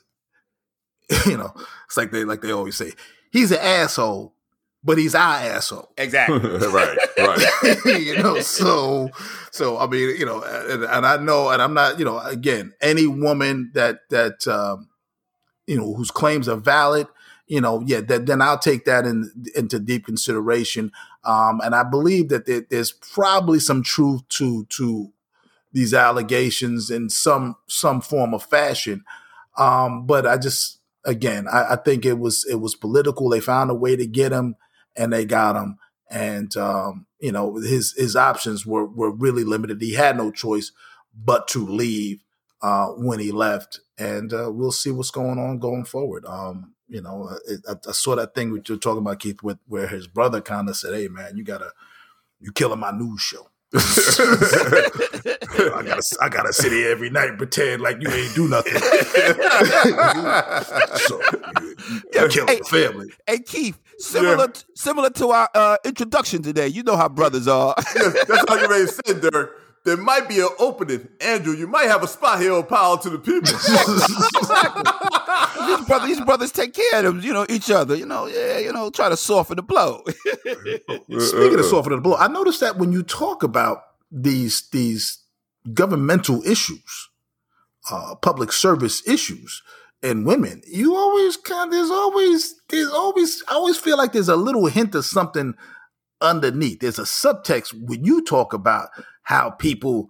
You 1.28 1.38
know, 1.38 1.54
it's 1.86 1.98
like 1.98 2.12
they 2.12 2.26
like 2.26 2.42
they 2.42 2.52
always 2.52 2.76
say, 2.76 2.92
he's 3.32 3.52
an 3.52 3.60
asshole, 3.60 4.35
but 4.86 5.00
he's 5.00 5.16
our 5.16 5.36
asshole. 5.36 5.92
Exactly. 5.98 6.38
right. 6.68 6.98
Right. 7.18 7.78
you 8.00 8.18
know, 8.18 8.40
so 8.40 9.10
so 9.52 9.80
I 9.80 9.88
mean, 9.88 10.16
you 10.18 10.26
know, 10.26 10.42
and, 10.44 10.84
and, 10.84 11.06
I 11.06 11.18
know, 11.18 11.50
and 11.50 11.62
I'm 11.62 11.74
not, 11.74 11.98
you 11.98 12.06
know, 12.06 12.20
again, 12.20 12.74
any 12.80 13.08
woman 13.08 13.72
that 13.74 14.02
that 14.12 14.48
um, 14.48 14.90
you 15.66 15.78
know 15.78 15.94
whose 15.96 16.12
claims 16.12 16.48
are 16.48 16.56
valid, 16.56 17.08
you 17.48 17.60
know, 17.62 17.82
yeah, 17.86 18.02
that, 18.02 18.28
then 18.28 18.42
I'll 18.42 18.60
take 18.60 18.86
that 18.86 19.06
in, 19.06 19.32
into 19.56 19.80
deep 19.80 20.06
consideration. 20.06 20.92
Um, 21.24 21.60
and 21.64 21.74
I 21.74 21.84
believe 21.84 22.30
that 22.30 22.46
there, 22.46 22.66
there's 22.70 22.92
probably 22.92 23.60
some 23.60 23.82
truth 23.82 24.22
to 24.30 24.66
to 24.66 25.12
these 25.74 25.94
allegations 25.94 26.92
in 26.92 27.10
some 27.10 27.56
some 27.68 28.02
form 28.02 28.36
of 28.36 28.44
fashion. 28.44 29.04
Um, 29.58 30.06
but 30.06 30.28
I 30.28 30.38
just 30.38 30.80
again, 31.06 31.48
I, 31.52 31.74
I, 31.74 31.76
think 31.76 32.06
it 32.06 32.20
was 32.20 32.46
it 32.50 32.56
was 32.56 32.76
political. 32.76 33.30
They 33.30 33.40
found 33.40 33.72
a 33.72 33.76
way 33.76 33.96
to 33.96 34.06
get 34.06 34.32
him, 34.32 34.56
and 34.96 35.12
they 35.12 35.26
got 35.26 35.56
him. 35.56 35.78
And 36.10 36.56
um, 36.58 37.08
you 37.20 37.32
know, 37.32 37.56
his 37.56 37.94
his 37.98 38.16
options 38.16 38.66
were 38.66 38.86
were 38.86 39.12
really 39.12 39.44
limited. 39.44 39.82
He 39.82 39.94
had 39.94 40.18
no 40.18 40.32
choice 40.32 40.72
but 41.16 41.48
to 41.50 41.66
leave 41.66 42.24
uh, 42.62 42.88
when 42.90 43.20
he 43.20 43.32
left. 43.32 43.80
And 43.98 44.34
uh, 44.34 44.52
we'll 44.52 44.72
see 44.72 44.92
what's 44.92 45.12
going 45.12 45.40
on 45.40 45.60
going 45.60 45.86
forward. 45.86 46.26
Um, 46.26 46.74
you 46.88 47.02
know, 47.02 47.30
I, 47.68 47.74
I, 47.88 47.92
saw 47.92 48.16
that 48.16 48.36
thing 48.36 48.52
which 48.52 48.70
you're 48.70 48.78
talking 48.78 49.02
about, 49.02 49.20
Keith, 49.20 49.42
with 49.42 49.58
where 49.68 49.88
his 49.88 50.08
brother 50.08 50.42
kind 50.42 50.70
of 50.70 50.76
said, 50.76 50.94
"Hey, 50.94 51.08
man, 51.08 51.38
you 51.38 51.44
gotta 51.44 51.72
you 52.40 52.52
killing 52.52 52.80
my 52.80 52.92
news 52.92 53.22
show." 53.22 53.50
I 55.74 55.84
gotta 55.84 56.18
I 56.22 56.30
gotta 56.30 56.54
sit 56.54 56.72
here 56.72 56.92
every 56.92 57.10
night 57.10 57.30
and 57.30 57.38
pretend 57.38 57.82
like 57.82 58.02
you 58.02 58.10
ain't 58.10 58.36
do 58.36 58.48
nothing. 58.48 58.74
so 60.98 61.20
you, 61.62 62.04
you 62.14 62.28
killing 62.30 62.48
hey, 62.48 62.60
the 62.60 62.68
family. 62.70 63.08
Hey 63.26 63.40
Keith, 63.40 63.80
similar 64.00 64.48
yeah. 64.48 64.62
similar 64.76 65.10
to 65.12 65.30
our 65.30 65.50
uh, 65.54 65.78
introduction 65.86 66.42
today. 66.42 66.68
You 66.68 66.84
know 66.84 66.96
how 66.96 67.10
brothers 67.10 67.48
are. 67.48 67.76
yeah, 67.96 68.12
that's 68.28 68.50
how 68.50 68.56
you 68.56 68.68
ready 68.68 68.86
to 68.86 68.92
say, 68.92 69.20
Dirk 69.20 69.62
there 69.86 69.98
might 69.98 70.28
be 70.28 70.40
an 70.40 70.50
opening. 70.58 71.08
Andrew, 71.22 71.54
you 71.54 71.68
might 71.68 71.88
have 71.88 72.04
a 72.04 72.08
spot 72.08 72.42
here 72.42 72.54
on 72.54 72.66
Power 72.66 72.98
to 72.98 73.10
the 73.12 73.20
People. 73.20 73.42
these, 75.68 75.88
brothers, 75.88 76.10
these 76.10 76.22
brothers 76.22 76.52
take 76.52 76.74
care 76.74 77.00
of 77.00 77.06
them, 77.06 77.22
you 77.22 77.32
know, 77.32 77.46
each 77.48 77.70
other. 77.70 77.96
You 77.96 78.08
know, 78.08 78.26
yeah, 78.26 78.58
you 78.58 78.74
know, 78.74 78.90
try 78.90 79.10
to 79.10 79.16
soften 79.16 79.58
the 79.58 79.62
blow. 79.62 80.02
Speaking 80.08 81.60
of 81.60 81.66
softening 81.66 82.00
the 82.00 82.02
blow, 82.02 82.16
I 82.16 82.28
noticed 82.28 82.62
that 82.62 82.78
when 82.78 82.92
you 82.92 83.04
talk 83.04 83.44
about 83.44 83.84
these 84.12 84.68
these 84.72 85.20
governmental 85.72 86.42
issues, 86.44 87.10
uh, 87.92 88.16
public 88.16 88.52
service 88.52 89.08
issues, 89.08 89.62
and 90.06 90.26
women, 90.26 90.62
you 90.68 90.96
always 90.96 91.36
kind 91.36 91.68
of, 91.68 91.72
there's 91.72 91.90
always 91.90 92.56
there's 92.70 92.92
always 92.92 93.44
I 93.50 93.56
always 93.56 93.78
feel 93.78 93.98
like 93.98 94.14
there's 94.14 94.30
a 94.30 94.36
little 94.36 94.68
hint 94.68 94.94
of 94.94 95.04
something 95.04 95.56
underneath. 96.22 96.80
There's 96.80 97.00
a 97.00 97.04
subtext 97.04 97.74
when 97.74 98.06
you 98.06 98.24
talk 98.24 98.54
about 98.54 98.90
how 99.24 99.50
people 99.50 100.10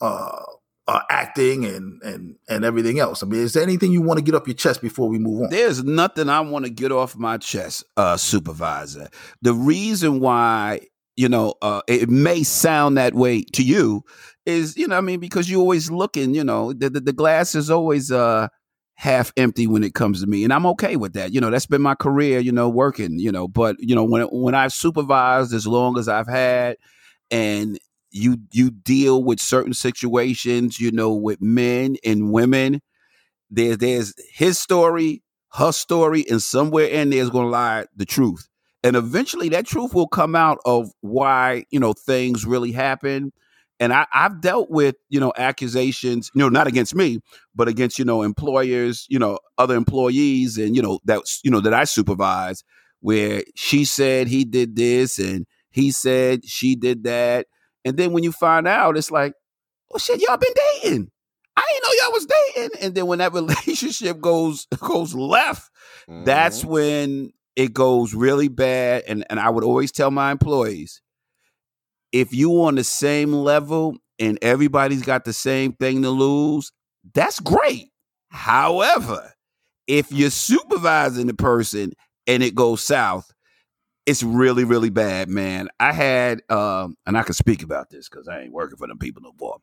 uh, 0.00 0.42
are 0.88 1.04
acting 1.10 1.66
and 1.66 2.00
and 2.02 2.36
and 2.48 2.64
everything 2.64 2.98
else. 2.98 3.22
I 3.22 3.26
mean, 3.26 3.40
is 3.40 3.52
there 3.52 3.62
anything 3.62 3.92
you 3.92 4.00
want 4.00 4.18
to 4.18 4.24
get 4.24 4.34
off 4.34 4.46
your 4.46 4.54
chest 4.54 4.80
before 4.80 5.08
we 5.08 5.18
move 5.18 5.42
on? 5.42 5.50
There's 5.50 5.84
nothing 5.84 6.30
I 6.30 6.40
want 6.40 6.64
to 6.64 6.70
get 6.70 6.90
off 6.90 7.14
my 7.14 7.36
chest, 7.36 7.84
uh, 7.98 8.16
supervisor. 8.16 9.08
The 9.42 9.52
reason 9.52 10.20
why 10.20 10.80
you 11.16 11.28
know 11.28 11.54
uh, 11.60 11.82
it 11.86 12.08
may 12.08 12.44
sound 12.44 12.96
that 12.96 13.14
way 13.14 13.42
to 13.52 13.62
you 13.62 14.04
is 14.46 14.76
you 14.78 14.88
know 14.88 14.96
I 14.96 15.02
mean 15.02 15.20
because 15.20 15.50
you're 15.50 15.60
always 15.60 15.90
looking. 15.90 16.34
You 16.34 16.44
know 16.44 16.72
the 16.72 16.88
the, 16.88 17.00
the 17.00 17.12
glass 17.12 17.54
is 17.54 17.70
always 17.70 18.10
uh 18.10 18.48
half 18.96 19.32
empty 19.36 19.66
when 19.66 19.82
it 19.82 19.94
comes 19.94 20.20
to 20.20 20.26
me 20.26 20.44
and 20.44 20.52
i'm 20.52 20.66
okay 20.66 20.96
with 20.96 21.14
that 21.14 21.32
you 21.32 21.40
know 21.40 21.50
that's 21.50 21.66
been 21.66 21.82
my 21.82 21.94
career 21.94 22.38
you 22.38 22.52
know 22.52 22.68
working 22.68 23.18
you 23.18 23.32
know 23.32 23.48
but 23.48 23.76
you 23.78 23.94
know 23.94 24.04
when 24.04 24.22
when 24.26 24.54
i've 24.54 24.72
supervised 24.72 25.52
as 25.52 25.66
long 25.66 25.98
as 25.98 26.08
i've 26.08 26.28
had 26.28 26.76
and 27.30 27.78
you 28.12 28.36
you 28.52 28.70
deal 28.70 29.24
with 29.24 29.40
certain 29.40 29.74
situations 29.74 30.78
you 30.78 30.92
know 30.92 31.12
with 31.12 31.42
men 31.42 31.96
and 32.04 32.32
women 32.32 32.80
there 33.50 33.76
there's 33.76 34.14
his 34.32 34.58
story 34.58 35.24
her 35.54 35.72
story 35.72 36.24
and 36.28 36.42
somewhere 36.42 36.86
in 36.86 37.10
there 37.10 37.22
is 37.22 37.30
going 37.30 37.46
to 37.46 37.50
lie 37.50 37.86
the 37.94 38.04
truth. 38.04 38.48
And 38.82 38.96
eventually 38.96 39.48
that 39.50 39.66
truth 39.66 39.94
will 39.94 40.08
come 40.08 40.34
out 40.34 40.58
of 40.66 40.90
why 41.00 41.64
you 41.70 41.80
know 41.80 41.92
things 41.92 42.44
really 42.44 42.72
happen 42.72 43.32
and 43.80 43.92
I, 43.92 44.06
I've 44.12 44.40
dealt 44.40 44.70
with, 44.70 44.96
you 45.08 45.20
know, 45.20 45.32
accusations, 45.36 46.30
you 46.34 46.40
know, 46.40 46.48
not 46.48 46.66
against 46.66 46.94
me, 46.94 47.20
but 47.54 47.68
against, 47.68 47.98
you 47.98 48.04
know, 48.04 48.22
employers, 48.22 49.06
you 49.08 49.18
know, 49.18 49.38
other 49.58 49.74
employees 49.74 50.58
and, 50.58 50.76
you 50.76 50.82
know, 50.82 51.00
that's, 51.04 51.40
you 51.42 51.50
know, 51.50 51.60
that 51.60 51.74
I 51.74 51.84
supervise 51.84 52.62
where 53.00 53.42
she 53.54 53.84
said 53.84 54.28
he 54.28 54.44
did 54.44 54.76
this 54.76 55.18
and 55.18 55.46
he 55.70 55.90
said 55.90 56.46
she 56.46 56.76
did 56.76 57.04
that. 57.04 57.46
And 57.84 57.96
then 57.96 58.12
when 58.12 58.22
you 58.22 58.32
find 58.32 58.66
out, 58.66 58.96
it's 58.96 59.10
like, 59.10 59.34
oh 59.92 59.98
shit, 59.98 60.20
y'all 60.20 60.36
been 60.36 60.54
dating. 60.82 61.10
I 61.56 61.62
didn't 61.68 61.82
know 61.82 62.04
y'all 62.04 62.12
was 62.12 62.26
dating. 62.26 62.78
And 62.80 62.94
then 62.94 63.06
when 63.06 63.18
that 63.18 63.32
relationship 63.34 64.20
goes 64.20 64.66
goes 64.78 65.14
left, 65.14 65.70
mm-hmm. 66.08 66.24
that's 66.24 66.64
when 66.64 67.32
it 67.56 67.72
goes 67.72 68.14
really 68.14 68.48
bad. 68.48 69.04
And 69.06 69.24
and 69.28 69.38
I 69.38 69.50
would 69.50 69.64
always 69.64 69.92
tell 69.92 70.10
my 70.10 70.30
employees, 70.30 71.02
if 72.14 72.32
you 72.32 72.62
on 72.62 72.76
the 72.76 72.84
same 72.84 73.32
level 73.32 73.96
and 74.20 74.38
everybody's 74.40 75.02
got 75.02 75.24
the 75.24 75.32
same 75.32 75.72
thing 75.72 76.02
to 76.02 76.10
lose, 76.10 76.70
that's 77.12 77.40
great. 77.40 77.90
However, 78.28 79.32
if 79.88 80.12
you're 80.12 80.30
supervising 80.30 81.26
the 81.26 81.34
person 81.34 81.92
and 82.28 82.40
it 82.40 82.54
goes 82.54 82.82
south, 82.82 83.32
it's 84.06 84.22
really, 84.22 84.62
really 84.62 84.90
bad, 84.90 85.28
man. 85.28 85.68
I 85.80 85.92
had, 85.92 86.40
um, 86.50 86.96
and 87.04 87.18
I 87.18 87.24
can 87.24 87.34
speak 87.34 87.64
about 87.64 87.90
this 87.90 88.08
because 88.08 88.28
I 88.28 88.42
ain't 88.42 88.52
working 88.52 88.76
for 88.76 88.86
them 88.86 88.98
people 88.98 89.22
no 89.22 89.32
more. 89.40 89.58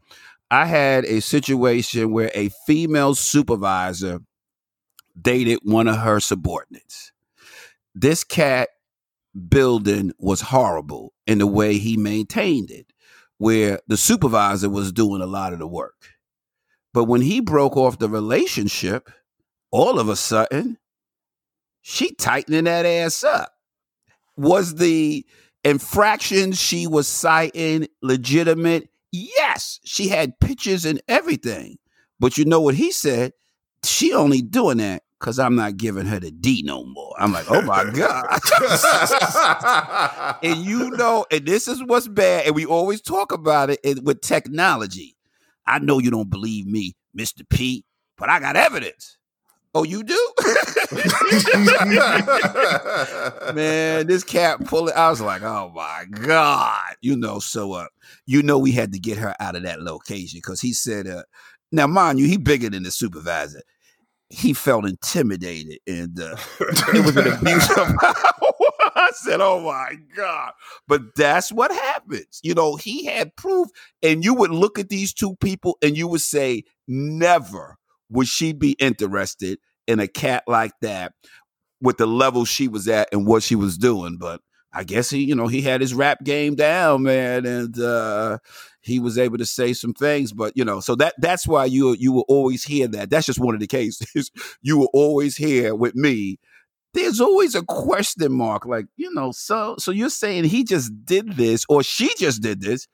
I 0.50 0.66
had 0.66 1.06
a 1.06 1.22
situation 1.22 2.12
where 2.12 2.32
a 2.36 2.50
female 2.68 3.16
supervisor 3.16 4.20
dated 5.20 5.60
one 5.64 5.88
of 5.88 6.00
her 6.00 6.20
subordinates. 6.20 7.14
This 7.96 8.26
cat 8.26 8.68
building 9.50 10.12
was 10.18 10.42
horrible 10.42 11.14
in 11.26 11.38
the 11.40 11.48
way 11.48 11.78
he 11.78 11.98
maintained 11.98 12.70
it, 12.72 12.88
where 13.38 13.80
the 13.88 13.98
supervisor 13.98 14.70
was 14.70 14.92
doing 14.92 15.22
a 15.22 15.28
lot 15.28 15.54
of 15.54 15.60
the 15.60 15.68
work. 15.68 16.10
But 16.94 17.06
when 17.06 17.22
he 17.22 17.40
broke 17.40 17.78
off 17.78 18.00
the 18.00 18.10
relationship, 18.10 19.10
all 19.72 20.00
of 20.00 20.10
a 20.10 20.16
sudden, 20.16 20.78
she 21.82 22.14
tightening 22.14 22.66
that 22.66 22.86
ass 22.86 23.24
up. 23.24 23.54
Was 24.36 24.76
the 24.76 25.26
infraction 25.64 26.52
she 26.52 26.88
was 26.88 27.08
citing 27.08 27.88
legitimate? 28.02 28.90
Yes, 29.12 29.80
she 29.84 30.10
had 30.10 30.40
pictures 30.40 30.86
and 30.86 31.02
everything. 31.08 31.78
But 32.20 32.38
you 32.38 32.46
know 32.46 32.62
what 32.62 32.76
he 32.76 32.92
said? 32.92 33.34
She 33.84 34.14
only 34.14 34.42
doing 34.42 34.78
that 34.78 35.04
because 35.22 35.38
I'm 35.38 35.56
not 35.56 35.78
giving 35.78 36.08
her 36.08 36.20
the 36.20 36.32
D 36.32 36.64
no 36.66 36.84
more. 36.84 37.14
I'm 37.20 37.32
like, 37.32 37.46
oh 37.52 37.62
my 37.62 37.84
God. 37.92 38.40
and 40.44 40.66
you 40.66 40.90
know, 40.92 41.28
and 41.30 41.46
this 41.46 41.68
is 41.68 41.84
what's 41.84 42.08
bad, 42.08 42.48
and 42.48 42.56
we 42.56 42.66
always 42.66 43.02
talk 43.02 43.32
about 43.32 43.70
it 43.70 44.04
with 44.04 44.22
technology. 44.22 45.16
I 45.68 45.78
know 45.78 46.00
you 46.00 46.10
don't 46.10 46.32
believe 46.32 46.66
me, 46.66 46.96
Mr. 47.16 47.48
P, 47.48 47.86
but 48.18 48.30
I 48.30 48.40
got 48.40 48.56
evidence. 48.56 49.18
Oh, 49.76 49.84
you 49.84 50.04
do? 50.04 50.34
Man, 53.54 54.08
this 54.08 54.24
cat 54.24 54.66
pulling. 54.66 54.96
I 54.96 55.10
was 55.10 55.22
like, 55.22 55.44
oh 55.44 55.72
my 55.74 56.06
God. 56.10 56.96
You 57.02 57.16
know, 57.16 57.40
so 57.40 57.74
uh, 57.74 57.86
you 58.26 58.42
know 58.42 58.58
we 58.58 58.72
had 58.72 58.92
to 58.94 59.00
get 59.00 59.20
her 59.20 59.36
out 59.40 59.56
of 59.56 59.64
that 59.64 59.82
location 59.82 60.40
because 60.40 60.60
he 60.60 60.74
said, 60.74 61.08
uh, 61.08 61.24
now 61.72 61.88
mind 61.88 62.20
you, 62.20 62.28
he 62.28 62.38
bigger 62.38 62.70
than 62.70 62.84
the 62.84 62.92
supervisor. 62.92 63.62
He 64.32 64.54
felt 64.54 64.86
intimidated 64.86 65.80
and 65.86 66.20
uh, 66.20 66.36
it 66.60 67.06
was 67.06 67.18
an 67.18 67.28
abuse 67.28 67.70
of 67.72 67.88
power. 67.98 68.14
I 68.96 69.12
said, 69.14 69.42
oh 69.42 69.62
my 69.62 69.96
God. 70.16 70.52
But 70.88 71.16
that's 71.16 71.52
what 71.52 71.72
happens. 71.72 72.40
You 72.44 72.54
know, 72.54 72.76
he 72.76 73.06
had 73.06 73.36
proof, 73.36 73.70
and 74.02 74.24
you 74.24 74.34
would 74.34 74.52
look 74.52 74.80
at 74.80 74.90
these 74.90 75.14
two 75.14 75.36
people 75.38 75.78
and 75.82 75.98
you 75.98 76.08
would 76.08 76.22
say, 76.22 76.64
never 76.88 77.78
would 78.10 78.28
she 78.28 78.54
be 78.54 78.72
interested 78.80 79.60
in 79.88 80.00
a 80.00 80.08
cat 80.08 80.44
like 80.48 80.74
that 80.82 81.14
with 81.82 81.98
the 81.98 82.06
level 82.06 82.46
she 82.46 82.68
was 82.68 82.88
at 82.88 83.10
and 83.12 83.26
what 83.26 83.44
she 83.44 83.56
was 83.56 83.78
doing? 83.78 84.18
But 84.18 84.42
I 84.74 84.84
guess 84.84 85.10
he, 85.10 85.24
you 85.24 85.36
know, 85.36 85.48
he 85.48 85.62
had 85.62 85.82
his 85.82 85.94
rap 85.94 86.24
game 86.24 86.56
down, 86.56 87.04
man, 87.04 87.46
and 87.46 87.78
uh, 87.80 88.38
he 88.82 89.00
was 89.00 89.18
able 89.18 89.38
to 89.38 89.46
say 89.46 89.74
some 89.74 89.94
things. 89.94 90.34
But 90.34 90.54
you 90.56 90.66
know, 90.66 90.80
so 90.80 90.96
that 90.96 91.16
that's 91.20 91.48
why 91.48 91.66
you 91.66 91.96
you 92.00 92.12
will 92.12 92.26
always 92.28 92.64
hear 92.64 92.88
that. 92.90 93.10
That's 93.10 93.26
just 93.26 93.40
one 93.40 93.54
of 93.54 93.62
the 93.62 93.68
cases. 93.68 94.32
you 94.62 94.78
will 94.78 94.90
always 94.94 95.38
hear 95.38 95.76
with 95.76 95.96
me. 95.96 96.40
There's 96.94 97.22
always 97.22 97.56
a 97.56 97.64
question 97.64 98.34
mark, 98.34 98.66
like 98.66 98.86
you 98.98 99.14
know. 99.14 99.32
So 99.32 99.76
so 99.80 99.92
you're 99.92 100.10
saying 100.10 100.46
he 100.46 100.64
just 100.64 100.92
did 101.06 101.34
this, 101.34 101.66
or 101.70 101.84
she 101.84 102.10
just 102.18 102.42
did 102.42 102.62
this, 102.62 102.88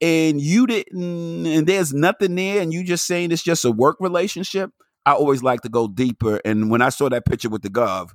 and 0.00 0.40
you 0.40 0.66
didn't 0.66 1.46
and 1.46 1.66
there's 1.66 1.92
nothing 1.92 2.34
there 2.34 2.60
and 2.60 2.72
you 2.72 2.82
just 2.82 3.06
saying 3.06 3.30
it's 3.32 3.42
just 3.42 3.64
a 3.64 3.70
work 3.70 3.96
relationship 4.00 4.70
i 5.04 5.12
always 5.12 5.42
like 5.42 5.60
to 5.60 5.68
go 5.68 5.86
deeper 5.88 6.40
and 6.44 6.70
when 6.70 6.80
i 6.80 6.88
saw 6.88 7.08
that 7.08 7.26
picture 7.26 7.48
with 7.48 7.62
the 7.62 7.68
gov 7.68 8.10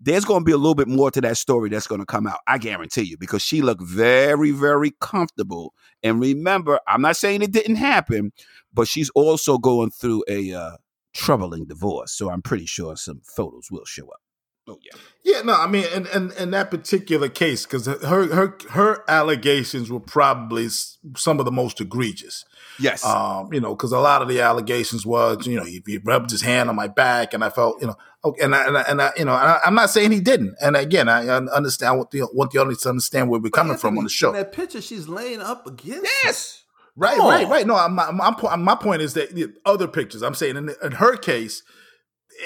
there's 0.00 0.24
going 0.24 0.40
to 0.40 0.44
be 0.44 0.52
a 0.52 0.56
little 0.56 0.74
bit 0.74 0.88
more 0.88 1.10
to 1.10 1.20
that 1.20 1.36
story 1.36 1.68
that's 1.68 1.86
going 1.86 2.00
to 2.00 2.06
come 2.06 2.26
out 2.26 2.38
i 2.46 2.58
guarantee 2.58 3.02
you 3.02 3.16
because 3.18 3.42
she 3.42 3.62
looked 3.62 3.82
very 3.82 4.50
very 4.50 4.92
comfortable 5.00 5.74
and 6.02 6.20
remember 6.20 6.78
i'm 6.86 7.02
not 7.02 7.16
saying 7.16 7.42
it 7.42 7.52
didn't 7.52 7.76
happen 7.76 8.32
but 8.72 8.88
she's 8.88 9.10
also 9.10 9.58
going 9.58 9.90
through 9.90 10.22
a 10.28 10.52
uh, 10.52 10.76
troubling 11.14 11.66
divorce 11.66 12.12
so 12.12 12.30
i'm 12.30 12.42
pretty 12.42 12.66
sure 12.66 12.96
some 12.96 13.20
photos 13.24 13.68
will 13.70 13.84
show 13.84 14.08
up 14.08 14.20
Oh 14.68 14.78
yeah. 14.82 14.98
Yeah, 15.22 15.42
no, 15.42 15.54
I 15.54 15.68
mean, 15.68 15.84
in 15.94 16.06
in, 16.06 16.32
in 16.32 16.50
that 16.50 16.70
particular 16.70 17.28
case, 17.28 17.64
because 17.64 17.86
her 17.86 18.00
her 18.34 18.58
her 18.70 19.04
allegations 19.08 19.90
were 19.90 20.00
probably 20.00 20.68
some 20.68 21.38
of 21.38 21.44
the 21.44 21.52
most 21.52 21.80
egregious. 21.80 22.44
Yes. 22.78 23.04
Um, 23.04 23.52
you 23.52 23.60
know, 23.60 23.74
because 23.74 23.92
a 23.92 23.98
lot 23.98 24.22
of 24.22 24.28
the 24.28 24.40
allegations 24.40 25.06
was, 25.06 25.46
you 25.46 25.56
know, 25.56 25.64
he, 25.64 25.82
he, 25.86 25.98
rubbed 25.98 26.30
his 26.30 26.42
hand 26.42 26.68
on 26.68 26.76
my 26.76 26.88
back, 26.88 27.34
and 27.34 27.42
I 27.42 27.50
felt, 27.50 27.80
you 27.80 27.88
know, 27.88 27.96
okay, 28.24 28.44
and 28.44 28.54
I, 28.54 28.66
and 28.66 28.78
I, 28.78 28.80
and 28.82 29.02
I 29.02 29.12
you 29.16 29.24
know, 29.24 29.32
I, 29.32 29.60
am 29.64 29.74
not 29.74 29.90
saying 29.90 30.12
he 30.12 30.20
didn't. 30.20 30.56
And 30.60 30.76
again, 30.76 31.08
I 31.08 31.26
understand 31.28 31.98
what 31.98 32.10
the 32.10 32.20
what 32.32 32.50
the 32.50 32.58
audience 32.58 32.82
to 32.82 32.90
understand 32.90 33.30
where 33.30 33.40
we're 33.40 33.50
coming 33.50 33.72
Anthony, 33.72 33.90
from 33.90 33.98
on 33.98 34.04
the 34.04 34.10
show. 34.10 34.32
that 34.32 34.52
picture, 34.52 34.80
she's 34.80 35.08
laying 35.08 35.40
up 35.40 35.66
against. 35.66 36.08
Yes. 36.24 36.62
Right, 36.98 37.18
right, 37.18 37.46
right. 37.46 37.66
No, 37.66 37.74
my, 37.88 38.10
my, 38.10 38.56
my 38.56 38.74
point 38.74 39.02
is 39.02 39.12
that 39.14 39.54
other 39.66 39.86
pictures. 39.86 40.22
I'm 40.22 40.34
saying 40.34 40.56
in, 40.56 40.70
in 40.82 40.92
her 40.92 41.16
case, 41.16 41.62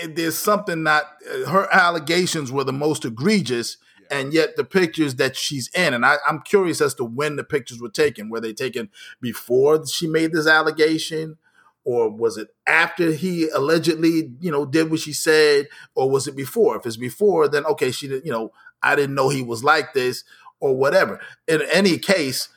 there's 0.08 0.36
something 0.36 0.82
not 0.82 1.04
uh, 1.32 1.50
her 1.50 1.68
allegations 1.72 2.50
were 2.50 2.64
the 2.64 2.72
most 2.72 3.04
egregious 3.04 3.76
and 4.10 4.32
yet 4.32 4.56
the 4.56 4.64
pictures 4.64 5.14
that 5.16 5.36
she's 5.36 5.68
in 5.74 5.94
and 5.94 6.04
I, 6.04 6.16
am 6.28 6.40
curious 6.40 6.80
as 6.80 6.94
to 6.94 7.04
when 7.04 7.36
the 7.36 7.44
pictures 7.44 7.80
were 7.80 7.88
taken. 7.88 8.28
Were 8.28 8.40
they 8.40 8.52
taken 8.52 8.90
before 9.20 9.86
she 9.86 10.06
made 10.06 10.32
this 10.32 10.46
allegation? 10.46 11.38
Or 11.84 12.10
was 12.10 12.36
it 12.36 12.48
after 12.66 13.12
he 13.12 13.48
allegedly 13.48 14.32
you 14.40 14.50
know 14.50 14.66
did 14.66 14.90
what 14.90 15.00
she 15.00 15.12
said? 15.12 15.68
Or 15.94 16.10
was 16.10 16.26
it 16.26 16.36
before? 16.36 16.76
If 16.76 16.86
it's 16.86 16.96
before 16.96 17.48
then 17.48 17.64
okay 17.66 17.90
she 17.90 18.08
did 18.08 18.24
you 18.24 18.32
know 18.32 18.52
i 18.82 18.94
didn't 18.94 19.14
know 19.14 19.28
he 19.28 19.42
was 19.42 19.64
like 19.64 19.94
this 19.94 20.24
or 20.60 20.76
whatever. 20.76 21.20
In 21.48 21.62
any 21.72 21.96
case 21.98 22.48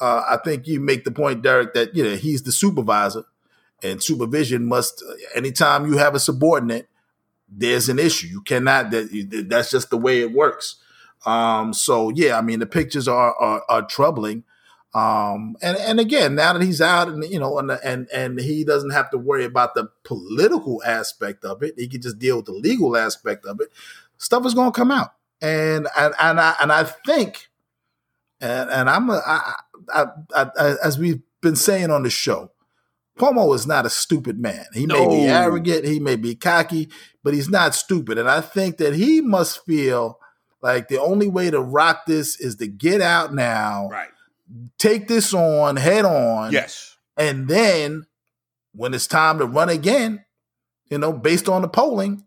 uh, 0.00 0.22
i 0.28 0.38
think 0.38 0.66
you 0.66 0.80
make 0.80 1.04
the 1.04 1.10
point 1.10 1.42
derek 1.42 1.74
that 1.74 1.94
you 1.94 2.02
know 2.02 2.16
he's 2.16 2.42
the 2.42 2.52
supervisor 2.52 3.24
and 3.82 4.02
supervision 4.02 4.66
must 4.66 5.04
anytime 5.34 5.86
you 5.86 5.98
have 5.98 6.14
a 6.14 6.20
subordinate 6.20 6.88
there's 7.50 7.88
an 7.88 7.98
issue. 7.98 8.28
You 8.28 8.42
cannot 8.42 8.90
that 8.92 9.46
that's 9.48 9.70
just 9.70 9.90
the 9.90 9.96
way 9.96 10.20
it 10.20 10.32
works 10.32 10.76
um 11.26 11.72
so 11.72 12.10
yeah 12.10 12.38
i 12.38 12.42
mean 12.42 12.58
the 12.60 12.66
pictures 12.66 13.06
are 13.06 13.34
are, 13.34 13.62
are 13.68 13.86
troubling 13.86 14.44
um 14.94 15.56
and 15.62 15.76
and 15.78 16.00
again 16.00 16.34
now 16.34 16.52
that 16.52 16.62
he's 16.62 16.80
out 16.80 17.08
and 17.08 17.24
you 17.24 17.38
know 17.38 17.58
and 17.58 17.70
and 17.84 18.08
and 18.12 18.40
he 18.40 18.64
doesn't 18.64 18.90
have 18.90 19.10
to 19.10 19.18
worry 19.18 19.44
about 19.44 19.74
the 19.74 19.88
political 20.02 20.82
aspect 20.84 21.44
of 21.44 21.62
it 21.62 21.74
he 21.76 21.86
can 21.86 22.00
just 22.00 22.18
deal 22.18 22.36
with 22.36 22.46
the 22.46 22.52
legal 22.52 22.96
aspect 22.96 23.46
of 23.46 23.60
it 23.60 23.68
stuff 24.18 24.44
is 24.44 24.54
going 24.54 24.72
to 24.72 24.76
come 24.76 24.90
out 24.90 25.14
and 25.40 25.86
and 25.96 26.14
and 26.20 26.40
i 26.40 26.54
and 26.60 26.72
i 26.72 26.82
think 26.84 27.50
and 28.40 28.70
and 28.70 28.90
i'm 28.90 29.10
a, 29.10 29.22
I, 29.24 29.54
I, 29.94 30.06
I, 30.34 30.76
as 30.82 30.98
we've 30.98 31.20
been 31.40 31.56
saying 31.56 31.90
on 31.90 32.02
the 32.02 32.10
show 32.10 32.50
Cuomo 33.20 33.54
is 33.54 33.66
not 33.66 33.84
a 33.84 33.90
stupid 33.90 34.38
man. 34.38 34.64
He 34.72 34.86
no. 34.86 35.06
may 35.06 35.14
be 35.14 35.26
arrogant, 35.26 35.84
he 35.84 36.00
may 36.00 36.16
be 36.16 36.34
cocky, 36.34 36.88
but 37.22 37.34
he's 37.34 37.50
not 37.50 37.74
stupid. 37.74 38.16
And 38.16 38.30
I 38.30 38.40
think 38.40 38.78
that 38.78 38.94
he 38.94 39.20
must 39.20 39.62
feel 39.66 40.18
like 40.62 40.88
the 40.88 41.00
only 41.00 41.28
way 41.28 41.50
to 41.50 41.60
rock 41.60 42.06
this 42.06 42.38
is 42.38 42.56
to 42.56 42.66
get 42.66 43.00
out 43.00 43.34
now, 43.34 43.88
right? 43.88 44.08
Take 44.78 45.08
this 45.08 45.32
on 45.32 45.76
head 45.76 46.04
on, 46.04 46.52
yes, 46.52 46.96
and 47.16 47.48
then 47.48 48.06
when 48.72 48.94
it's 48.94 49.06
time 49.06 49.38
to 49.38 49.46
run 49.46 49.68
again, 49.68 50.24
you 50.88 50.98
know, 50.98 51.12
based 51.12 51.48
on 51.48 51.62
the 51.62 51.68
polling, 51.68 52.24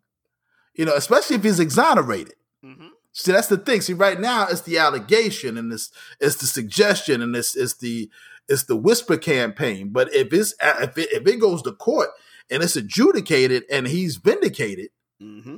you 0.73 0.85
know, 0.85 0.95
especially 0.95 1.35
if 1.35 1.43
he's 1.43 1.59
exonerated. 1.59 2.35
Mm-hmm. 2.63 2.87
See, 3.11 3.31
that's 3.31 3.47
the 3.47 3.57
thing. 3.57 3.81
See, 3.81 3.93
right 3.93 4.19
now 4.19 4.47
it's 4.47 4.61
the 4.61 4.79
allegation 4.79 5.57
and 5.57 5.71
it's 5.71 5.91
it's 6.19 6.37
the 6.37 6.47
suggestion 6.47 7.21
and 7.21 7.35
it's 7.35 7.55
it's 7.55 7.75
the 7.75 8.09
it's 8.49 8.63
the 8.63 8.75
whisper 8.75 9.17
campaign. 9.17 9.89
But 9.89 10.13
if 10.13 10.33
it's 10.33 10.55
if 10.61 10.97
it, 10.97 11.11
if 11.11 11.27
it 11.27 11.39
goes 11.39 11.61
to 11.63 11.73
court 11.73 12.09
and 12.49 12.63
it's 12.63 12.75
adjudicated 12.75 13.65
and 13.71 13.87
he's 13.87 14.15
vindicated, 14.15 14.89
mm-hmm. 15.21 15.57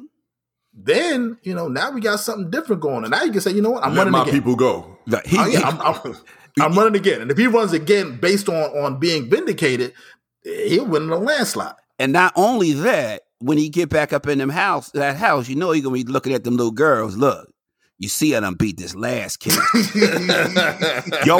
Then 0.75 1.37
you 1.43 1.55
know 1.55 1.67
now 1.67 1.91
we 1.91 2.01
got 2.01 2.19
something 2.19 2.49
different 2.49 2.81
going 2.81 3.03
on. 3.05 3.09
Now 3.09 3.23
you 3.23 3.31
can 3.31 3.41
say, 3.41 3.51
you 3.51 3.61
know 3.61 3.71
what, 3.71 3.83
I'm 3.83 3.91
Let 3.91 3.99
running 3.99 4.11
my 4.11 4.21
again. 4.23 4.33
people 4.33 4.55
go. 4.55 4.97
He, 5.25 5.37
oh, 5.37 5.41
I, 5.41 5.61
I'm, 5.63 5.81
I'm, 5.81 6.15
I'm 6.59 6.77
running 6.77 6.95
again, 6.95 7.21
and 7.21 7.31
if 7.31 7.37
he 7.37 7.47
runs 7.47 7.73
again 7.73 8.17
based 8.19 8.49
on 8.49 8.55
on 8.77 8.99
being 8.99 9.29
vindicated, 9.29 9.93
he'll 10.43 10.85
win 10.85 11.03
in 11.03 11.09
a 11.09 11.17
landslide. 11.17 11.75
And 11.97 12.11
not 12.11 12.33
only 12.35 12.73
that, 12.73 13.21
when 13.39 13.57
he 13.57 13.69
get 13.69 13.89
back 13.89 14.11
up 14.11 14.27
in 14.27 14.37
them 14.39 14.49
house, 14.49 14.91
that 14.91 15.15
house, 15.15 15.47
you 15.47 15.55
know, 15.55 15.71
he 15.71 15.81
gonna 15.81 15.93
be 15.93 16.03
looking 16.03 16.33
at 16.33 16.43
them 16.43 16.57
little 16.57 16.71
girls. 16.71 17.15
Look, 17.15 17.49
you 17.97 18.09
see 18.09 18.35
I 18.35 18.41
done 18.41 18.55
beat 18.55 18.77
this 18.77 18.95
last 18.95 19.37
kid. 19.37 19.53
Yo, 21.25 21.39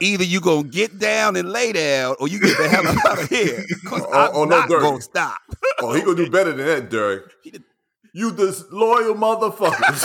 either 0.00 0.24
you 0.24 0.40
gonna 0.40 0.64
get 0.64 0.98
down 0.98 1.36
and 1.36 1.50
lay 1.50 1.72
down, 1.72 2.16
or 2.18 2.26
you 2.28 2.40
get 2.40 2.56
the 2.56 2.68
hell 2.68 2.86
out 2.86 3.22
of 3.22 3.28
here. 3.28 3.64
Cause 3.86 4.02
oh, 4.02 4.12
I'm 4.12 4.30
oh, 4.34 4.44
no, 4.44 4.58
not 4.58 4.68
Derek. 4.68 4.82
gonna 4.82 5.00
stop. 5.00 5.40
oh, 5.80 5.92
he 5.92 6.02
gonna 6.02 6.16
do 6.16 6.30
better 6.30 6.52
than 6.52 6.66
that, 6.66 6.90
Derek. 6.90 7.24
You 8.16 8.30
disloyal 8.30 9.16
motherfuckers. 9.16 10.04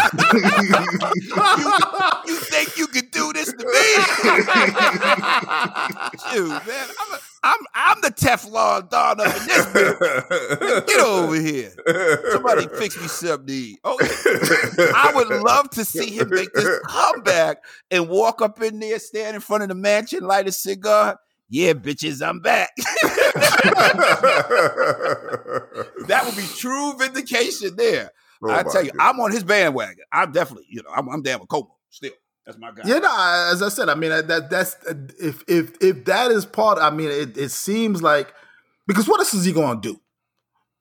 you, 2.26 2.26
you, 2.34 2.39
think 2.39 2.76
you 2.76 2.88
can 2.88 3.05
do 3.12 3.32
this 3.34 3.53
to 3.53 3.55
me? 3.55 3.64
Shoot, 6.32 6.49
man. 6.49 6.88
I'm, 6.99 7.14
a, 7.14 7.20
I'm, 7.43 7.60
I'm 7.76 8.01
the 8.01 8.10
Teflon 8.10 8.89
Don 8.89 9.20
up 9.20 9.28
in 9.28 9.34
this 9.45 9.64
bitch. 9.68 10.88
Get 10.88 10.99
over 11.01 11.36
here. 11.36 11.72
Somebody 12.32 12.68
fix 12.80 12.99
me 12.99 13.07
something 13.07 13.45
to 13.45 13.53
eat. 13.53 13.80
Okay. 13.86 14.07
I 14.95 15.12
would 15.14 15.30
love 15.43 15.70
to 15.70 15.86
see 15.86 16.10
him 16.10 16.32
make 16.32 16.51
this 16.53 16.80
comeback 16.88 17.64
and 17.91 18.10
walk 18.10 18.41
up 18.41 18.60
in 18.64 18.80
there, 18.80 18.97
stand 18.97 19.36
in 19.36 19.41
front 19.41 19.62
of 19.62 19.70
the 19.70 19.76
mansion, 19.76 20.24
light 20.24 20.47
a 20.47 20.51
cigar. 20.51 21.20
Yeah, 21.50 21.74
bitches, 21.74 22.26
I'm 22.26 22.41
back. 22.41 22.70
that 26.08 26.24
would 26.26 26.36
be 26.36 26.45
true 26.58 26.93
vindication 26.97 27.76
there. 27.76 28.12
Oh 28.43 28.52
I 28.52 28.64
tell 28.64 28.84
you, 28.84 28.91
God. 28.91 29.10
I'm 29.10 29.20
on 29.20 29.32
his 29.32 29.43
bandwagon. 29.43 30.06
I'm 30.12 30.32
definitely, 30.32 30.68
you 30.70 30.84
know, 30.84 30.91
I'm, 30.95 31.10
I'm 31.10 31.24
down 31.24 31.39
with 31.39 31.50
Cuomo 31.50 31.72
still. 31.89 32.12
That's 32.45 32.58
my 32.58 32.72
guy. 32.72 32.84
Yeah, 32.86 33.00
no, 33.00 33.50
as 33.52 33.62
I 33.62 33.70
said, 33.70 33.89
I 33.89 33.95
mean 33.95 34.12
that 34.12 34.50
that's 34.50 34.78
if 35.20 35.43
if 35.47 35.76
if 35.82 36.06
that 36.06 36.32
is 36.32 36.45
part. 36.45 36.80
I 36.80 36.89
mean, 36.89 37.10
it, 37.10 37.38
it 37.38 37.50
seems 37.50 38.02
like 38.02 38.34
because 38.88 39.08
what 39.08 39.20
else 39.20 39.34
is 39.34 39.45
he 39.45 39.52
going 39.52 39.82
to 39.82 39.93
do? 39.93 40.00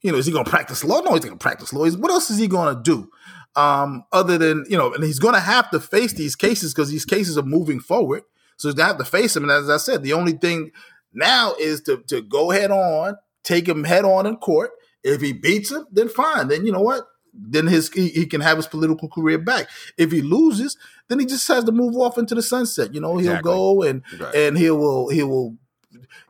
You 0.03 0.12
know, 0.12 0.19
is 0.19 0.27
he 0.27 0.33
going 0.33 0.45
to 0.45 0.51
practice 0.51 0.85
law? 0.85 1.01
No, 1.01 1.14
he's 1.14 1.25
going 1.25 1.37
to 1.37 1.43
practice 1.43 1.73
law. 1.73 1.89
What 1.91 2.11
else 2.11 2.31
is 2.31 2.39
he 2.39 2.47
going 2.47 2.75
to 2.75 2.83
do? 2.83 3.11
Um, 3.57 4.05
other 4.12 4.39
than 4.39 4.64
you 4.69 4.79
know, 4.79 4.95
and 4.95 5.03
he's 5.03 5.19
going 5.19 5.35
to 5.35 5.41
have 5.41 5.71
to 5.71 5.81
face 5.81 6.12
these 6.12 6.37
cases 6.37 6.73
because 6.73 6.91
these 6.91 7.05
cases 7.05 7.37
are 7.37 7.43
moving 7.43 7.81
forward. 7.81 8.23
So 8.59 8.68
he's 8.68 8.74
to 8.74 8.84
have 8.84 8.98
to 8.98 9.04
face 9.04 9.34
him. 9.34 9.44
And 9.44 9.52
as 9.52 9.70
I 9.70 9.78
said, 9.78 10.02
the 10.02 10.12
only 10.12 10.32
thing 10.32 10.72
now 11.14 11.54
is 11.59 11.80
to 11.82 12.02
to 12.09 12.20
go 12.20 12.50
head 12.50 12.70
on, 12.70 13.16
take 13.42 13.66
him 13.66 13.84
head 13.84 14.04
on 14.04 14.26
in 14.26 14.36
court. 14.36 14.70
If 15.02 15.22
he 15.22 15.32
beats 15.32 15.70
him, 15.70 15.86
then 15.90 16.09
fine. 16.09 16.48
Then 16.48 16.66
you 16.66 16.72
know 16.72 16.82
what? 16.82 17.06
Then 17.32 17.68
his 17.68 17.90
he, 17.92 18.09
he 18.09 18.26
can 18.26 18.40
have 18.40 18.56
his 18.56 18.66
political 18.66 19.09
career 19.09 19.38
back. 19.38 19.68
If 19.96 20.12
he 20.12 20.22
loses, 20.22 20.76
then 21.09 21.20
he 21.20 21.26
just 21.26 21.46
has 21.48 21.64
to 21.64 21.72
move 21.72 21.96
off 21.96 22.18
into 22.18 22.34
the 22.34 22.42
sunset. 22.42 22.92
You 22.92 23.00
know, 23.00 23.16
he'll 23.16 23.30
exactly. 23.30 23.50
go 23.50 23.82
and 23.82 24.02
right. 24.18 24.34
and 24.34 24.59
he 24.59 24.70
will 24.70 25.09
he 25.09 25.22
will 25.22 25.56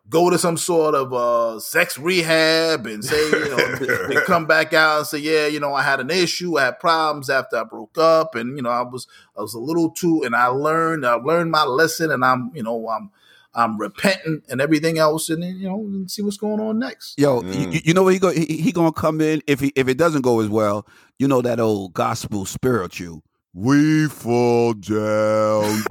go 0.08 0.30
to 0.30 0.38
some 0.38 0.56
sort 0.56 0.94
of 0.94 1.12
uh, 1.12 1.60
sex 1.60 1.98
rehab 1.98 2.86
and 2.86 3.04
say, 3.04 3.30
you 3.30 3.48
know, 3.50 4.06
they 4.08 4.14
come 4.26 4.46
back 4.46 4.72
out 4.72 4.98
and 4.98 5.06
say, 5.06 5.18
yeah, 5.18 5.46
you 5.46 5.60
know, 5.60 5.74
I 5.74 5.82
had 5.82 6.00
an 6.00 6.10
issue, 6.10 6.58
I 6.58 6.66
had 6.66 6.80
problems 6.80 7.28
after 7.28 7.56
I 7.56 7.64
broke 7.64 7.98
up, 7.98 8.34
and 8.34 8.56
you 8.56 8.62
know, 8.62 8.70
I 8.70 8.82
was 8.82 9.06
I 9.36 9.42
was 9.42 9.54
a 9.54 9.60
little 9.60 9.90
too, 9.90 10.22
and 10.24 10.34
I 10.34 10.46
learned 10.46 11.06
I 11.06 11.14
learned 11.14 11.50
my 11.50 11.64
lesson, 11.64 12.10
and 12.10 12.24
I'm 12.24 12.50
you 12.54 12.62
know 12.62 12.88
I'm 12.88 13.10
I'm 13.54 13.78
repentant 13.78 14.44
and 14.48 14.60
everything 14.60 14.98
else, 14.98 15.28
and 15.28 15.42
then, 15.42 15.56
you 15.56 15.68
know, 15.68 15.80
and 15.80 16.10
see 16.10 16.22
what's 16.22 16.36
going 16.36 16.60
on 16.60 16.78
next. 16.78 17.18
Yo, 17.18 17.42
mm. 17.42 17.72
you, 17.72 17.80
you, 17.84 17.94
know 17.94 18.04
what 18.04 18.12
he 18.12 18.18
go 18.18 18.30
he, 18.30 18.44
he 18.44 18.72
gonna 18.72 18.92
come 18.92 19.20
in 19.20 19.42
if 19.46 19.60
he 19.60 19.72
if 19.74 19.88
it 19.88 19.98
doesn't 19.98 20.22
go 20.22 20.40
as 20.40 20.48
well, 20.48 20.86
you 21.18 21.28
know 21.28 21.42
that 21.42 21.60
old 21.60 21.94
gospel 21.94 22.44
spiritual. 22.44 23.22
We 23.54 24.06
fall 24.08 24.74
down. 24.74 25.82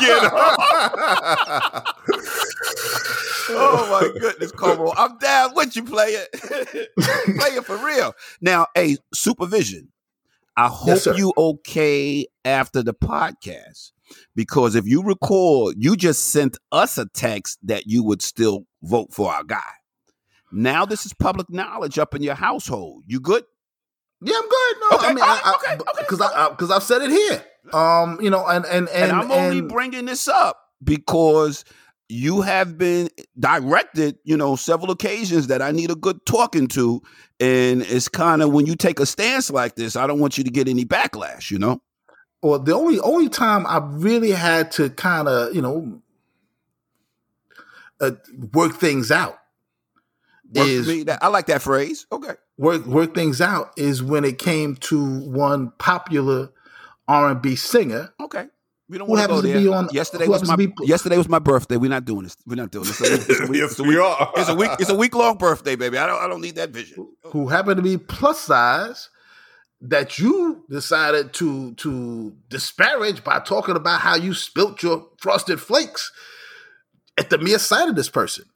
Get 0.00 0.24
up. 0.24 0.60
Oh 3.50 3.88
my 3.90 4.20
goodness, 4.20 4.52
Cuomo. 4.52 4.92
I'm 4.96 5.16
down 5.18 5.54
with 5.54 5.74
you, 5.74 5.82
play 5.82 6.08
it. 6.08 6.30
play 6.98 7.50
it 7.50 7.64
for 7.64 7.78
real. 7.78 8.14
Now, 8.40 8.66
a 8.76 8.96
supervision. 9.14 9.88
I 10.56 10.66
hope 10.68 10.88
yes, 10.88 11.06
you 11.16 11.32
okay 11.36 12.26
after 12.44 12.82
the 12.82 12.92
podcast 12.92 13.92
because 14.34 14.74
if 14.74 14.86
you 14.86 15.02
recall, 15.02 15.72
you 15.76 15.96
just 15.96 16.30
sent 16.30 16.58
us 16.72 16.98
a 16.98 17.06
text 17.06 17.58
that 17.62 17.86
you 17.86 18.02
would 18.02 18.22
still 18.22 18.66
vote 18.82 19.12
for 19.12 19.32
our 19.32 19.44
guy. 19.44 19.70
Now 20.50 20.84
this 20.84 21.06
is 21.06 21.12
public 21.14 21.48
knowledge 21.48 21.98
up 21.98 22.14
in 22.14 22.22
your 22.22 22.34
household. 22.34 23.04
You 23.06 23.20
good? 23.20 23.44
Yeah, 24.20 24.34
I'm 24.36 24.48
good. 24.48 24.76
No, 24.80 24.96
okay, 24.96 25.06
I 25.06 25.14
mean, 25.14 25.18
right, 25.24 25.40
I, 25.44 25.54
okay, 25.54 25.84
because 26.00 26.20
I 26.20 26.48
because 26.50 26.70
I've 26.72 26.82
said 26.82 27.02
it 27.02 27.10
here. 27.10 27.44
Um, 27.72 28.18
you 28.20 28.30
know, 28.30 28.44
and 28.46 28.64
and 28.66 28.88
and, 28.88 29.10
and 29.10 29.12
I'm 29.12 29.30
only 29.30 29.60
bringing 29.60 30.06
this 30.06 30.26
up 30.26 30.58
because 30.82 31.64
you 32.08 32.40
have 32.40 32.78
been 32.78 33.08
directed, 33.38 34.18
you 34.24 34.36
know, 34.36 34.56
several 34.56 34.90
occasions 34.90 35.48
that 35.48 35.60
I 35.60 35.72
need 35.72 35.90
a 35.90 35.94
good 35.94 36.24
talking 36.24 36.66
to, 36.68 37.02
and 37.38 37.82
it's 37.82 38.08
kind 38.08 38.42
of 38.42 38.52
when 38.52 38.66
you 38.66 38.76
take 38.76 38.98
a 38.98 39.06
stance 39.06 39.50
like 39.50 39.74
this, 39.76 39.94
I 39.96 40.06
don't 40.06 40.18
want 40.18 40.38
you 40.38 40.44
to 40.44 40.50
get 40.50 40.68
any 40.68 40.84
backlash, 40.84 41.50
you 41.50 41.58
know 41.58 41.82
or 42.42 42.58
the 42.58 42.74
only 42.74 43.00
only 43.00 43.28
time 43.28 43.66
I 43.66 43.78
really 43.78 44.30
had 44.30 44.70
to 44.72 44.90
kind 44.90 45.28
of 45.28 45.54
you 45.54 45.62
know 45.62 46.00
uh, 48.00 48.12
work 48.52 48.76
things 48.76 49.10
out 49.10 49.38
work 50.54 50.68
is 50.68 51.04
that, 51.06 51.22
I 51.22 51.28
like 51.28 51.46
that 51.46 51.62
phrase. 51.62 52.06
Okay, 52.12 52.34
work 52.56 52.86
work 52.86 53.14
things 53.14 53.40
out 53.40 53.72
is 53.76 54.02
when 54.02 54.24
it 54.24 54.38
came 54.38 54.76
to 54.76 55.20
one 55.20 55.72
popular 55.78 56.50
R 57.06 57.30
and 57.30 57.42
B 57.42 57.56
singer. 57.56 58.12
Okay. 58.20 58.46
We 58.88 58.96
don't 58.96 59.08
want 59.08 59.20
to 59.22 59.28
go 59.28 59.40
there. 59.42 59.74
On, 59.74 59.88
yesterday 59.92 60.28
was 60.28 60.46
my 60.46 60.56
be, 60.56 60.72
yesterday 60.82 61.18
was 61.18 61.28
my 61.28 61.38
birthday. 61.38 61.76
We're 61.76 61.90
not 61.90 62.06
doing 62.06 62.22
this. 62.22 62.36
We're 62.46 62.56
not 62.56 62.70
doing 62.70 62.86
this. 62.86 63.00
It's 63.00 63.28
a, 63.28 63.32
it's 63.32 63.40
a 63.40 63.46
week, 63.46 63.60
yes, 63.60 63.70
it's 63.72 63.80
a 63.80 63.82
week, 63.82 63.90
we 63.90 63.98
are. 63.98 64.32
It's 64.36 64.48
a 64.48 64.54
week. 64.54 64.70
It's 64.78 64.90
a 64.90 64.94
week 64.94 65.14
long 65.14 65.36
birthday, 65.36 65.76
baby. 65.76 65.98
I 65.98 66.06
don't. 66.06 66.22
I 66.22 66.26
don't 66.26 66.40
need 66.40 66.54
that 66.54 66.70
vision. 66.70 67.06
Who 67.24 67.48
happened 67.48 67.76
to 67.76 67.82
be 67.82 67.98
plus 67.98 68.40
size, 68.40 69.10
that 69.82 70.18
you 70.18 70.64
decided 70.70 71.34
to 71.34 71.74
to 71.74 72.34
disparage 72.48 73.22
by 73.22 73.40
talking 73.40 73.76
about 73.76 74.00
how 74.00 74.16
you 74.16 74.32
spilt 74.32 74.82
your 74.82 75.06
frosted 75.18 75.60
flakes 75.60 76.10
at 77.18 77.30
the 77.30 77.38
mere 77.38 77.58
sight 77.58 77.88
of 77.88 77.96
this 77.96 78.08
person, 78.08 78.46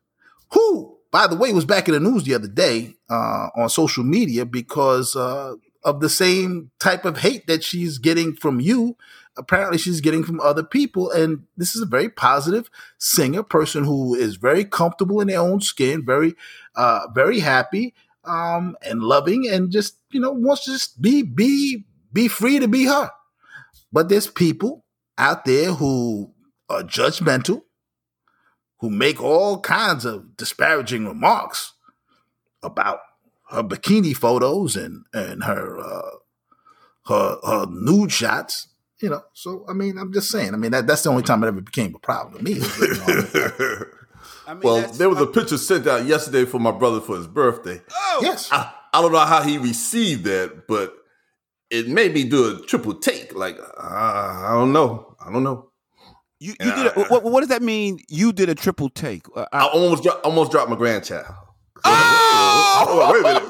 who, 0.52 0.96
by 1.10 1.26
the 1.26 1.36
way, 1.36 1.52
was 1.52 1.64
back 1.66 1.88
in 1.88 1.94
the 1.94 2.00
news 2.00 2.24
the 2.24 2.34
other 2.34 2.48
day 2.48 2.94
uh, 3.10 3.48
on 3.54 3.68
social 3.68 4.04
media 4.04 4.46
because 4.46 5.14
uh, 5.14 5.54
of 5.84 6.00
the 6.00 6.08
same 6.08 6.70
type 6.78 7.04
of 7.04 7.18
hate 7.18 7.46
that 7.46 7.64
she's 7.64 7.98
getting 7.98 8.34
from 8.34 8.60
you. 8.60 8.96
Apparently, 9.36 9.78
she's 9.78 10.00
getting 10.00 10.24
from 10.24 10.40
other 10.40 10.62
people, 10.62 11.10
and 11.10 11.44
this 11.56 11.74
is 11.74 11.80
a 11.82 11.86
very 11.86 12.08
positive 12.08 12.68
singer, 12.98 13.42
person 13.42 13.84
who 13.84 14.14
is 14.14 14.36
very 14.36 14.64
comfortable 14.64 15.20
in 15.20 15.28
their 15.28 15.40
own 15.40 15.60
skin, 15.60 16.04
very, 16.04 16.34
uh, 16.74 17.06
very 17.14 17.40
happy 17.40 17.94
um, 18.24 18.76
and 18.82 19.02
loving 19.02 19.48
and 19.48 19.70
just, 19.70 19.96
you 20.10 20.20
know, 20.20 20.32
wants 20.32 20.64
to 20.64 20.72
just 20.72 21.00
be, 21.00 21.22
be, 21.22 21.84
be 22.12 22.28
free 22.28 22.58
to 22.58 22.68
be 22.68 22.84
her. 22.84 23.10
But 23.90 24.08
there's 24.10 24.26
people 24.26 24.84
out 25.16 25.44
there 25.44 25.72
who 25.72 26.32
are 26.68 26.82
judgmental, 26.82 27.62
who 28.80 28.90
make 28.90 29.20
all 29.20 29.60
kinds 29.60 30.04
of 30.04 30.36
disparaging 30.36 31.06
remarks 31.06 31.72
about 32.62 33.00
her 33.52 33.62
bikini 33.62 34.16
photos 34.16 34.76
and, 34.76 35.04
and 35.12 35.44
her, 35.44 35.78
uh, 35.78 36.10
her, 37.06 37.38
her 37.44 37.66
nude 37.70 38.12
shots 38.12 38.68
you 39.02 39.10
know, 39.10 39.20
so 39.32 39.66
I 39.68 39.72
mean, 39.72 39.98
I'm 39.98 40.12
just 40.12 40.30
saying. 40.30 40.54
I 40.54 40.56
mean, 40.56 40.70
that, 40.70 40.86
that's 40.86 41.02
the 41.02 41.10
only 41.10 41.24
time 41.24 41.42
it 41.42 41.48
ever 41.48 41.60
became 41.60 41.92
a 41.92 41.98
problem 41.98 42.38
to 42.38 42.44
me. 42.44 42.54
I 44.46 44.54
mean, 44.54 44.62
well, 44.62 44.92
there 44.92 45.08
was 45.08 45.20
a 45.20 45.26
picture 45.26 45.58
sent 45.58 45.86
out 45.88 46.06
yesterday 46.06 46.44
for 46.44 46.60
my 46.60 46.70
brother 46.70 47.00
for 47.00 47.16
his 47.16 47.26
birthday. 47.26 47.82
Oh, 47.92 48.20
yes. 48.22 48.48
I, 48.52 48.72
I 48.92 49.02
don't 49.02 49.12
know 49.12 49.18
how 49.18 49.42
he 49.42 49.58
received 49.58 50.24
that, 50.24 50.68
but 50.68 50.94
it 51.70 51.88
made 51.88 52.14
me 52.14 52.24
do 52.24 52.56
a 52.56 52.66
triple 52.66 52.94
take. 52.94 53.34
Like, 53.34 53.58
uh, 53.58 53.82
I 53.82 54.50
don't 54.52 54.72
know. 54.72 55.16
I 55.24 55.32
don't 55.32 55.42
know. 55.42 55.70
You, 56.38 56.54
you 56.60 56.72
did. 56.72 56.86
A, 56.86 57.04
what, 57.04 57.24
what, 57.24 57.40
does 57.40 57.48
that 57.48 57.62
mean? 57.62 57.98
You 58.08 58.32
did 58.32 58.48
a 58.48 58.54
triple 58.54 58.88
take. 58.88 59.26
Uh, 59.34 59.46
I, 59.52 59.66
I 59.66 59.68
almost 59.68 60.06
almost 60.24 60.52
dropped 60.52 60.70
my 60.70 60.76
grandchild. 60.76 61.34
Oh! 61.84 63.10
wait 63.12 63.20
a 63.20 63.22
minute. 63.22 63.48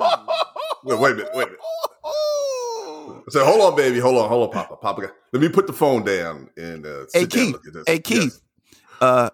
Wait, 0.84 0.98
wait 0.98 1.12
a 1.12 1.16
minute. 1.16 1.30
Wait 1.34 1.42
a 1.42 1.46
minute. 1.46 1.60
I 2.04 3.30
said, 3.30 3.44
"Hold 3.44 3.60
on, 3.60 3.76
baby. 3.76 4.00
Hold 4.00 4.18
on. 4.18 4.28
Hold 4.28 4.48
on, 4.48 4.52
Papa. 4.52 4.76
Papa. 4.76 5.12
Let 5.32 5.42
me 5.42 5.48
put 5.48 5.66
the 5.66 5.72
phone 5.72 6.04
down 6.04 6.50
and 6.56 6.84
uh, 6.84 7.06
hey, 7.12 7.26
Keith. 7.26 7.56
Hey, 7.86 8.00
Keith. 8.00 8.22
Yes. 8.22 8.40
Uh, 9.00 9.30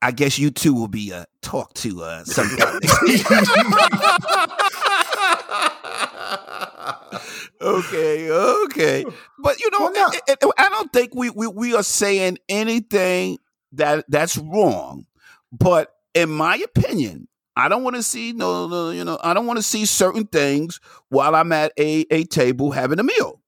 I 0.00 0.10
guess 0.10 0.38
you 0.38 0.50
two 0.50 0.74
will 0.74 0.88
be 0.88 1.12
uh, 1.12 1.24
talked 1.42 1.76
to 1.76 2.02
uh, 2.02 2.24
sometime. 2.24 2.80
okay, 7.60 8.30
okay, 8.30 9.04
but 9.38 9.60
you 9.60 9.70
know, 9.70 9.90
well, 9.92 10.10
it, 10.12 10.22
it, 10.26 10.38
I 10.58 10.68
don't 10.70 10.92
think 10.92 11.14
we, 11.14 11.30
we 11.30 11.46
we 11.46 11.74
are 11.74 11.84
saying 11.84 12.38
anything 12.48 13.38
that 13.72 14.04
that's 14.08 14.36
wrong. 14.38 15.06
But 15.52 15.94
in 16.14 16.30
my 16.30 16.56
opinion, 16.56 17.28
I 17.56 17.68
don't 17.68 17.82
want 17.82 17.96
to 17.96 18.02
see 18.02 18.32
no, 18.32 18.66
no, 18.66 18.90
you 18.90 19.04
know, 19.04 19.18
I 19.22 19.34
don't 19.34 19.46
want 19.46 19.58
to 19.58 19.62
see 19.62 19.84
certain 19.84 20.26
things 20.26 20.80
while 21.08 21.34
I'm 21.34 21.52
at 21.52 21.72
a 21.78 22.06
a 22.10 22.24
table 22.24 22.70
having 22.70 22.98
a 22.98 23.02
meal. 23.02 23.40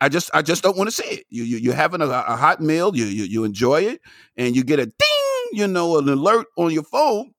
I 0.00 0.08
just 0.08 0.30
I 0.34 0.42
just 0.42 0.62
don't 0.62 0.76
want 0.76 0.88
to 0.88 0.94
see 0.94 1.08
it. 1.08 1.26
You, 1.30 1.44
you 1.44 1.58
you're 1.58 1.74
having 1.74 2.00
a, 2.00 2.06
a, 2.06 2.36
hot 2.36 2.60
meal, 2.60 2.96
you, 2.96 3.04
you 3.04 3.24
you 3.24 3.44
enjoy 3.44 3.82
it, 3.82 4.00
and 4.36 4.54
you 4.54 4.62
get 4.62 4.78
a 4.78 4.86
ding 4.86 5.18
you 5.52 5.66
know, 5.68 5.98
an 5.98 6.08
alert 6.08 6.46
on 6.56 6.72
your 6.72 6.82
phone, 6.82 7.32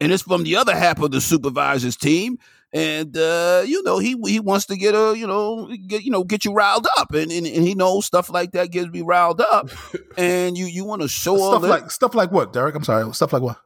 and 0.00 0.12
it's 0.12 0.22
from 0.22 0.44
the 0.44 0.56
other 0.56 0.74
half 0.74 1.00
of 1.00 1.10
the 1.10 1.20
supervisor's 1.20 1.96
team. 1.96 2.38
And 2.74 3.14
uh, 3.16 3.64
you 3.66 3.82
know, 3.82 3.98
he 3.98 4.16
he 4.26 4.40
wants 4.40 4.64
to 4.66 4.76
get 4.76 4.94
a 4.94 5.14
you 5.16 5.26
know 5.26 5.70
get 5.86 6.04
you 6.04 6.10
know 6.10 6.24
get 6.24 6.46
you 6.46 6.54
riled 6.54 6.86
up, 6.98 7.12
and, 7.12 7.30
and, 7.30 7.46
and 7.46 7.66
he 7.66 7.74
knows 7.74 8.06
stuff 8.06 8.30
like 8.30 8.52
that 8.52 8.70
gets 8.70 8.88
me 8.88 9.02
riled 9.02 9.42
up, 9.42 9.68
and 10.16 10.56
you 10.56 10.64
you 10.64 10.84
want 10.84 11.02
to 11.02 11.08
show 11.08 11.36
stuff 11.36 11.62
like 11.62 11.90
stuff 11.90 12.14
like 12.14 12.32
what, 12.32 12.52
Derek? 12.52 12.74
I'm 12.74 12.84
sorry, 12.84 13.12
stuff 13.12 13.34
like 13.34 13.42
what? 13.42 13.58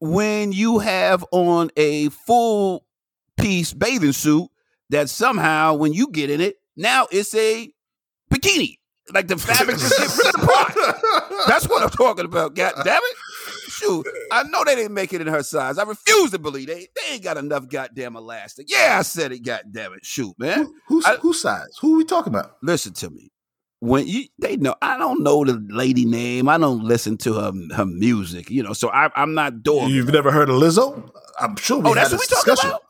When 0.00 0.52
you 0.52 0.78
have 0.78 1.24
on 1.30 1.70
a 1.76 2.08
full 2.08 2.86
piece 3.38 3.72
bathing 3.72 4.12
suit 4.12 4.48
that 4.90 5.10
somehow 5.10 5.74
when 5.74 5.92
you 5.92 6.08
get 6.08 6.30
in 6.30 6.40
it, 6.40 6.56
now 6.76 7.06
it's 7.10 7.34
a 7.34 7.72
bikini. 8.32 8.76
Like 9.12 9.28
the 9.28 9.36
fabric 9.36 9.76
just 9.76 9.98
get 9.98 10.24
ripped 10.24 10.42
apart. 10.42 10.74
That's 11.48 11.68
what 11.68 11.82
I'm 11.82 11.90
talking 11.90 12.24
about. 12.24 12.54
God 12.54 12.74
damn 12.84 13.00
it. 13.02 13.16
Shoot, 13.68 14.06
I 14.30 14.42
know 14.44 14.62
they 14.64 14.74
didn't 14.74 14.94
make 14.94 15.12
it 15.12 15.20
in 15.20 15.26
her 15.26 15.42
size. 15.42 15.78
I 15.78 15.84
refuse 15.84 16.30
to 16.32 16.38
believe 16.38 16.66
they 16.66 16.86
they 16.94 17.14
ain't 17.14 17.22
got 17.22 17.36
enough 17.36 17.68
goddamn 17.68 18.14
elastic. 18.14 18.66
Yeah, 18.70 18.96
I 18.98 19.02
said 19.02 19.32
it. 19.32 19.44
God 19.44 19.62
damn 19.72 19.94
it. 19.94 20.04
Shoot, 20.04 20.38
man. 20.38 20.64
Who, 20.64 20.74
who's 20.88 21.06
I, 21.06 21.16
whose 21.16 21.40
size? 21.40 21.76
Who 21.80 21.94
are 21.94 21.96
we 21.98 22.04
talking 22.04 22.32
about? 22.32 22.56
Listen 22.62 22.92
to 22.94 23.10
me. 23.10 23.32
When 23.80 24.06
you 24.06 24.24
they 24.38 24.56
know, 24.56 24.74
I 24.82 24.98
don't 24.98 25.22
know 25.22 25.42
the 25.44 25.64
lady 25.70 26.04
name. 26.04 26.48
I 26.48 26.58
don't 26.58 26.84
listen 26.84 27.16
to 27.18 27.34
her 27.34 27.52
her 27.74 27.86
music. 27.86 28.50
You 28.50 28.62
know, 28.62 28.74
so 28.74 28.90
I, 28.90 29.10
am 29.16 29.34
not 29.34 29.62
doing. 29.62 29.88
You've 29.88 30.12
never 30.12 30.30
heard 30.30 30.50
of 30.50 30.56
Lizzo? 30.56 31.10
I'm 31.38 31.56
sure. 31.56 31.78
We 31.80 31.90
oh, 31.90 31.94
that's 31.94 32.12
what 32.12 32.20
we 32.20 32.26
talking 32.26 32.68
about. 32.68 32.82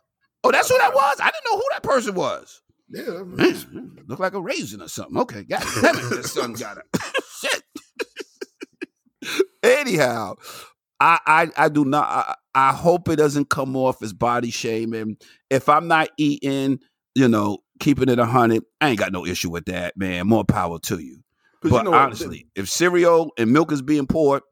Oh, 0.43 0.51
that's 0.51 0.68
who 0.68 0.78
that 0.78 0.95
was. 0.95 1.20
I 1.20 1.30
didn't 1.30 1.45
know 1.45 1.57
who 1.57 1.64
that 1.72 1.82
person 1.82 2.14
was. 2.14 2.62
Yeah, 2.93 3.22
man, 3.24 3.99
look 4.09 4.18
like 4.18 4.34
a 4.34 4.41
raisin 4.41 4.82
or 4.82 4.88
something. 4.88 5.16
Okay, 5.18 5.45
got 5.45 5.62
it. 5.62 5.80
Damn 5.80 5.97
it, 5.97 6.09
the 6.11 6.26
sun 6.26 6.55
got 6.55 6.78
it. 6.78 6.84
Shit. 9.22 9.43
Anyhow, 9.62 10.34
I, 10.99 11.20
I 11.24 11.51
I 11.57 11.68
do 11.68 11.84
not. 11.84 12.09
I, 12.09 12.34
I 12.55 12.72
hope 12.72 13.09
it 13.09 13.16
doesn't 13.16 13.49
come 13.49 13.76
off 13.76 14.03
as 14.03 14.12
body 14.12 14.51
shaming. 14.51 15.18
If 15.51 15.68
I'm 15.68 15.86
not 15.86 16.09
eating, 16.16 16.80
you 17.14 17.28
know, 17.28 17.59
keeping 17.81 18.09
it 18.09 18.18
a 18.18 18.26
hundred, 18.26 18.62
I 18.81 18.91
ain't 18.91 18.99
got 18.99 19.12
no 19.12 19.26
issue 19.26 19.51
with 19.51 19.66
that, 19.66 19.97
man. 19.97 20.28
More 20.28 20.45
power 20.45 20.78
to 20.81 20.99
you. 20.99 21.22
But 21.62 21.72
you 21.72 21.83
know 21.83 21.95
honestly, 21.95 22.47
if 22.55 22.68
cereal 22.68 23.33
and 23.37 23.53
milk 23.53 23.72
is 23.72 23.83
being 23.83 24.07
poured, 24.07 24.43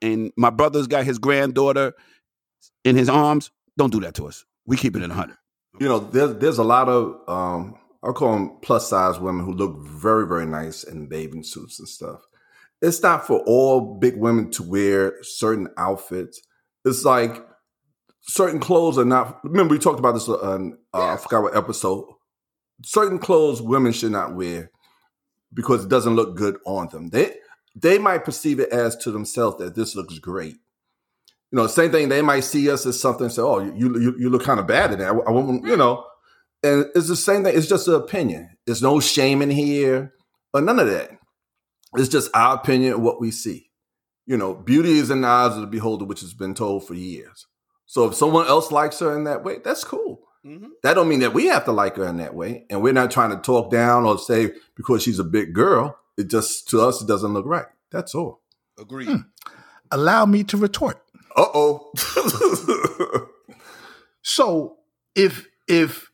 and 0.00 0.32
my 0.36 0.50
brother's 0.50 0.86
got 0.86 1.04
his 1.04 1.18
granddaughter 1.18 1.92
in 2.84 2.96
his 2.96 3.08
arms, 3.08 3.50
don't 3.76 3.92
do 3.92 4.00
that 4.00 4.14
to 4.14 4.26
us. 4.26 4.44
We 4.66 4.76
keep 4.76 4.96
it 4.96 5.02
in 5.02 5.10
a 5.10 5.14
hundred 5.14 5.36
you 5.78 5.88
know, 5.88 5.98
there's 5.98 6.34
there's 6.36 6.58
a 6.58 6.64
lot 6.64 6.88
of 6.88 7.20
um, 7.28 7.74
I 8.02 8.12
call 8.12 8.32
them 8.32 8.58
plus 8.62 8.88
size 8.88 9.18
women 9.18 9.44
who 9.44 9.52
look 9.52 9.76
very 9.86 10.26
very 10.26 10.46
nice 10.46 10.84
in 10.84 11.08
bathing 11.08 11.42
suits 11.42 11.78
and 11.78 11.88
stuff. 11.88 12.20
It's 12.82 13.02
not 13.02 13.26
for 13.26 13.40
all 13.46 13.98
big 13.98 14.16
women 14.16 14.50
to 14.52 14.62
wear 14.62 15.22
certain 15.22 15.68
outfits 15.78 16.40
it's 16.84 17.04
like 17.04 17.44
certain 18.22 18.60
clothes 18.60 18.96
are 18.96 19.04
not. 19.04 19.40
Remember, 19.42 19.72
we 19.74 19.78
talked 19.80 19.98
about 19.98 20.12
this 20.12 20.28
on 20.28 20.78
uh, 20.94 21.14
I 21.14 21.16
forgot 21.16 21.42
what 21.42 21.56
episode. 21.56 22.04
Certain 22.84 23.18
clothes 23.18 23.62
women 23.62 23.92
should 23.92 24.12
not 24.12 24.34
wear 24.34 24.70
because 25.52 25.84
it 25.84 25.88
doesn't 25.88 26.16
look 26.16 26.36
good 26.36 26.58
on 26.66 26.88
them. 26.88 27.08
They 27.08 27.34
they 27.74 27.98
might 27.98 28.24
perceive 28.24 28.60
it 28.60 28.70
as 28.70 28.96
to 28.98 29.10
themselves 29.10 29.58
that 29.58 29.74
this 29.74 29.94
looks 29.94 30.18
great. 30.18 30.56
You 31.50 31.56
know, 31.56 31.66
same 31.66 31.92
thing. 31.92 32.08
They 32.08 32.22
might 32.22 32.40
see 32.40 32.70
us 32.70 32.86
as 32.86 33.00
something. 33.00 33.28
Say, 33.28 33.42
"Oh, 33.42 33.60
you 33.60 33.98
you, 33.98 34.14
you 34.18 34.30
look 34.30 34.44
kind 34.44 34.60
of 34.60 34.66
bad 34.66 34.92
in 34.92 34.98
that." 34.98 35.12
I, 35.12 35.16
I 35.16 35.30
won't, 35.30 35.64
you 35.64 35.72
hmm. 35.72 35.78
know, 35.78 36.04
and 36.62 36.86
it's 36.94 37.08
the 37.08 37.16
same 37.16 37.44
thing. 37.44 37.56
It's 37.56 37.68
just 37.68 37.88
an 37.88 37.94
opinion. 37.94 38.56
There's 38.64 38.82
no 38.82 39.00
shame 39.00 39.42
in 39.42 39.50
here 39.50 40.12
or 40.52 40.60
none 40.60 40.78
of 40.78 40.88
that. 40.88 41.10
It's 41.94 42.08
just 42.08 42.30
our 42.34 42.56
opinion 42.56 42.94
of 42.94 43.00
what 43.00 43.20
we 43.20 43.30
see. 43.30 43.70
You 44.26 44.36
know, 44.36 44.54
beauty 44.54 44.98
is 44.98 45.10
in 45.10 45.20
the 45.20 45.28
eyes 45.28 45.54
of 45.54 45.60
the 45.60 45.66
beholder, 45.66 46.04
which 46.04 46.20
has 46.20 46.34
been 46.34 46.54
told 46.54 46.86
for 46.86 46.94
years. 46.94 47.46
So 47.86 48.06
if 48.06 48.14
someone 48.14 48.46
else 48.48 48.72
likes 48.72 48.98
her 48.98 49.16
in 49.16 49.24
that 49.24 49.44
way, 49.44 49.58
that's 49.62 49.84
cool. 49.84 50.22
Mm-hmm. 50.46 50.68
That 50.82 50.94
don't 50.94 51.08
mean 51.08 51.20
that 51.20 51.34
we 51.34 51.46
have 51.46 51.64
to 51.64 51.72
like 51.72 51.96
her 51.96 52.06
in 52.06 52.18
that 52.18 52.34
way. 52.34 52.66
And 52.70 52.80
we're 52.80 52.92
not 52.92 53.10
trying 53.10 53.30
to 53.30 53.36
talk 53.36 53.70
down 53.70 54.04
or 54.04 54.18
say 54.18 54.52
because 54.76 55.02
she's 55.02 55.18
a 55.18 55.24
big 55.24 55.52
girl. 55.52 55.98
It 56.16 56.28
just 56.28 56.68
to 56.70 56.80
us 56.80 57.02
it 57.02 57.08
doesn't 57.08 57.32
look 57.32 57.46
right. 57.46 57.66
That's 57.90 58.14
all. 58.14 58.40
Agreed. 58.78 59.08
Hmm. 59.08 59.16
Allow 59.90 60.26
me 60.26 60.44
to 60.44 60.56
retort. 60.56 61.02
Uh 61.34 61.46
oh. 61.52 63.28
so 64.22 64.76
if 65.14 65.46
if 65.66 66.10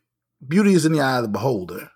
beauty 0.47 0.75
is 0.75 0.87
in 0.87 0.93
the 0.93 1.01
eye 1.01 1.19
of 1.19 1.23
the 1.23 1.29
beholder, 1.29 1.91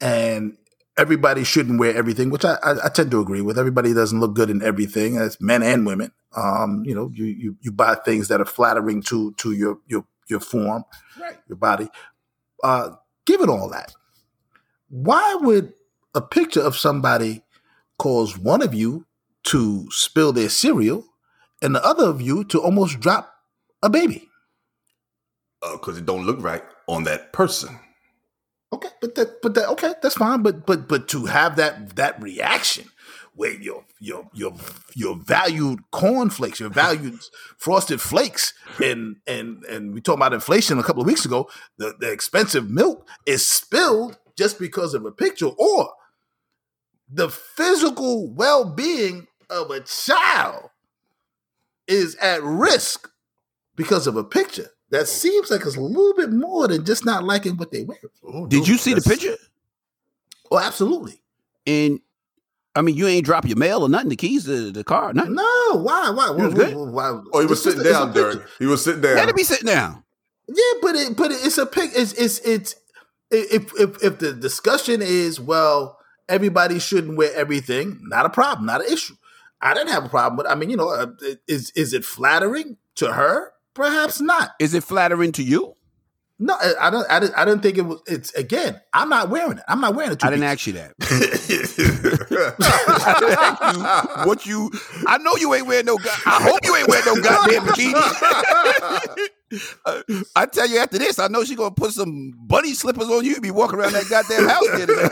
and 0.00 0.56
everybody 0.98 1.44
shouldn't 1.44 1.78
wear 1.78 1.94
everything, 1.94 2.30
which 2.30 2.44
I, 2.44 2.58
I, 2.62 2.86
I, 2.86 2.88
tend 2.88 3.10
to 3.12 3.20
agree 3.20 3.40
with. 3.40 3.58
Everybody 3.58 3.94
doesn't 3.94 4.20
look 4.20 4.34
good 4.34 4.50
in 4.50 4.62
everything, 4.62 5.16
as 5.16 5.40
men 5.40 5.62
and 5.62 5.86
women. 5.86 6.12
Um, 6.36 6.82
you 6.84 6.94
know, 6.94 7.10
you, 7.14 7.24
you 7.24 7.56
you 7.60 7.72
buy 7.72 7.94
things 7.94 8.28
that 8.28 8.40
are 8.40 8.46
flattering 8.46 9.02
to 9.04 9.32
to 9.38 9.52
your 9.52 9.78
your 9.86 10.04
your 10.32 10.40
form, 10.40 10.84
right. 11.20 11.36
your 11.48 11.56
body. 11.56 11.88
Uh, 12.64 12.90
given 13.26 13.48
all 13.48 13.68
that, 13.70 13.94
why 14.88 15.36
would 15.40 15.72
a 16.14 16.20
picture 16.20 16.60
of 16.60 16.76
somebody 16.76 17.42
cause 17.98 18.36
one 18.36 18.62
of 18.62 18.74
you 18.74 19.06
to 19.44 19.86
spill 19.90 20.32
their 20.32 20.48
cereal 20.48 21.04
and 21.62 21.74
the 21.74 21.84
other 21.84 22.04
of 22.04 22.20
you 22.20 22.44
to 22.44 22.60
almost 22.60 23.00
drop 23.00 23.32
a 23.82 23.88
baby? 23.88 24.28
Because 25.60 25.96
uh, 25.96 25.98
it 25.98 26.06
don't 26.06 26.26
look 26.26 26.42
right 26.42 26.64
on 26.88 27.04
that 27.04 27.32
person. 27.32 27.78
Okay, 28.72 28.88
but 29.00 29.14
that, 29.14 29.42
but 29.42 29.54
that, 29.54 29.68
okay, 29.68 29.94
that's 30.02 30.16
fine. 30.16 30.42
But, 30.42 30.66
but, 30.66 30.88
but 30.88 31.06
to 31.08 31.26
have 31.26 31.56
that 31.56 31.94
that 31.96 32.20
reaction 32.22 32.88
where 33.34 33.52
your 33.52 33.84
your 33.98 34.28
your 34.32 34.54
your 34.94 35.16
valued 35.16 35.80
cornflakes, 35.90 36.60
your 36.60 36.70
valued 36.70 37.18
frosted 37.56 38.00
flakes, 38.00 38.52
and 38.82 39.16
and 39.26 39.64
and 39.64 39.94
we 39.94 40.00
talked 40.00 40.18
about 40.18 40.34
inflation 40.34 40.78
a 40.78 40.82
couple 40.82 41.02
of 41.02 41.06
weeks 41.06 41.24
ago. 41.24 41.48
The 41.78 41.94
the 41.98 42.10
expensive 42.10 42.70
milk 42.70 43.08
is 43.26 43.46
spilled 43.46 44.18
just 44.36 44.58
because 44.58 44.94
of 44.94 45.04
a 45.04 45.12
picture, 45.12 45.46
or 45.46 45.92
the 47.10 47.28
physical 47.28 48.30
well 48.32 48.64
being 48.64 49.26
of 49.50 49.70
a 49.70 49.80
child 49.80 50.70
is 51.86 52.14
at 52.16 52.42
risk 52.42 53.10
because 53.76 54.06
of 54.06 54.16
a 54.16 54.24
picture 54.24 54.70
that 54.90 55.02
oh. 55.02 55.04
seems 55.04 55.50
like 55.50 55.62
it's 55.62 55.76
a 55.76 55.80
little 55.80 56.14
bit 56.14 56.32
more 56.32 56.68
than 56.68 56.84
just 56.84 57.04
not 57.04 57.24
liking 57.24 57.56
what 57.56 57.70
they 57.70 57.84
wear. 57.84 57.98
Oh, 58.24 58.46
Did 58.46 58.68
you 58.68 58.76
see 58.76 58.94
the 58.94 59.00
picture? 59.00 59.36
Oh, 60.50 60.58
absolutely. 60.58 61.22
And 61.66 62.00
I 62.74 62.80
mean, 62.80 62.96
you 62.96 63.06
ain't 63.06 63.26
drop 63.26 63.46
your 63.46 63.56
mail 63.56 63.82
or 63.82 63.88
nothing, 63.88 64.08
the 64.08 64.16
keys 64.16 64.44
to 64.46 64.70
the 64.70 64.82
car, 64.82 65.12
nothing. 65.12 65.34
No, 65.34 65.82
why? 65.82 66.10
Why? 66.10 66.30
Why, 66.30 66.46
why, 66.48 66.72
why? 66.72 67.22
Oh, 67.32 67.40
he 67.40 67.46
was 67.46 67.62
sitting 67.62 67.82
down, 67.82 68.12
Dirk. 68.12 68.48
He 68.58 68.66
was 68.66 68.82
sitting 68.82 69.02
down. 69.02 69.16
Had 69.16 69.28
to 69.28 69.34
be 69.34 69.42
sitting 69.44 69.66
down. 69.66 70.02
Yeah, 70.48 70.72
but 70.80 70.94
it, 70.94 71.16
but 71.16 71.30
it's 71.30 71.58
a 71.58 71.66
pic. 71.66 71.90
It's 71.94 72.12
it's 72.14 72.38
it's 72.40 72.74
if 73.30 73.72
if 73.78 74.02
if 74.02 74.18
the 74.18 74.32
discussion 74.32 75.00
is 75.02 75.38
well, 75.38 75.98
everybody 76.28 76.78
shouldn't 76.78 77.16
wear 77.16 77.34
everything. 77.34 78.00
Not 78.02 78.26
a 78.26 78.30
problem. 78.30 78.66
Not 78.66 78.80
an 78.80 78.92
issue. 78.92 79.14
I 79.60 79.74
didn't 79.74 79.90
have 79.90 80.04
a 80.04 80.08
problem, 80.08 80.36
but 80.36 80.50
I 80.50 80.54
mean, 80.54 80.70
you 80.70 80.76
know, 80.76 80.90
uh, 80.90 81.06
is 81.46 81.70
is 81.76 81.92
it 81.92 82.04
flattering 82.04 82.78
to 82.96 83.12
her? 83.12 83.52
Perhaps 83.74 84.20
not. 84.20 84.50
Is 84.58 84.74
it 84.74 84.82
flattering 84.82 85.32
to 85.32 85.42
you? 85.42 85.76
No, 86.42 86.56
I 86.80 86.90
don't. 86.90 87.08
I 87.08 87.20
didn't, 87.20 87.34
I 87.36 87.44
didn't 87.44 87.62
think 87.62 87.78
it 87.78 87.82
was. 87.82 88.00
It's 88.08 88.34
again. 88.34 88.80
I'm 88.92 89.08
not 89.08 89.30
wearing 89.30 89.58
it. 89.58 89.64
I'm 89.68 89.80
not 89.80 89.94
wearing 89.94 90.10
it. 90.10 90.24
I 90.24 90.30
didn't 90.30 90.42
ask 90.42 90.66
you 90.66 90.72
that. 90.72 90.92
I 92.58 93.72
you 93.72 94.26
what 94.26 94.44
you. 94.44 94.72
I 95.06 95.18
know 95.18 95.36
you 95.36 95.54
ain't 95.54 95.68
wearing 95.68 95.86
no. 95.86 95.96
I 96.26 96.42
hope 96.42 96.58
you 96.64 96.74
ain't 96.74 96.88
wearing 96.88 97.04
no 97.06 97.22
goddamn 97.22 97.62
bikini. 97.62 99.28
uh, 99.86 100.02
I 100.36 100.46
tell 100.46 100.68
you 100.68 100.78
after 100.78 100.98
this, 100.98 101.20
I 101.20 101.28
know 101.28 101.44
she's 101.44 101.56
gonna 101.56 101.70
put 101.70 101.92
some 101.92 102.32
bunny 102.36 102.74
slippers 102.74 103.08
on 103.08 103.24
you. 103.24 103.40
Be 103.40 103.52
walking 103.52 103.78
around 103.78 103.92
that 103.92 104.08
goddamn 104.10 104.48
house 104.48 104.66
today. 104.80 105.10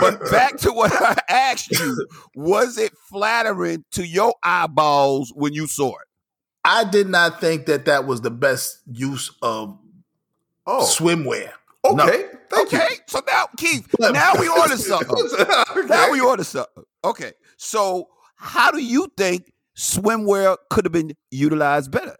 but 0.00 0.28
back 0.32 0.56
to 0.56 0.72
what 0.72 0.90
I 0.92 1.14
asked 1.28 1.70
you: 1.70 2.04
Was 2.34 2.78
it 2.78 2.90
flattering 3.08 3.84
to 3.92 4.04
your 4.04 4.34
eyeballs 4.42 5.32
when 5.36 5.52
you 5.52 5.68
saw 5.68 5.90
it? 5.90 6.08
I 6.64 6.82
did 6.82 7.08
not 7.08 7.40
think 7.40 7.66
that 7.66 7.84
that 7.84 8.06
was 8.06 8.22
the 8.22 8.32
best 8.32 8.80
use 8.92 9.30
of 9.40 9.78
oh. 10.68 10.84
swimwear. 10.84 11.50
Okay, 11.84 12.24
no. 12.52 12.62
okay. 12.62 12.86
You. 12.90 12.96
So 13.06 13.20
now, 13.26 13.46
Keith, 13.56 13.88
now 13.98 14.34
we 14.38 14.48
order 14.48 14.76
something. 14.76 15.16
okay. 15.40 15.86
Now 15.86 16.10
we 16.10 16.20
order 16.20 16.44
something. 16.44 16.84
Okay, 17.04 17.32
so 17.56 18.08
how 18.36 18.70
do 18.70 18.82
you 18.82 19.08
think 19.16 19.52
swimwear 19.76 20.56
could 20.70 20.84
have 20.84 20.92
been 20.92 21.12
utilized 21.30 21.90
better? 21.90 22.16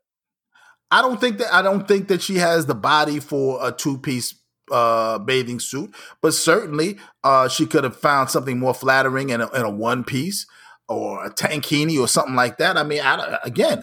I 0.90 1.02
don't 1.02 1.20
think 1.20 1.38
that 1.38 1.52
I 1.52 1.62
don't 1.62 1.86
think 1.86 2.08
that 2.08 2.22
she 2.22 2.36
has 2.36 2.66
the 2.66 2.74
body 2.74 3.20
for 3.20 3.58
a 3.66 3.72
two 3.72 3.98
piece 3.98 4.34
uh, 4.70 5.18
bathing 5.18 5.60
suit, 5.60 5.94
but 6.22 6.32
certainly 6.32 6.98
uh, 7.24 7.48
she 7.48 7.66
could 7.66 7.84
have 7.84 7.96
found 7.96 8.30
something 8.30 8.58
more 8.58 8.74
flattering 8.74 9.30
in 9.30 9.40
a, 9.40 9.50
in 9.50 9.62
a 9.62 9.70
one 9.70 10.04
piece 10.04 10.46
or 10.88 11.24
a 11.24 11.30
tankini 11.30 12.00
or 12.00 12.08
something 12.08 12.34
like 12.34 12.58
that. 12.58 12.76
I 12.76 12.82
mean, 12.84 13.02
I, 13.02 13.38
again, 13.44 13.82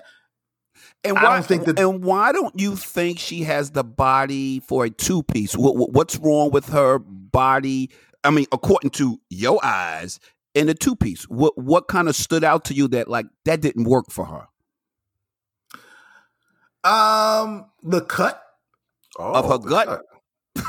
and 1.05 1.15
why, 1.15 1.41
think 1.41 1.65
that, 1.65 1.79
and 1.79 2.03
why 2.03 2.31
don't 2.31 2.59
you 2.59 2.75
think 2.75 3.19
she 3.19 3.43
has 3.43 3.71
the 3.71 3.83
body 3.83 4.59
for 4.59 4.85
a 4.85 4.89
two 4.89 5.23
piece? 5.23 5.55
What, 5.55 5.91
what's 5.91 6.17
wrong 6.17 6.51
with 6.51 6.69
her 6.69 6.99
body? 6.99 7.91
I 8.23 8.31
mean, 8.31 8.45
according 8.51 8.89
to 8.91 9.19
your 9.29 9.63
eyes, 9.63 10.19
in 10.53 10.69
a 10.69 10.73
two 10.73 10.95
piece, 10.95 11.23
what 11.23 11.57
what 11.57 11.87
kind 11.87 12.07
of 12.09 12.15
stood 12.15 12.43
out 12.43 12.65
to 12.65 12.73
you 12.73 12.87
that 12.89 13.07
like 13.07 13.27
that 13.43 13.61
didn't 13.61 13.83
work 13.83 14.09
for 14.09 14.25
her? 14.25 14.47
Um, 16.89 17.65
the 17.83 18.01
cut 18.01 18.41
oh, 19.19 19.33
of 19.33 19.49
her 19.49 19.57
gut. 19.57 20.01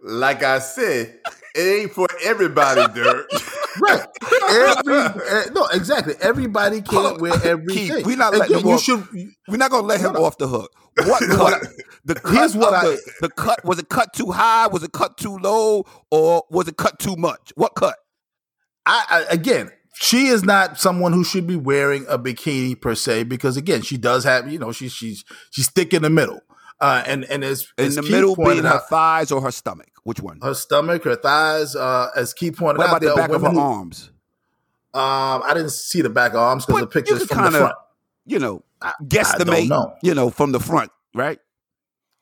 like 0.00 0.42
I 0.42 0.58
said, 0.58 1.20
it 1.54 1.80
ain't 1.80 1.92
for 1.92 2.08
everybody, 2.22 2.82
Dirk. 2.94 3.28
right. 3.80 4.06
Every, 4.50 4.94
uh, 4.94 5.42
no, 5.52 5.66
exactly. 5.72 6.14
Everybody 6.20 6.82
can't 6.82 7.20
wear 7.20 7.34
everything. 7.44 7.96
Keith, 7.96 8.06
we're 8.06 8.16
not 8.16 8.36
letting 8.36 8.60
you 8.60 8.72
off, 8.72 8.82
should, 8.82 9.06
We're 9.48 9.56
not 9.56 9.70
gonna 9.70 9.86
let 9.86 10.00
him 10.00 10.16
off 10.16 10.38
the 10.38 10.48
hook. 10.48 10.70
What 11.04 11.22
cut? 11.30 11.66
the 12.04 12.14
cut 12.16 12.34
Here's 12.34 12.56
what 12.56 12.74
I, 12.74 12.84
the, 12.84 13.12
the 13.22 13.28
cut 13.30 13.64
was 13.64 13.78
it 13.78 13.88
cut 13.88 14.12
too 14.12 14.30
high? 14.30 14.66
Was 14.66 14.82
it 14.82 14.92
cut 14.92 15.16
too 15.16 15.36
low? 15.38 15.84
Or 16.10 16.44
was 16.50 16.68
it 16.68 16.76
cut 16.76 16.98
too 16.98 17.16
much? 17.16 17.52
What 17.56 17.74
cut? 17.74 17.96
I, 18.86 19.04
I 19.08 19.32
again, 19.32 19.70
she 19.94 20.26
is 20.26 20.44
not 20.44 20.78
someone 20.78 21.12
who 21.12 21.24
should 21.24 21.46
be 21.46 21.56
wearing 21.56 22.04
a 22.08 22.18
bikini 22.18 22.80
per 22.80 22.94
se 22.94 23.24
because 23.24 23.56
again, 23.56 23.82
she 23.82 23.96
does 23.96 24.24
have 24.24 24.52
you 24.52 24.58
know 24.58 24.72
she's 24.72 24.92
she's 24.92 25.24
she's 25.50 25.70
thick 25.70 25.94
in 25.94 26.02
the 26.02 26.10
middle. 26.10 26.40
Uh, 26.84 27.02
and 27.06 27.24
and 27.24 27.42
as, 27.42 27.72
in 27.78 27.86
as 27.86 27.94
the 27.94 28.02
Keith 28.02 28.10
middle 28.10 28.36
being 28.36 28.62
her 28.62 28.78
thighs 28.90 29.32
or 29.32 29.40
her 29.40 29.50
stomach. 29.50 29.88
Which 30.02 30.20
one? 30.20 30.38
Her 30.42 30.52
stomach, 30.52 31.02
her 31.04 31.16
thighs. 31.16 31.74
Uh, 31.74 32.10
as 32.14 32.34
Keith 32.34 32.58
pointed 32.58 32.76
what 32.76 32.90
out, 32.90 32.96
about 32.98 33.00
the 33.00 33.14
back 33.16 33.30
of 33.30 33.40
her 33.40 33.48
who, 33.48 33.58
arms? 33.58 34.10
Um, 34.92 35.42
I 35.46 35.52
didn't 35.54 35.70
see 35.70 36.02
the 36.02 36.10
back 36.10 36.34
arms 36.34 36.66
because 36.66 36.82
the 36.82 36.86
picture's 36.86 37.24
from 37.24 37.38
kinda, 37.38 37.50
the 37.52 37.58
front. 37.58 37.74
You 38.26 38.38
know, 38.38 38.64
guesstimate. 39.02 39.68
Know. 39.68 39.94
You 40.02 40.12
know, 40.12 40.28
from 40.28 40.52
the 40.52 40.60
front, 40.60 40.92
right? 41.14 41.38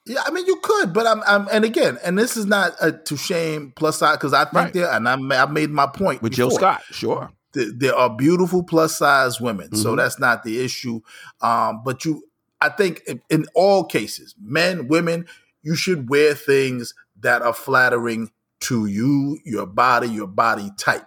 Yeah, 0.07 0.23
I 0.25 0.31
mean, 0.31 0.47
you 0.47 0.61
could, 0.63 0.93
but 0.93 1.09
I'm, 1.09 1.25
I'm 1.27 1.49
and 1.51 1.65
again, 1.65 1.99
and 2.05 2.17
this 2.17 2.37
is 2.37 2.47
not 2.47 2.75
a, 2.81 2.93
to 2.93 3.17
shame 3.17 3.73
plus 3.75 3.99
size 3.99 4.17
because 4.17 4.33
I 4.33 4.45
think 4.45 4.55
right. 4.55 4.73
there, 4.73 4.93
and 4.93 5.09
I, 5.09 5.43
I 5.43 5.47
made 5.47 5.71
my 5.71 5.89
point 5.89 6.23
with 6.23 6.33
before. 6.33 6.51
Jill 6.51 6.57
Scott, 6.57 6.83
sure. 6.93 7.33
There 7.53 7.97
are 7.97 8.17
beautiful 8.17 8.63
plus 8.63 8.97
size 8.97 9.41
women, 9.41 9.67
mm-hmm. 9.67 9.77
so 9.77 9.97
that's 9.97 10.21
not 10.21 10.45
the 10.45 10.65
issue. 10.65 11.01
Um, 11.41 11.83
but 11.85 12.05
you, 12.05 12.23
I 12.63 12.69
think 12.69 13.03
in, 13.07 13.21
in 13.29 13.47
all 13.55 13.85
cases, 13.85 14.35
men, 14.41 14.87
women, 14.87 15.27
you 15.63 15.75
should 15.75 16.09
wear 16.09 16.35
things 16.35 16.95
that 17.21 17.43
are 17.43 17.53
flattering 17.53 18.31
to 18.61 18.87
you, 18.87 19.41
your 19.45 19.67
body, 19.67 20.09
your 20.09 20.29
body 20.29 20.71
type. 20.77 21.05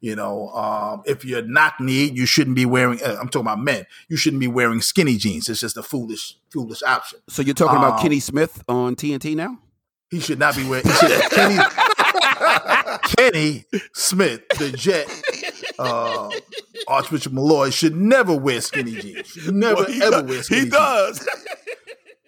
You 0.00 0.14
know, 0.14 0.50
um, 0.50 1.02
if 1.06 1.24
you're 1.24 1.42
knock 1.42 1.80
kneed, 1.80 2.16
you 2.16 2.26
shouldn't 2.26 2.54
be 2.54 2.66
wearing. 2.66 3.02
Uh, 3.02 3.16
I'm 3.20 3.28
talking 3.28 3.46
about 3.46 3.60
men. 3.60 3.84
You 4.08 4.16
shouldn't 4.16 4.40
be 4.40 4.46
wearing 4.46 4.80
skinny 4.80 5.16
jeans. 5.16 5.48
It's 5.48 5.60
just 5.60 5.76
a 5.76 5.82
foolish, 5.82 6.36
foolish 6.50 6.82
option. 6.84 7.20
So 7.28 7.42
you're 7.42 7.54
talking 7.54 7.78
um, 7.78 7.84
about 7.84 8.00
Kenny 8.00 8.20
Smith 8.20 8.62
on 8.68 8.94
TNT 8.94 9.34
now? 9.34 9.58
He 10.10 10.20
should 10.20 10.38
not 10.38 10.54
be 10.56 10.68
wearing. 10.68 10.84
Kenny, 11.30 11.58
Kenny 13.16 13.64
Smith, 13.92 14.46
the 14.58 14.70
Jet, 14.70 15.08
uh, 15.78 16.30
Archbishop 16.88 17.32
Molloy 17.32 17.70
should 17.70 17.96
never 17.96 18.34
wear 18.36 18.60
skinny 18.60 18.92
jeans. 18.92 19.26
Should 19.28 19.54
never 19.54 19.76
Well, 19.76 19.84
he 19.86 20.02
ever 20.02 20.22
do- 20.22 20.28
wear 20.28 20.42
skinny 20.42 20.60
He 20.60 20.64
jeans. 20.66 20.72
does. 20.74 21.28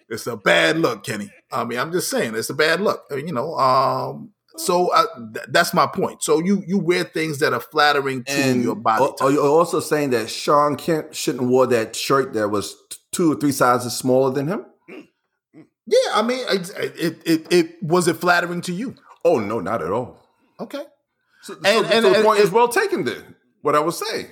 It's 0.09 0.27
a 0.27 0.35
bad 0.35 0.77
look, 0.77 1.03
Kenny. 1.03 1.31
I 1.51 1.63
mean, 1.63 1.79
I'm 1.79 1.91
just 1.91 2.09
saying, 2.09 2.35
it's 2.35 2.49
a 2.49 2.53
bad 2.53 2.81
look. 2.81 3.09
Mean, 3.11 3.27
you 3.27 3.33
know, 3.33 3.55
um, 3.57 4.31
so 4.57 4.89
uh, 4.89 5.05
th- 5.33 5.45
that's 5.49 5.73
my 5.73 5.87
point. 5.87 6.21
So 6.23 6.39
you 6.39 6.61
you 6.67 6.77
wear 6.79 7.05
things 7.05 7.39
that 7.39 7.53
are 7.53 7.61
flattering 7.61 8.25
to 8.25 8.53
your 8.59 8.75
body. 8.75 9.05
are, 9.05 9.27
are 9.27 9.31
you 9.31 9.41
also 9.41 9.79
saying 9.79 10.09
that 10.09 10.29
Shawn 10.29 10.75
Kemp 10.75 11.13
shouldn't 11.13 11.49
wear 11.49 11.65
that 11.67 11.95
shirt 11.95 12.33
that 12.33 12.49
was 12.49 12.75
two 13.13 13.31
or 13.31 13.35
three 13.35 13.53
sizes 13.53 13.95
smaller 13.95 14.31
than 14.33 14.47
him? 14.49 14.65
yeah, 15.87 15.97
I 16.13 16.21
mean, 16.21 16.45
it, 16.49 16.71
it 16.77 17.21
it 17.25 17.47
it 17.53 17.83
was 17.83 18.07
it 18.09 18.15
flattering 18.17 18.59
to 18.61 18.73
you? 18.73 18.95
Oh 19.23 19.39
no, 19.39 19.61
not 19.61 19.81
at 19.81 19.91
all. 19.91 20.17
Okay. 20.59 20.83
So, 21.43 21.53
so- 21.53 21.59
And- 21.63 21.85
so 21.87 21.93
and- 21.93 22.05
the 22.05 22.15
and- 22.15 22.25
point 22.25 22.39
is 22.41 22.51
well 22.51 22.67
taken. 22.67 23.05
Then 23.05 23.30
what 23.61 23.75
I 23.75 23.79
was 23.79 23.97
saying. 23.99 24.27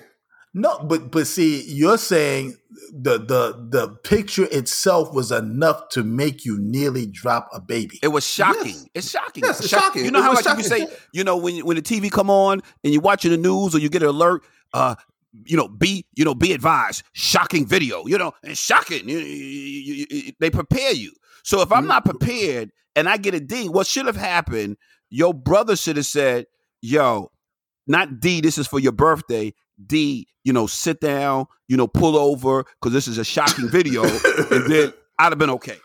No, 0.53 0.79
but 0.79 1.11
but 1.11 1.27
see, 1.27 1.63
you're 1.67 1.99
saying 1.99 2.55
the 2.91 3.19
the 3.19 3.67
the 3.69 3.89
picture 4.03 4.47
itself 4.51 5.13
was 5.13 5.31
enough 5.31 5.89
to 5.89 6.03
make 6.03 6.43
you 6.43 6.57
nearly 6.59 7.05
drop 7.05 7.49
a 7.53 7.61
baby. 7.61 7.99
It 8.01 8.07
was 8.07 8.25
shocking. 8.27 8.65
Yes. 8.65 8.87
It's 8.95 9.09
shocking. 9.11 9.43
Yes, 9.43 9.59
it's 9.59 9.69
shocking. 9.69 10.05
You 10.05 10.11
know 10.11 10.19
It 10.19 10.23
how 10.23 10.31
was 10.33 10.43
like 10.45 10.57
you 10.57 10.63
say, 10.63 10.87
you 11.13 11.23
know, 11.23 11.37
when 11.37 11.63
when 11.65 11.75
the 11.75 11.83
TV 11.83 12.09
come 12.09 12.31
on 12.31 12.61
and 12.83 12.91
you're 12.93 13.01
watching 13.01 13.29
the 13.29 13.37
news 13.37 13.75
or 13.75 13.79
you 13.79 13.89
get 13.89 14.01
an 14.01 14.09
alert, 14.09 14.41
uh, 14.73 14.95
you 15.45 15.55
know, 15.55 15.67
be 15.67 16.07
you 16.15 16.25
know, 16.25 16.33
be 16.33 16.51
advised, 16.53 17.03
shocking 17.13 17.67
video, 17.67 18.07
you 18.07 18.17
know, 18.17 18.33
and 18.43 18.57
shocking. 18.57 19.07
You, 19.07 19.19
you- 19.19 19.95
you- 19.99 20.05
you- 20.09 20.33
they 20.39 20.49
prepare 20.49 20.93
you. 20.93 21.11
So 21.43 21.61
if 21.61 21.71
I'm 21.71 21.85
not 21.85 22.05
prepared 22.05 22.71
and 22.95 23.07
I 23.07 23.17
get 23.17 23.35
a 23.35 23.39
ding, 23.39 23.71
what 23.71 23.85
should 23.85 24.07
have 24.07 24.15
happened? 24.17 24.77
Your 25.11 25.31
brother 25.33 25.75
should 25.75 25.97
have 25.97 26.07
said, 26.07 26.47
"Yo, 26.81 27.31
not 27.89 28.21
D. 28.21 28.39
This 28.39 28.57
is 28.57 28.65
for 28.67 28.79
your 28.79 28.93
birthday. 28.93 29.53
D. 29.85 30.27
You 30.45 30.53
know, 30.53 30.65
sit 30.67 31.01
down. 31.01 31.45
You 31.67 31.75
know, 31.75 31.87
pull 31.87 32.17
over 32.17 32.63
because 32.63 32.93
this 32.93 33.07
is 33.09 33.17
a 33.17 33.25
shocking 33.25 33.67
video." 33.67 34.03
and 34.03 34.71
then 34.71 34.93
I'd 35.19 35.31
have 35.33 35.37
been 35.37 35.49
okay. 35.51 35.77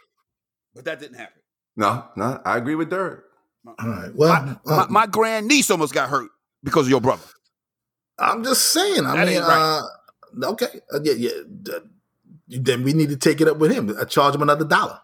But 0.75 0.85
that 0.85 1.01
didn't 1.01 1.19
happen. 1.19 1.41
No, 1.77 2.05
no, 2.17 2.41
I 2.45 2.57
agree 2.57 2.77
with 2.77 2.91
Derek. 2.91 3.21
All 3.67 3.75
right. 3.89 4.15
Well, 4.15 4.59
My, 4.65 4.73
uh, 4.83 4.87
my 4.89 5.07
grand 5.07 5.49
niece 5.49 5.71
almost 5.71 5.93
got 5.93 6.09
hurt 6.09 6.31
because 6.63 6.87
of 6.87 6.91
your 6.91 7.01
brother. 7.01 7.25
I'm 8.19 8.45
just 8.45 8.73
saying. 8.73 9.05
I 9.07 9.17
That 9.17 9.27
mean, 9.27 9.37
ain't 9.39 9.45
right. 9.47 9.83
uh, 10.43 10.51
okay, 10.53 10.81
uh, 10.93 11.01
yeah, 11.03 11.15
yeah. 11.15 11.31
d- 11.63 12.59
Then 12.59 12.85
we 12.85 12.93
need 12.93 13.09
to 13.09 13.17
take 13.17 13.41
it 13.41 13.49
up 13.49 13.57
with 13.59 13.73
him. 13.73 13.95
I 14.01 14.05
charge 14.05 14.35
him 14.37 14.43
another 14.43 14.65
dollar. 14.65 15.01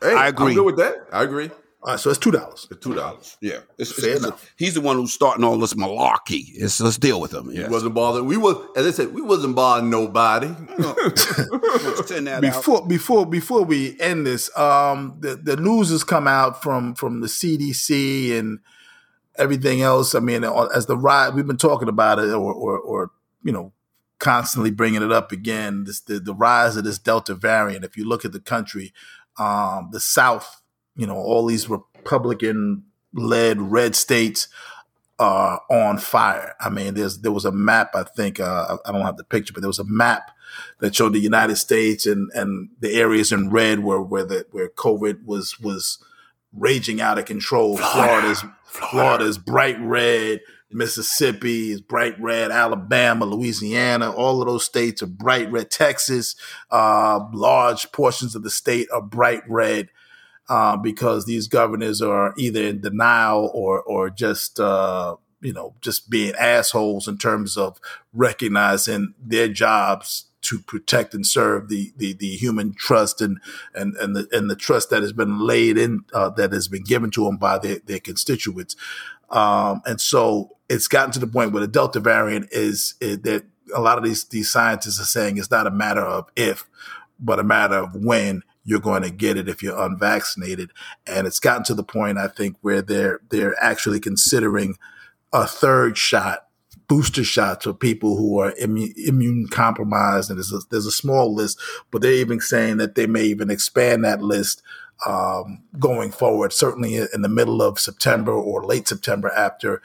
Hey, 0.00 0.14
I 0.14 0.28
agree. 0.28 0.48
I'm 0.52 0.54
good 0.54 0.64
with 0.66 0.76
that. 0.78 0.94
I 1.12 1.22
agree. 1.24 1.50
All 1.86 1.92
right, 1.92 2.00
so 2.00 2.10
it's 2.10 2.18
two 2.18 2.32
dollars. 2.32 2.66
Two 2.80 2.94
dollars. 2.96 3.36
Yeah, 3.40 3.60
it's, 3.78 3.92
Fair 3.92 4.10
it's- 4.10 4.24
enough. 4.24 4.52
he's 4.56 4.74
the 4.74 4.80
one 4.80 4.96
who's 4.96 5.12
starting 5.14 5.44
all 5.44 5.56
this 5.56 5.74
malarkey. 5.74 6.42
It's, 6.54 6.80
let's 6.80 6.98
deal 6.98 7.20
with 7.20 7.32
him. 7.32 7.48
He 7.48 7.60
Yeah, 7.60 7.68
wasn't 7.68 7.94
bothering. 7.94 8.26
We 8.26 8.36
was, 8.36 8.56
as 8.76 8.86
I 8.86 8.90
said, 8.90 9.14
we 9.14 9.22
wasn't 9.22 9.54
bothering 9.54 9.88
nobody. 9.88 10.48
send 11.16 12.26
that 12.26 12.34
out. 12.34 12.40
Before 12.42 12.86
before 12.86 13.24
before 13.26 13.62
we 13.64 13.98
end 14.00 14.26
this, 14.26 14.54
um, 14.58 15.16
the 15.20 15.36
the 15.36 15.56
news 15.56 15.90
has 15.90 16.02
come 16.04 16.26
out 16.26 16.62
from 16.62 16.94
from 16.94 17.20
the 17.20 17.28
CDC 17.28 18.36
and 18.38 18.58
everything 19.36 19.82
else. 19.82 20.14
I 20.14 20.20
mean, 20.20 20.44
uh, 20.44 20.64
as 20.74 20.86
the 20.86 20.96
ride, 20.96 21.34
we've 21.34 21.46
been 21.46 21.56
talking 21.56 21.88
about 21.88 22.18
it, 22.18 22.30
or 22.30 22.52
or, 22.52 22.78
or 22.78 23.10
you 23.44 23.52
know, 23.52 23.72
constantly 24.18 24.72
bringing 24.72 25.02
it 25.02 25.12
up 25.12 25.30
again. 25.30 25.84
This 25.84 26.00
the, 26.00 26.18
the 26.18 26.34
rise 26.34 26.76
of 26.76 26.82
this 26.84 26.98
Delta 26.98 27.34
variant. 27.34 27.84
If 27.84 27.96
you 27.96 28.08
look 28.08 28.24
at 28.24 28.32
the 28.32 28.40
country, 28.40 28.92
um, 29.38 29.90
the 29.92 30.00
South, 30.00 30.62
you 30.96 31.06
know, 31.06 31.16
all 31.16 31.46
these 31.46 31.68
Republican 31.68 32.84
led 33.12 33.60
red 33.60 33.94
states 33.94 34.48
are 35.18 35.62
on 35.70 35.98
fire. 35.98 36.54
I 36.60 36.68
mean, 36.68 36.94
there's 36.94 37.18
there 37.18 37.32
was 37.32 37.44
a 37.44 37.52
map. 37.52 37.94
I 37.94 38.02
think 38.02 38.40
uh, 38.40 38.78
I 38.84 38.92
don't 38.92 39.02
have 39.02 39.16
the 39.16 39.24
picture, 39.24 39.52
but 39.52 39.60
there 39.60 39.68
was 39.68 39.78
a 39.78 39.84
map 39.84 40.30
that 40.80 40.94
showed 40.94 41.12
the 41.12 41.18
United 41.18 41.56
States 41.56 42.06
and 42.06 42.30
and 42.34 42.70
the 42.80 42.94
areas 42.94 43.32
in 43.32 43.50
red 43.50 43.80
where 43.80 44.00
where 44.00 44.24
the 44.24 44.46
where 44.50 44.68
COVID 44.68 45.24
was 45.24 45.58
was 45.60 46.02
raging 46.52 47.00
out 47.00 47.18
of 47.18 47.24
control. 47.24 47.76
Florida's 47.76 48.44
Florida's 48.64 49.38
bright 49.38 49.78
red. 49.80 50.40
Mississippi 50.72 51.70
is 51.70 51.80
bright 51.80 52.20
red. 52.20 52.50
Alabama, 52.50 53.24
Louisiana, 53.24 54.10
all 54.10 54.42
of 54.42 54.48
those 54.48 54.64
states 54.64 55.00
are 55.00 55.06
bright 55.06 55.50
red. 55.50 55.70
Texas, 55.70 56.34
uh, 56.70 57.20
large 57.32 57.90
portions 57.92 58.34
of 58.34 58.42
the 58.42 58.50
state 58.50 58.88
are 58.92 59.00
bright 59.00 59.48
red 59.48 59.88
uh, 60.48 60.76
because 60.76 61.26
these 61.26 61.48
governors 61.48 62.00
are 62.00 62.34
either 62.36 62.62
in 62.62 62.80
denial 62.80 63.50
or 63.54 63.82
or 63.82 64.10
just 64.10 64.60
uh, 64.60 65.16
you 65.40 65.52
know 65.52 65.74
just 65.80 66.10
being 66.10 66.34
assholes 66.36 67.08
in 67.08 67.18
terms 67.18 67.56
of 67.56 67.80
recognizing 68.12 69.14
their 69.20 69.48
jobs 69.48 70.26
to 70.42 70.60
protect 70.60 71.14
and 71.14 71.26
serve 71.26 71.68
the 71.68 71.92
the, 71.96 72.12
the 72.12 72.36
human 72.36 72.72
trust 72.74 73.20
and 73.20 73.40
and 73.74 73.96
and 73.96 74.14
the 74.14 74.28
and 74.32 74.48
the 74.48 74.56
trust 74.56 74.90
that 74.90 75.02
has 75.02 75.12
been 75.12 75.40
laid 75.40 75.76
in 75.76 76.04
uh, 76.12 76.30
that 76.30 76.52
has 76.52 76.68
been 76.68 76.84
given 76.84 77.10
to 77.10 77.24
them 77.24 77.36
by 77.36 77.58
their, 77.58 77.78
their 77.86 78.00
constituents. 78.00 78.76
Um, 79.30 79.82
and 79.84 80.00
so 80.00 80.56
it's 80.68 80.86
gotten 80.88 81.12
to 81.12 81.18
the 81.18 81.26
point 81.26 81.52
where 81.52 81.60
the 81.60 81.68
Delta 81.68 81.98
variant 81.98 82.48
is, 82.52 82.94
is 83.00 83.20
that 83.22 83.44
a 83.74 83.80
lot 83.80 83.98
of 83.98 84.04
these 84.04 84.24
these 84.24 84.50
scientists 84.50 85.00
are 85.00 85.04
saying 85.04 85.38
it's 85.38 85.50
not 85.50 85.66
a 85.66 85.70
matter 85.72 86.00
of 86.02 86.30
if, 86.36 86.68
but 87.18 87.40
a 87.40 87.44
matter 87.44 87.76
of 87.76 87.94
when 87.96 88.42
you're 88.66 88.80
going 88.80 89.02
to 89.02 89.10
get 89.10 89.38
it 89.38 89.48
if 89.48 89.62
you're 89.62 89.80
unvaccinated. 89.80 90.72
And 91.06 91.26
it's 91.26 91.38
gotten 91.38 91.62
to 91.64 91.74
the 91.74 91.84
point, 91.84 92.18
I 92.18 92.28
think, 92.28 92.56
where 92.60 92.82
they're 92.82 93.20
they're 93.30 93.54
actually 93.62 94.00
considering 94.00 94.76
a 95.32 95.46
third 95.46 95.96
shot, 95.96 96.48
booster 96.88 97.24
shots 97.24 97.64
for 97.64 97.72
people 97.72 98.16
who 98.16 98.40
are 98.40 98.52
immune, 98.58 98.92
immune 98.96 99.46
compromised. 99.48 100.30
And 100.30 100.38
there's 100.38 100.52
a, 100.52 100.58
there's 100.70 100.86
a 100.86 100.92
small 100.92 101.32
list, 101.32 101.60
but 101.90 102.02
they're 102.02 102.12
even 102.12 102.40
saying 102.40 102.78
that 102.78 102.96
they 102.96 103.06
may 103.06 103.22
even 103.22 103.50
expand 103.50 104.04
that 104.04 104.20
list 104.20 104.62
um, 105.06 105.62
going 105.78 106.10
forward, 106.10 106.52
certainly 106.52 106.96
in 106.96 107.22
the 107.22 107.28
middle 107.28 107.62
of 107.62 107.78
September 107.78 108.32
or 108.32 108.64
late 108.64 108.88
September 108.88 109.30
after 109.30 109.80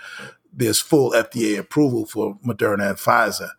there's 0.51 0.82
full 0.82 1.11
FDA 1.11 1.57
approval 1.57 2.05
for 2.05 2.38
Moderna 2.45 2.89
and 2.89 2.97
Pfizer. 2.97 3.51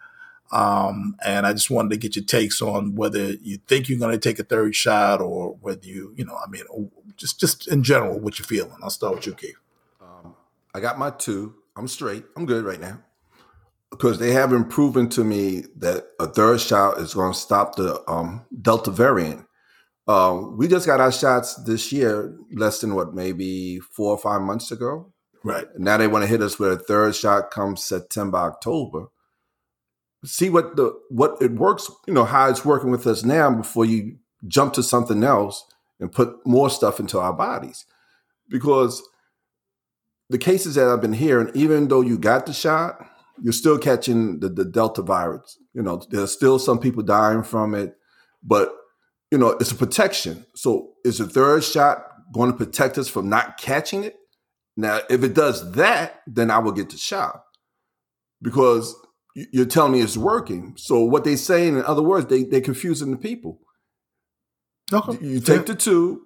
Um, 0.53 1.17
and 1.25 1.47
I 1.47 1.55
just 1.55 1.71
wanted 1.71 1.91
to 1.91 1.97
get 1.97 2.15
your 2.15 2.25
takes 2.25 2.61
on 2.61 2.95
whether 2.95 3.33
you 3.33 3.57
think 3.67 3.89
you're 3.89 3.99
going 3.99 4.13
to 4.13 4.19
take 4.19 4.39
a 4.39 4.45
third 4.45 4.77
shot 4.77 5.21
or 5.23 5.57
whether 5.61 5.87
you, 5.87 6.13
you 6.17 6.27
know, 6.27 6.37
I 6.37 6.49
mean, 6.49 6.63
just 7.17 7.41
just 7.41 7.69
in 7.69 7.83
general, 7.83 8.21
what 8.21 8.39
you're 8.39 8.47
feeling. 8.47 8.77
I'll 8.83 8.91
start 8.91 9.15
with 9.15 9.27
you, 9.27 9.35
Keith. 9.35 9.57
Um, 10.01 10.35
I 10.75 10.81
got 10.81 10.99
my 10.99 11.11
two. 11.11 11.55
I'm 11.75 11.89
straight. 11.89 12.25
I'm 12.37 12.45
good 12.45 12.65
right 12.65 12.81
now. 12.81 13.01
Because 13.91 14.19
they 14.19 14.33
haven't 14.33 14.71
proven 14.71 15.09
to 15.11 15.25
me 15.25 15.65
that 15.77 16.05
a 16.19 16.27
third 16.27 16.61
shot 16.61 16.99
is 16.99 17.15
going 17.15 17.33
to 17.33 17.39
stop 17.39 17.77
the 17.77 18.03
um, 18.09 18.45
Delta 18.61 18.91
variant. 18.91 19.47
Um, 20.09 20.57
we 20.57 20.67
just 20.69 20.87
got 20.87 21.01
our 21.01 21.13
shots 21.13 21.55
this 21.65 21.93
year, 21.93 22.35
less 22.53 22.81
than 22.81 22.95
what, 22.95 23.15
maybe 23.15 23.79
four 23.79 24.11
or 24.11 24.19
five 24.19 24.41
months 24.43 24.71
ago. 24.71 25.13
Right. 25.45 25.67
Now 25.77 25.97
they 25.97 26.09
want 26.09 26.23
to 26.23 26.29
hit 26.29 26.43
us 26.43 26.59
with 26.59 26.73
a 26.73 26.79
third 26.79 27.15
shot 27.15 27.51
come 27.51 27.77
September, 27.77 28.39
October. 28.39 29.07
See 30.25 30.51
what 30.51 30.77
the 30.77 30.97
what 31.09 31.37
it 31.41 31.53
works, 31.53 31.91
you 32.07 32.15
know, 32.15 32.25
how 32.25 32.49
it's 32.49 32.65
working 32.65 32.91
with 32.91 33.07
us 33.07 33.25
now 33.25 33.51
before 33.51 33.85
you 33.85 34.19
jump 34.47 34.73
to 34.75 34.83
something 34.83 35.25
else 35.25 35.65
and 35.99 36.13
put 36.13 36.47
more 36.47 36.71
stuff 36.71 37.01
into 37.01 37.19
our 37.19 37.33
bodies. 37.33 37.85
Because 38.49 39.03
the 40.31 40.39
cases 40.39 40.77
that 40.77 40.89
I've 40.89 41.01
been 41.01 41.13
hearing, 41.13 41.51
even 41.55 41.89
though 41.89 42.01
you 42.01 42.19
got 42.19 42.47
the 42.47 42.53
shot, 42.53 43.05
you're 43.43 43.53
still 43.53 43.79
catching 43.79 44.41
the, 44.41 44.49
the 44.49 44.65
Delta 44.65 45.03
virus. 45.03 45.59
You 45.75 45.83
know, 45.83 46.03
there's 46.11 46.33
still 46.33 46.59
some 46.59 46.79
people 46.79 47.03
dying 47.03 47.43
from 47.43 47.75
it, 47.75 47.97
but 48.43 48.75
you 49.31 49.39
know, 49.39 49.51
it's 49.61 49.73
a 49.73 49.77
protection. 49.77 50.45
So 50.55 50.93
is 51.05 51.19
the 51.19 51.27
third 51.27 51.65
shot 51.65 52.07
going 52.33 52.53
to 52.53 52.57
protect 52.57 52.99
us 52.99 53.09
from 53.09 53.29
not 53.29 53.57
catching 53.59 54.05
it? 54.05 54.17
Now, 54.77 55.01
if 55.11 55.23
it 55.23 55.35
does 55.35 55.73
that, 55.73 56.23
then 56.27 56.51
I 56.51 56.59
will 56.59 56.73
get 56.73 56.91
the 56.91 56.97
shot 56.97 57.45
because 58.41 58.95
you're 59.35 59.67
telling 59.67 59.93
me 59.93 60.01
it's 60.01 60.17
working. 60.17 60.75
So 60.77 61.03
what 61.03 61.25
they 61.25 61.37
saying, 61.37 61.77
in 61.77 61.85
other 61.85 62.03
words, 62.03 62.27
they 62.27 62.45
they 62.45 62.61
confusing 62.61 63.11
the 63.11 63.17
people. 63.17 63.61
Okay. 64.93 65.25
You 65.25 65.41
take 65.41 65.67
the 65.67 65.75
two, 65.75 66.23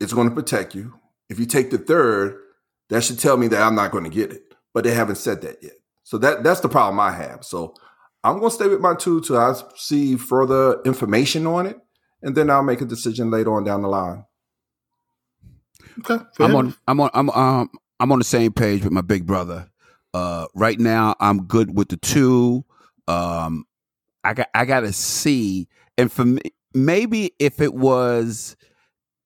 it's 0.00 0.12
going 0.12 0.28
to 0.28 0.34
protect 0.34 0.74
you. 0.74 0.94
If 1.28 1.38
you 1.38 1.46
take 1.46 1.70
the 1.70 1.78
third, 1.78 2.38
that 2.88 3.02
should 3.02 3.18
tell 3.18 3.36
me 3.36 3.48
that 3.48 3.62
I'm 3.62 3.74
not 3.74 3.90
going 3.90 4.04
to 4.04 4.10
get 4.10 4.32
it. 4.32 4.54
But 4.72 4.84
they 4.84 4.94
haven't 4.94 5.16
said 5.16 5.42
that 5.42 5.62
yet. 5.62 5.72
So 6.04 6.18
that 6.18 6.44
that's 6.44 6.60
the 6.60 6.68
problem 6.68 7.00
I 7.00 7.12
have. 7.12 7.44
So 7.44 7.74
I'm 8.22 8.38
going 8.38 8.50
to 8.50 8.54
stay 8.54 8.68
with 8.68 8.80
my 8.80 8.94
two 8.94 9.20
till 9.20 9.38
I 9.38 9.54
see 9.76 10.16
further 10.16 10.80
information 10.82 11.46
on 11.46 11.66
it, 11.66 11.78
and 12.22 12.36
then 12.36 12.50
I'll 12.50 12.62
make 12.62 12.80
a 12.80 12.86
decision 12.86 13.30
later 13.30 13.54
on 13.54 13.64
down 13.64 13.82
the 13.82 13.88
line. 13.88 14.24
Okay. 16.00 16.24
I'm 16.38 16.54
on. 16.54 16.74
I'm 16.86 17.00
on. 17.00 17.10
I'm 17.12 17.30
um. 17.30 17.70
I'm 18.00 18.12
on 18.12 18.18
the 18.18 18.24
same 18.24 18.52
page 18.52 18.84
with 18.84 18.92
my 18.92 19.00
big 19.00 19.26
brother. 19.26 19.68
Uh, 20.14 20.46
right 20.54 20.78
now, 20.78 21.14
I'm 21.20 21.44
good 21.44 21.76
with 21.76 21.88
the 21.88 21.96
two. 21.96 22.64
Um, 23.06 23.64
I 24.24 24.34
got. 24.34 24.48
I 24.54 24.64
got 24.64 24.80
to 24.80 24.92
see, 24.92 25.68
and 25.96 26.10
for 26.10 26.24
me, 26.24 26.40
maybe 26.74 27.32
if 27.38 27.60
it 27.60 27.74
was, 27.74 28.56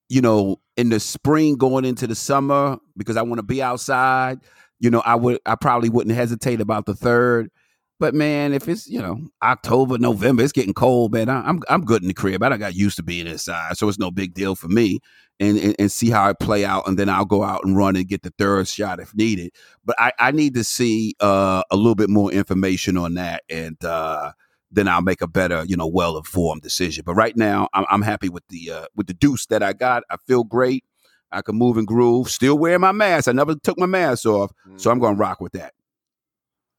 you 0.09 0.21
know, 0.21 0.61
in 0.77 0.91
the 0.91 1.01
spring 1.01 1.57
going 1.57 1.85
into 1.85 2.07
the 2.07 2.15
summer, 2.15 2.79
because 2.97 3.17
I 3.17 3.23
want 3.23 3.39
to 3.39 3.45
be 3.45 3.63
outside. 3.63 4.41
You 4.81 4.91
know, 4.91 5.01
I 5.01 5.15
would. 5.15 5.39
I 5.47 5.55
probably 5.55 5.89
wouldn't 5.89 6.15
hesitate 6.15 6.61
about 6.61 6.87
the 6.87 6.95
third. 6.95 7.51
But 7.99 8.15
man, 8.15 8.53
if 8.53 8.69
it's 8.69 8.89
you 8.89 9.01
know 9.01 9.21
October, 9.43 9.99
November, 9.99 10.43
it's 10.43 10.53
getting 10.53 10.75
cold, 10.75 11.13
man. 11.13 11.29
I, 11.29 11.39
am 11.39 11.45
I'm, 11.47 11.63
I'm 11.69 11.85
good 11.85 12.03
in 12.03 12.09
the 12.09 12.15
crib. 12.15 12.43
I 12.43 12.49
don't 12.49 12.59
got 12.59 12.75
used 12.75 12.97
to 12.97 13.03
being 13.03 13.27
inside, 13.27 13.77
so 13.77 13.89
it's 13.89 13.99
no 13.99 14.11
big 14.11 14.35
deal 14.35 14.55
for 14.55 14.69
me. 14.69 15.01
And, 15.41 15.59
and, 15.59 15.75
and 15.77 15.91
see 15.91 16.09
how 16.09 16.29
it 16.29 16.39
play 16.39 16.65
out, 16.65 16.87
and 16.87 16.97
then 16.97 17.09
I'll 17.09 17.25
go 17.25 17.43
out 17.43 17.65
and 17.65 17.77
run 17.77 17.97
and 17.97 18.07
get 18.07 18.23
the 18.23 18.33
third 18.39 18.69
shot 18.69 19.01
if 19.01 19.13
needed. 19.13 19.51
But 19.85 19.97
I, 19.99 20.13
I 20.21 20.31
need 20.31 20.55
to 20.55 20.63
see 20.63 21.17
uh, 21.19 21.65
a 21.69 21.77
little 21.77 21.97
bit 21.97 22.09
more 22.09 22.31
information 22.31 22.97
on 22.97 23.15
that, 23.15 23.43
and 23.49 23.83
uh, 23.85 24.33
then 24.71 24.87
I'll 24.87 25.03
make 25.03 25.21
a 25.21 25.27
better, 25.27 25.65
you 25.65 25.77
know, 25.77 25.87
well 25.87 26.17
informed 26.17 26.63
decision. 26.63 27.03
But 27.05 27.15
right 27.15 27.37
now, 27.37 27.69
I'm, 27.75 27.87
I'm 27.91 28.03
happy 28.03 28.29
with 28.29 28.47
the 28.49 28.71
uh, 28.71 28.87
with 28.95 29.07
the 29.07 29.15
deuce 29.15 29.47
that 29.47 29.63
I 29.63 29.73
got. 29.73 30.05
I 30.11 30.17
feel 30.29 30.45
great. 30.45 30.85
I 31.33 31.43
can 31.43 31.57
move 31.57 31.77
and 31.77 31.87
groove. 31.87 32.31
Still 32.31 32.59
wearing 32.59 32.81
my 32.81 32.93
mask. 32.93 33.27
I 33.27 33.33
never 33.33 33.55
took 33.55 33.79
my 33.79 33.87
mask 33.87 34.27
off, 34.27 34.53
mm. 34.69 34.81
so 34.81 34.91
I'm 34.91 34.99
going 34.99 35.17
to 35.17 35.21
rock 35.21 35.41
with 35.41 35.53
that. 35.53 35.75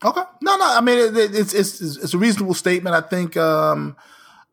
Okay. 0.03 0.21
No, 0.41 0.57
no. 0.57 0.65
I 0.65 0.81
mean, 0.81 0.99
it, 0.99 1.35
it's, 1.35 1.53
it's 1.53 1.81
it's 1.81 2.13
a 2.13 2.17
reasonable 2.17 2.53
statement. 2.53 2.95
I 2.95 3.01
think 3.01 3.37
um, 3.37 3.95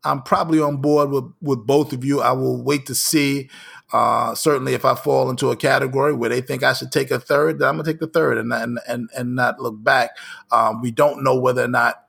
I'm 0.05 0.22
probably 0.22 0.61
on 0.61 0.78
board 0.78 1.11
with 1.11 1.32
with 1.40 1.66
both 1.66 1.92
of 1.92 2.05
you. 2.05 2.20
I 2.20 2.32
will 2.32 2.62
wait 2.62 2.86
to 2.86 2.94
see. 2.94 3.51
Uh, 3.92 4.34
certainly, 4.36 4.74
if 4.74 4.84
I 4.84 4.94
fall 4.94 5.30
into 5.30 5.51
a 5.51 5.57
category 5.57 6.14
where 6.14 6.30
they 6.30 6.40
think 6.40 6.62
I 6.62 6.72
should 6.72 6.92
take 6.92 7.11
a 7.11 7.18
third, 7.18 7.59
then 7.59 7.68
I'm 7.68 7.74
gonna 7.76 7.84
take 7.84 8.01
the 8.01 8.07
third 8.07 8.38
and 8.38 8.53
and 8.53 8.78
and, 8.86 9.11
and 9.16 9.34
not 9.34 9.61
look 9.61 9.82
back. 9.82 10.11
Um, 10.53 10.80
we 10.80 10.92
don't 10.92 11.24
know 11.24 11.34
whether 11.34 11.64
or 11.64 11.68
not 11.68 12.05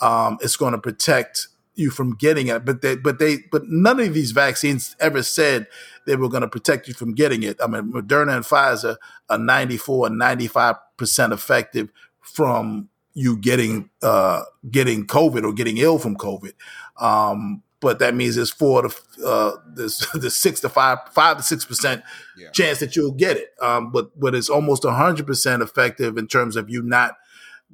um, 0.00 0.38
it's 0.42 0.56
going 0.56 0.72
to 0.72 0.78
protect 0.78 1.48
you 1.76 1.90
from 1.90 2.14
getting 2.14 2.48
it, 2.48 2.64
but 2.64 2.82
they 2.82 2.96
but 2.96 3.18
they 3.18 3.38
but 3.50 3.62
none 3.66 3.98
of 4.00 4.14
these 4.14 4.32
vaccines 4.32 4.94
ever 5.00 5.22
said 5.22 5.66
they 6.06 6.16
were 6.16 6.28
going 6.28 6.42
to 6.42 6.48
protect 6.48 6.86
you 6.86 6.94
from 6.94 7.14
getting 7.14 7.42
it. 7.42 7.56
I 7.62 7.66
mean, 7.66 7.92
Moderna 7.92 8.36
and 8.36 8.44
Pfizer 8.44 8.96
are 9.30 9.38
94 9.38 10.08
and 10.08 10.18
95 10.18 10.76
percent 10.96 11.32
effective 11.32 11.88
from 12.24 12.88
you 13.14 13.36
getting 13.36 13.90
uh, 14.02 14.42
getting 14.70 15.06
COVID 15.06 15.44
or 15.44 15.52
getting 15.52 15.78
ill 15.78 15.98
from 15.98 16.16
COVID. 16.16 16.52
Um, 17.00 17.62
but 17.80 17.98
that 17.98 18.14
means 18.14 18.34
there's 18.36 18.50
four 18.50 18.82
to 18.82 18.94
uh, 19.24 19.52
there's, 19.66 20.06
there's 20.14 20.36
six 20.36 20.60
to 20.60 20.68
five 20.68 20.98
five 21.12 21.36
to 21.36 21.42
six 21.42 21.64
percent 21.64 22.02
yeah. 22.36 22.50
chance 22.50 22.80
that 22.80 22.96
you'll 22.96 23.12
get 23.12 23.36
it. 23.36 23.50
Um, 23.60 23.90
but 23.92 24.18
but 24.18 24.34
it's 24.34 24.48
almost 24.48 24.84
hundred 24.84 25.26
percent 25.26 25.62
effective 25.62 26.16
in 26.16 26.26
terms 26.26 26.56
of 26.56 26.68
you 26.68 26.82
not 26.82 27.16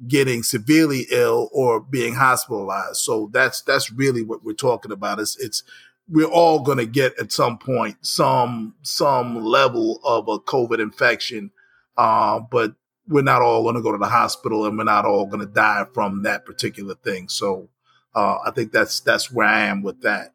getting 0.07 0.43
severely 0.43 1.07
ill 1.11 1.49
or 1.51 1.79
being 1.79 2.15
hospitalized. 2.15 2.97
So 2.97 3.29
that's 3.31 3.61
that's 3.61 3.91
really 3.91 4.23
what 4.23 4.43
we're 4.43 4.53
talking 4.53 4.91
about. 4.91 5.19
Is 5.19 5.37
it's 5.39 5.63
we're 6.09 6.25
all 6.25 6.59
going 6.59 6.77
to 6.77 6.85
get 6.85 7.17
at 7.19 7.31
some 7.31 7.57
point 7.57 7.97
some 8.01 8.75
some 8.81 9.41
level 9.41 9.99
of 10.03 10.27
a 10.27 10.39
COVID 10.39 10.79
infection, 10.79 11.51
uh, 11.97 12.39
but 12.39 12.73
we're 13.11 13.21
not 13.21 13.41
all 13.41 13.63
going 13.63 13.75
to 13.75 13.81
go 13.81 13.91
to 13.91 13.97
the 13.97 14.05
hospital 14.05 14.65
and 14.65 14.77
we're 14.77 14.85
not 14.85 15.05
all 15.05 15.25
going 15.25 15.45
to 15.45 15.53
die 15.53 15.85
from 15.93 16.23
that 16.23 16.45
particular 16.45 16.95
thing. 16.95 17.27
So 17.29 17.69
uh, 18.15 18.37
I 18.45 18.51
think 18.51 18.71
that's 18.71 19.01
that's 19.01 19.31
where 19.31 19.47
I 19.47 19.61
am 19.65 19.83
with 19.83 20.01
that. 20.01 20.31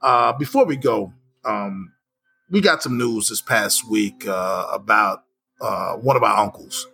Uh, 0.00 0.32
before 0.34 0.64
we 0.64 0.76
go, 0.76 1.12
um, 1.44 1.92
we 2.50 2.60
got 2.60 2.82
some 2.82 2.96
news 2.96 3.28
this 3.28 3.40
past 3.40 3.88
week 3.90 4.26
uh, 4.26 4.66
about 4.72 5.24
uh, 5.60 5.94
one 5.94 6.16
of 6.16 6.22
our 6.22 6.38
uncles, 6.38 6.86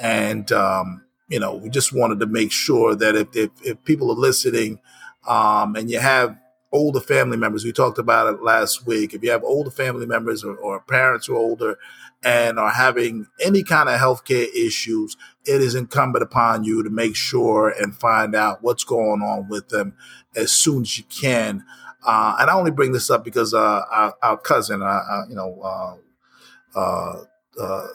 and 0.00 0.50
um, 0.52 1.04
you 1.28 1.38
know 1.38 1.54
we 1.54 1.68
just 1.68 1.92
wanted 1.92 2.20
to 2.20 2.26
make 2.26 2.52
sure 2.52 2.94
that 2.94 3.14
if 3.14 3.36
if, 3.36 3.50
if 3.62 3.84
people 3.84 4.10
are 4.10 4.16
listening 4.16 4.80
um, 5.28 5.76
and 5.76 5.90
you 5.90 5.98
have 5.98 6.36
older 6.72 7.00
family 7.00 7.36
members, 7.36 7.64
we 7.64 7.72
talked 7.72 7.98
about 7.98 8.32
it 8.32 8.42
last 8.42 8.86
week. 8.86 9.14
If 9.14 9.22
you 9.22 9.30
have 9.30 9.44
older 9.44 9.70
family 9.70 10.06
members 10.06 10.44
or, 10.44 10.56
or 10.56 10.80
parents 10.80 11.26
who 11.26 11.34
are 11.34 11.38
older 11.38 11.78
and 12.26 12.58
are 12.58 12.70
having 12.70 13.24
any 13.40 13.62
kind 13.62 13.88
of 13.88 14.00
healthcare 14.00 14.48
issues, 14.52 15.16
it 15.44 15.60
is 15.62 15.76
incumbent 15.76 16.24
upon 16.24 16.64
you 16.64 16.82
to 16.82 16.90
make 16.90 17.14
sure 17.14 17.68
and 17.68 17.94
find 17.94 18.34
out 18.34 18.58
what's 18.62 18.82
going 18.82 19.22
on 19.22 19.48
with 19.48 19.68
them 19.68 19.94
as 20.34 20.50
soon 20.50 20.82
as 20.82 20.98
you 20.98 21.04
can. 21.04 21.64
Uh, 22.04 22.34
and 22.40 22.50
I 22.50 22.54
only 22.54 22.72
bring 22.72 22.90
this 22.90 23.10
up 23.10 23.24
because 23.24 23.54
uh, 23.54 23.82
our, 23.92 24.16
our, 24.24 24.36
cousin, 24.36 24.82
uh, 24.82 24.86
uh 24.86 25.22
you 25.28 25.36
know, 25.36 25.98
uh, 26.74 27.22
uh, 27.60 27.86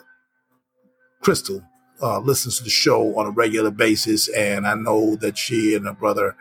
Crystal, 1.20 1.62
listens 2.22 2.56
to 2.56 2.64
the 2.64 2.70
show 2.70 3.14
on 3.18 3.26
a 3.26 3.30
regular 3.30 3.70
basis, 3.70 4.28
and 4.28 4.66
I 4.66 4.74
know 4.74 5.14
that 5.16 5.36
she 5.36 5.74
and 5.74 5.86
her 5.86 5.92
brother 5.92 6.36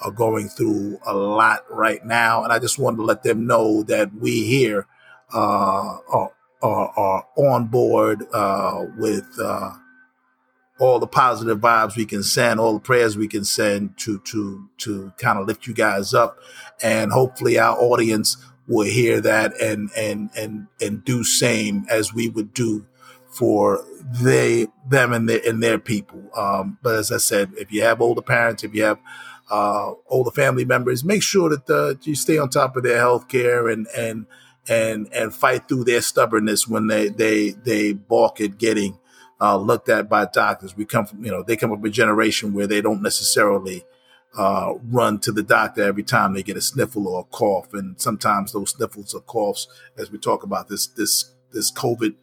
are 0.00 0.10
going 0.10 0.48
through 0.48 0.98
a 1.06 1.14
lot 1.14 1.60
right 1.70 2.04
now. 2.04 2.42
And 2.42 2.52
I 2.52 2.58
just 2.58 2.78
wanted 2.78 2.96
to 2.96 3.04
let 3.04 3.22
them 3.22 3.46
know 3.46 3.84
that 3.84 4.12
we 4.12 4.44
here 4.44 4.86
are, 5.32 6.32
are, 6.62 6.92
are 6.96 7.26
on 7.36 7.66
board 7.66 8.24
uh, 8.32 8.84
with 8.96 9.26
uh, 9.40 9.72
all 10.78 10.98
the 10.98 11.06
positive 11.06 11.58
vibes 11.58 11.96
we 11.96 12.04
can 12.04 12.22
send, 12.22 12.60
all 12.60 12.74
the 12.74 12.80
prayers 12.80 13.16
we 13.16 13.28
can 13.28 13.44
send 13.44 13.96
to 13.98 14.18
to 14.20 14.68
to 14.78 15.12
kind 15.18 15.38
of 15.38 15.46
lift 15.46 15.66
you 15.66 15.74
guys 15.74 16.12
up, 16.14 16.38
and 16.82 17.12
hopefully 17.12 17.58
our 17.58 17.76
audience 17.78 18.36
will 18.68 18.86
hear 18.86 19.20
that 19.20 19.58
and 19.60 19.90
and 19.96 20.30
and 20.36 20.66
and 20.80 21.04
do 21.04 21.24
same 21.24 21.86
as 21.88 22.12
we 22.12 22.28
would 22.28 22.52
do 22.52 22.86
for 23.30 23.84
they 24.22 24.66
them 24.88 25.12
and 25.12 25.28
their 25.28 25.40
and 25.46 25.62
their 25.62 25.78
people. 25.78 26.22
Um, 26.36 26.78
but 26.82 26.96
as 26.96 27.12
I 27.12 27.18
said, 27.18 27.52
if 27.56 27.72
you 27.72 27.82
have 27.82 28.00
older 28.00 28.22
parents, 28.22 28.64
if 28.64 28.74
you 28.74 28.82
have 28.84 28.98
uh, 29.50 29.92
older 30.08 30.30
family 30.30 30.64
members, 30.64 31.04
make 31.04 31.22
sure 31.22 31.48
that 31.50 31.70
uh, 31.70 31.94
you 32.02 32.14
stay 32.14 32.38
on 32.38 32.50
top 32.50 32.76
of 32.76 32.82
their 32.82 32.98
health 32.98 33.28
care 33.28 33.68
and 33.68 33.86
and 33.96 34.26
and 34.68 35.08
and 35.12 35.34
fight 35.34 35.68
through 35.68 35.84
their 35.84 36.00
stubbornness 36.00 36.66
when 36.66 36.86
they 36.86 37.08
they 37.08 37.50
they 37.50 37.92
balk 37.92 38.40
at 38.40 38.58
getting 38.58 38.98
uh, 39.40 39.56
looked 39.56 39.88
at 39.88 40.08
by 40.08 40.26
doctors. 40.26 40.76
We 40.76 40.84
come 40.84 41.06
from 41.06 41.24
you 41.24 41.30
know 41.30 41.42
they 41.42 41.56
come 41.56 41.70
from 41.70 41.84
a 41.84 41.90
generation 41.90 42.52
where 42.52 42.66
they 42.66 42.80
don't 42.80 43.02
necessarily 43.02 43.84
uh, 44.36 44.74
run 44.90 45.18
to 45.20 45.32
the 45.32 45.42
doctor 45.42 45.82
every 45.82 46.02
time 46.02 46.34
they 46.34 46.42
get 46.42 46.56
a 46.56 46.62
sniffle 46.62 47.08
or 47.08 47.20
a 47.20 47.24
cough, 47.24 47.72
and 47.72 48.00
sometimes 48.00 48.52
those 48.52 48.70
sniffles 48.70 49.14
or 49.14 49.20
coughs, 49.22 49.68
as 49.96 50.10
we 50.10 50.18
talk 50.18 50.42
about 50.42 50.68
this 50.68 50.86
this 50.86 51.32
this 51.52 51.72
COVID 51.72 52.14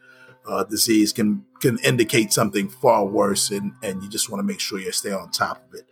uh, 0.48 0.64
disease, 0.66 1.14
can 1.14 1.46
can 1.62 1.80
indicate 1.80 2.34
something 2.34 2.70
far 2.70 3.06
worse, 3.06 3.52
and 3.52 3.74
and 3.82 4.04
you 4.04 4.10
just 4.10 4.30
want 4.30 4.40
to 4.40 4.44
make 4.44 4.60
sure 4.60 4.80
you 4.80 4.92
stay 4.92 5.12
on 5.12 5.32
top 5.32 5.64
of 5.68 5.80
it. 5.80 5.86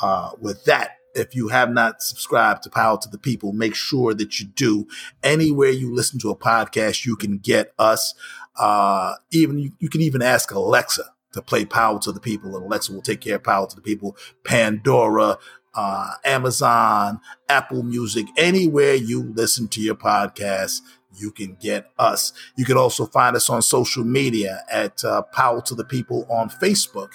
Uh, 0.00 0.30
with 0.40 0.64
that, 0.64 0.96
if 1.14 1.34
you 1.34 1.48
have 1.48 1.70
not 1.70 2.02
subscribed 2.02 2.62
to 2.64 2.70
Powell 2.70 2.98
to 2.98 3.08
the 3.08 3.18
People, 3.18 3.52
make 3.52 3.74
sure 3.74 4.14
that 4.14 4.40
you 4.40 4.46
do. 4.46 4.86
Anywhere 5.22 5.70
you 5.70 5.94
listen 5.94 6.18
to 6.20 6.30
a 6.30 6.36
podcast, 6.36 7.04
you 7.04 7.16
can 7.16 7.38
get 7.38 7.72
us. 7.78 8.14
Uh, 8.56 9.14
even 9.30 9.58
you, 9.58 9.72
you, 9.78 9.88
can 9.88 10.02
even 10.02 10.22
ask 10.22 10.50
Alexa 10.50 11.04
to 11.32 11.42
play 11.42 11.64
Powell 11.64 11.98
to 12.00 12.12
the 12.12 12.20
People, 12.20 12.56
and 12.56 12.66
Alexa 12.66 12.92
will 12.92 13.02
take 13.02 13.20
care 13.20 13.36
of 13.36 13.44
Powell 13.44 13.66
to 13.66 13.76
the 13.76 13.82
People. 13.82 14.16
Pandora, 14.44 15.38
uh, 15.74 16.10
Amazon, 16.24 17.20
Apple 17.48 17.82
Music, 17.82 18.26
anywhere 18.36 18.94
you 18.94 19.32
listen 19.34 19.68
to 19.68 19.80
your 19.80 19.94
podcast, 19.94 20.80
you 21.14 21.30
can 21.30 21.56
get 21.60 21.90
us. 21.98 22.32
You 22.56 22.64
can 22.64 22.76
also 22.76 23.06
find 23.06 23.36
us 23.36 23.48
on 23.50 23.62
social 23.62 24.04
media 24.04 24.64
at 24.70 25.04
uh, 25.04 25.22
Powell 25.22 25.62
to 25.62 25.74
the 25.74 25.84
People 25.84 26.26
on 26.30 26.48
Facebook 26.48 27.10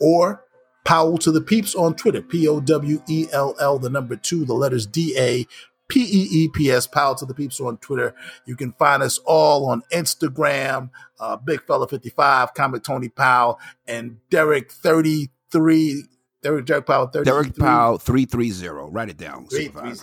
or 0.00 0.44
Powell 0.90 1.18
to 1.18 1.30
the 1.30 1.40
Peeps 1.40 1.76
on 1.76 1.94
Twitter, 1.94 2.20
P 2.20 2.48
O 2.48 2.58
W 2.58 3.00
E 3.08 3.28
L 3.30 3.54
L, 3.60 3.78
the 3.78 3.88
number 3.88 4.16
two, 4.16 4.44
the 4.44 4.54
letters 4.54 4.86
D 4.86 5.14
A 5.16 5.46
P 5.86 6.00
E 6.00 6.28
E 6.32 6.48
P 6.48 6.68
S, 6.68 6.88
Powell 6.88 7.14
to 7.14 7.24
the 7.24 7.32
Peeps 7.32 7.60
on 7.60 7.76
Twitter. 7.76 8.12
You 8.44 8.56
can 8.56 8.72
find 8.72 9.00
us 9.00 9.20
all 9.24 9.70
on 9.70 9.84
Instagram, 9.92 10.90
uh, 11.20 11.36
Big 11.36 11.62
Fella 11.62 11.86
55, 11.86 12.54
Comic 12.54 12.82
Tony 12.82 13.08
Powell, 13.08 13.60
and 13.86 14.16
Derek 14.30 14.72
33. 14.72 16.06
Derek, 16.42 16.66
Derek 16.66 16.86
Powell 16.86 17.06
33. 17.06 17.24
Derek 17.24 17.56
Powell 17.56 17.98
330. 17.98 18.90
Write 18.90 19.10
it 19.10 19.16
down. 19.16 19.46
I 19.52 19.94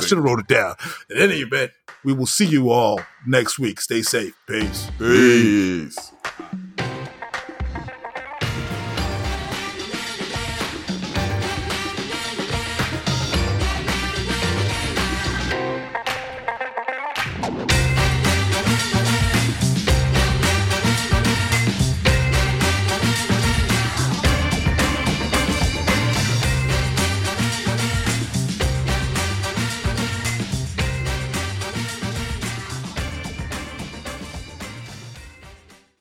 should 0.00 0.18
have 0.18 0.24
wrote 0.24 0.40
it 0.40 0.48
down. 0.48 0.74
In 1.10 1.18
any 1.18 1.36
event, 1.42 1.70
we 2.04 2.12
will 2.12 2.26
see 2.26 2.46
you 2.46 2.70
all 2.70 3.00
next 3.24 3.60
week. 3.60 3.80
Stay 3.80 4.02
safe. 4.02 4.36
Peace. 4.48 4.90
Peace. 4.98 6.10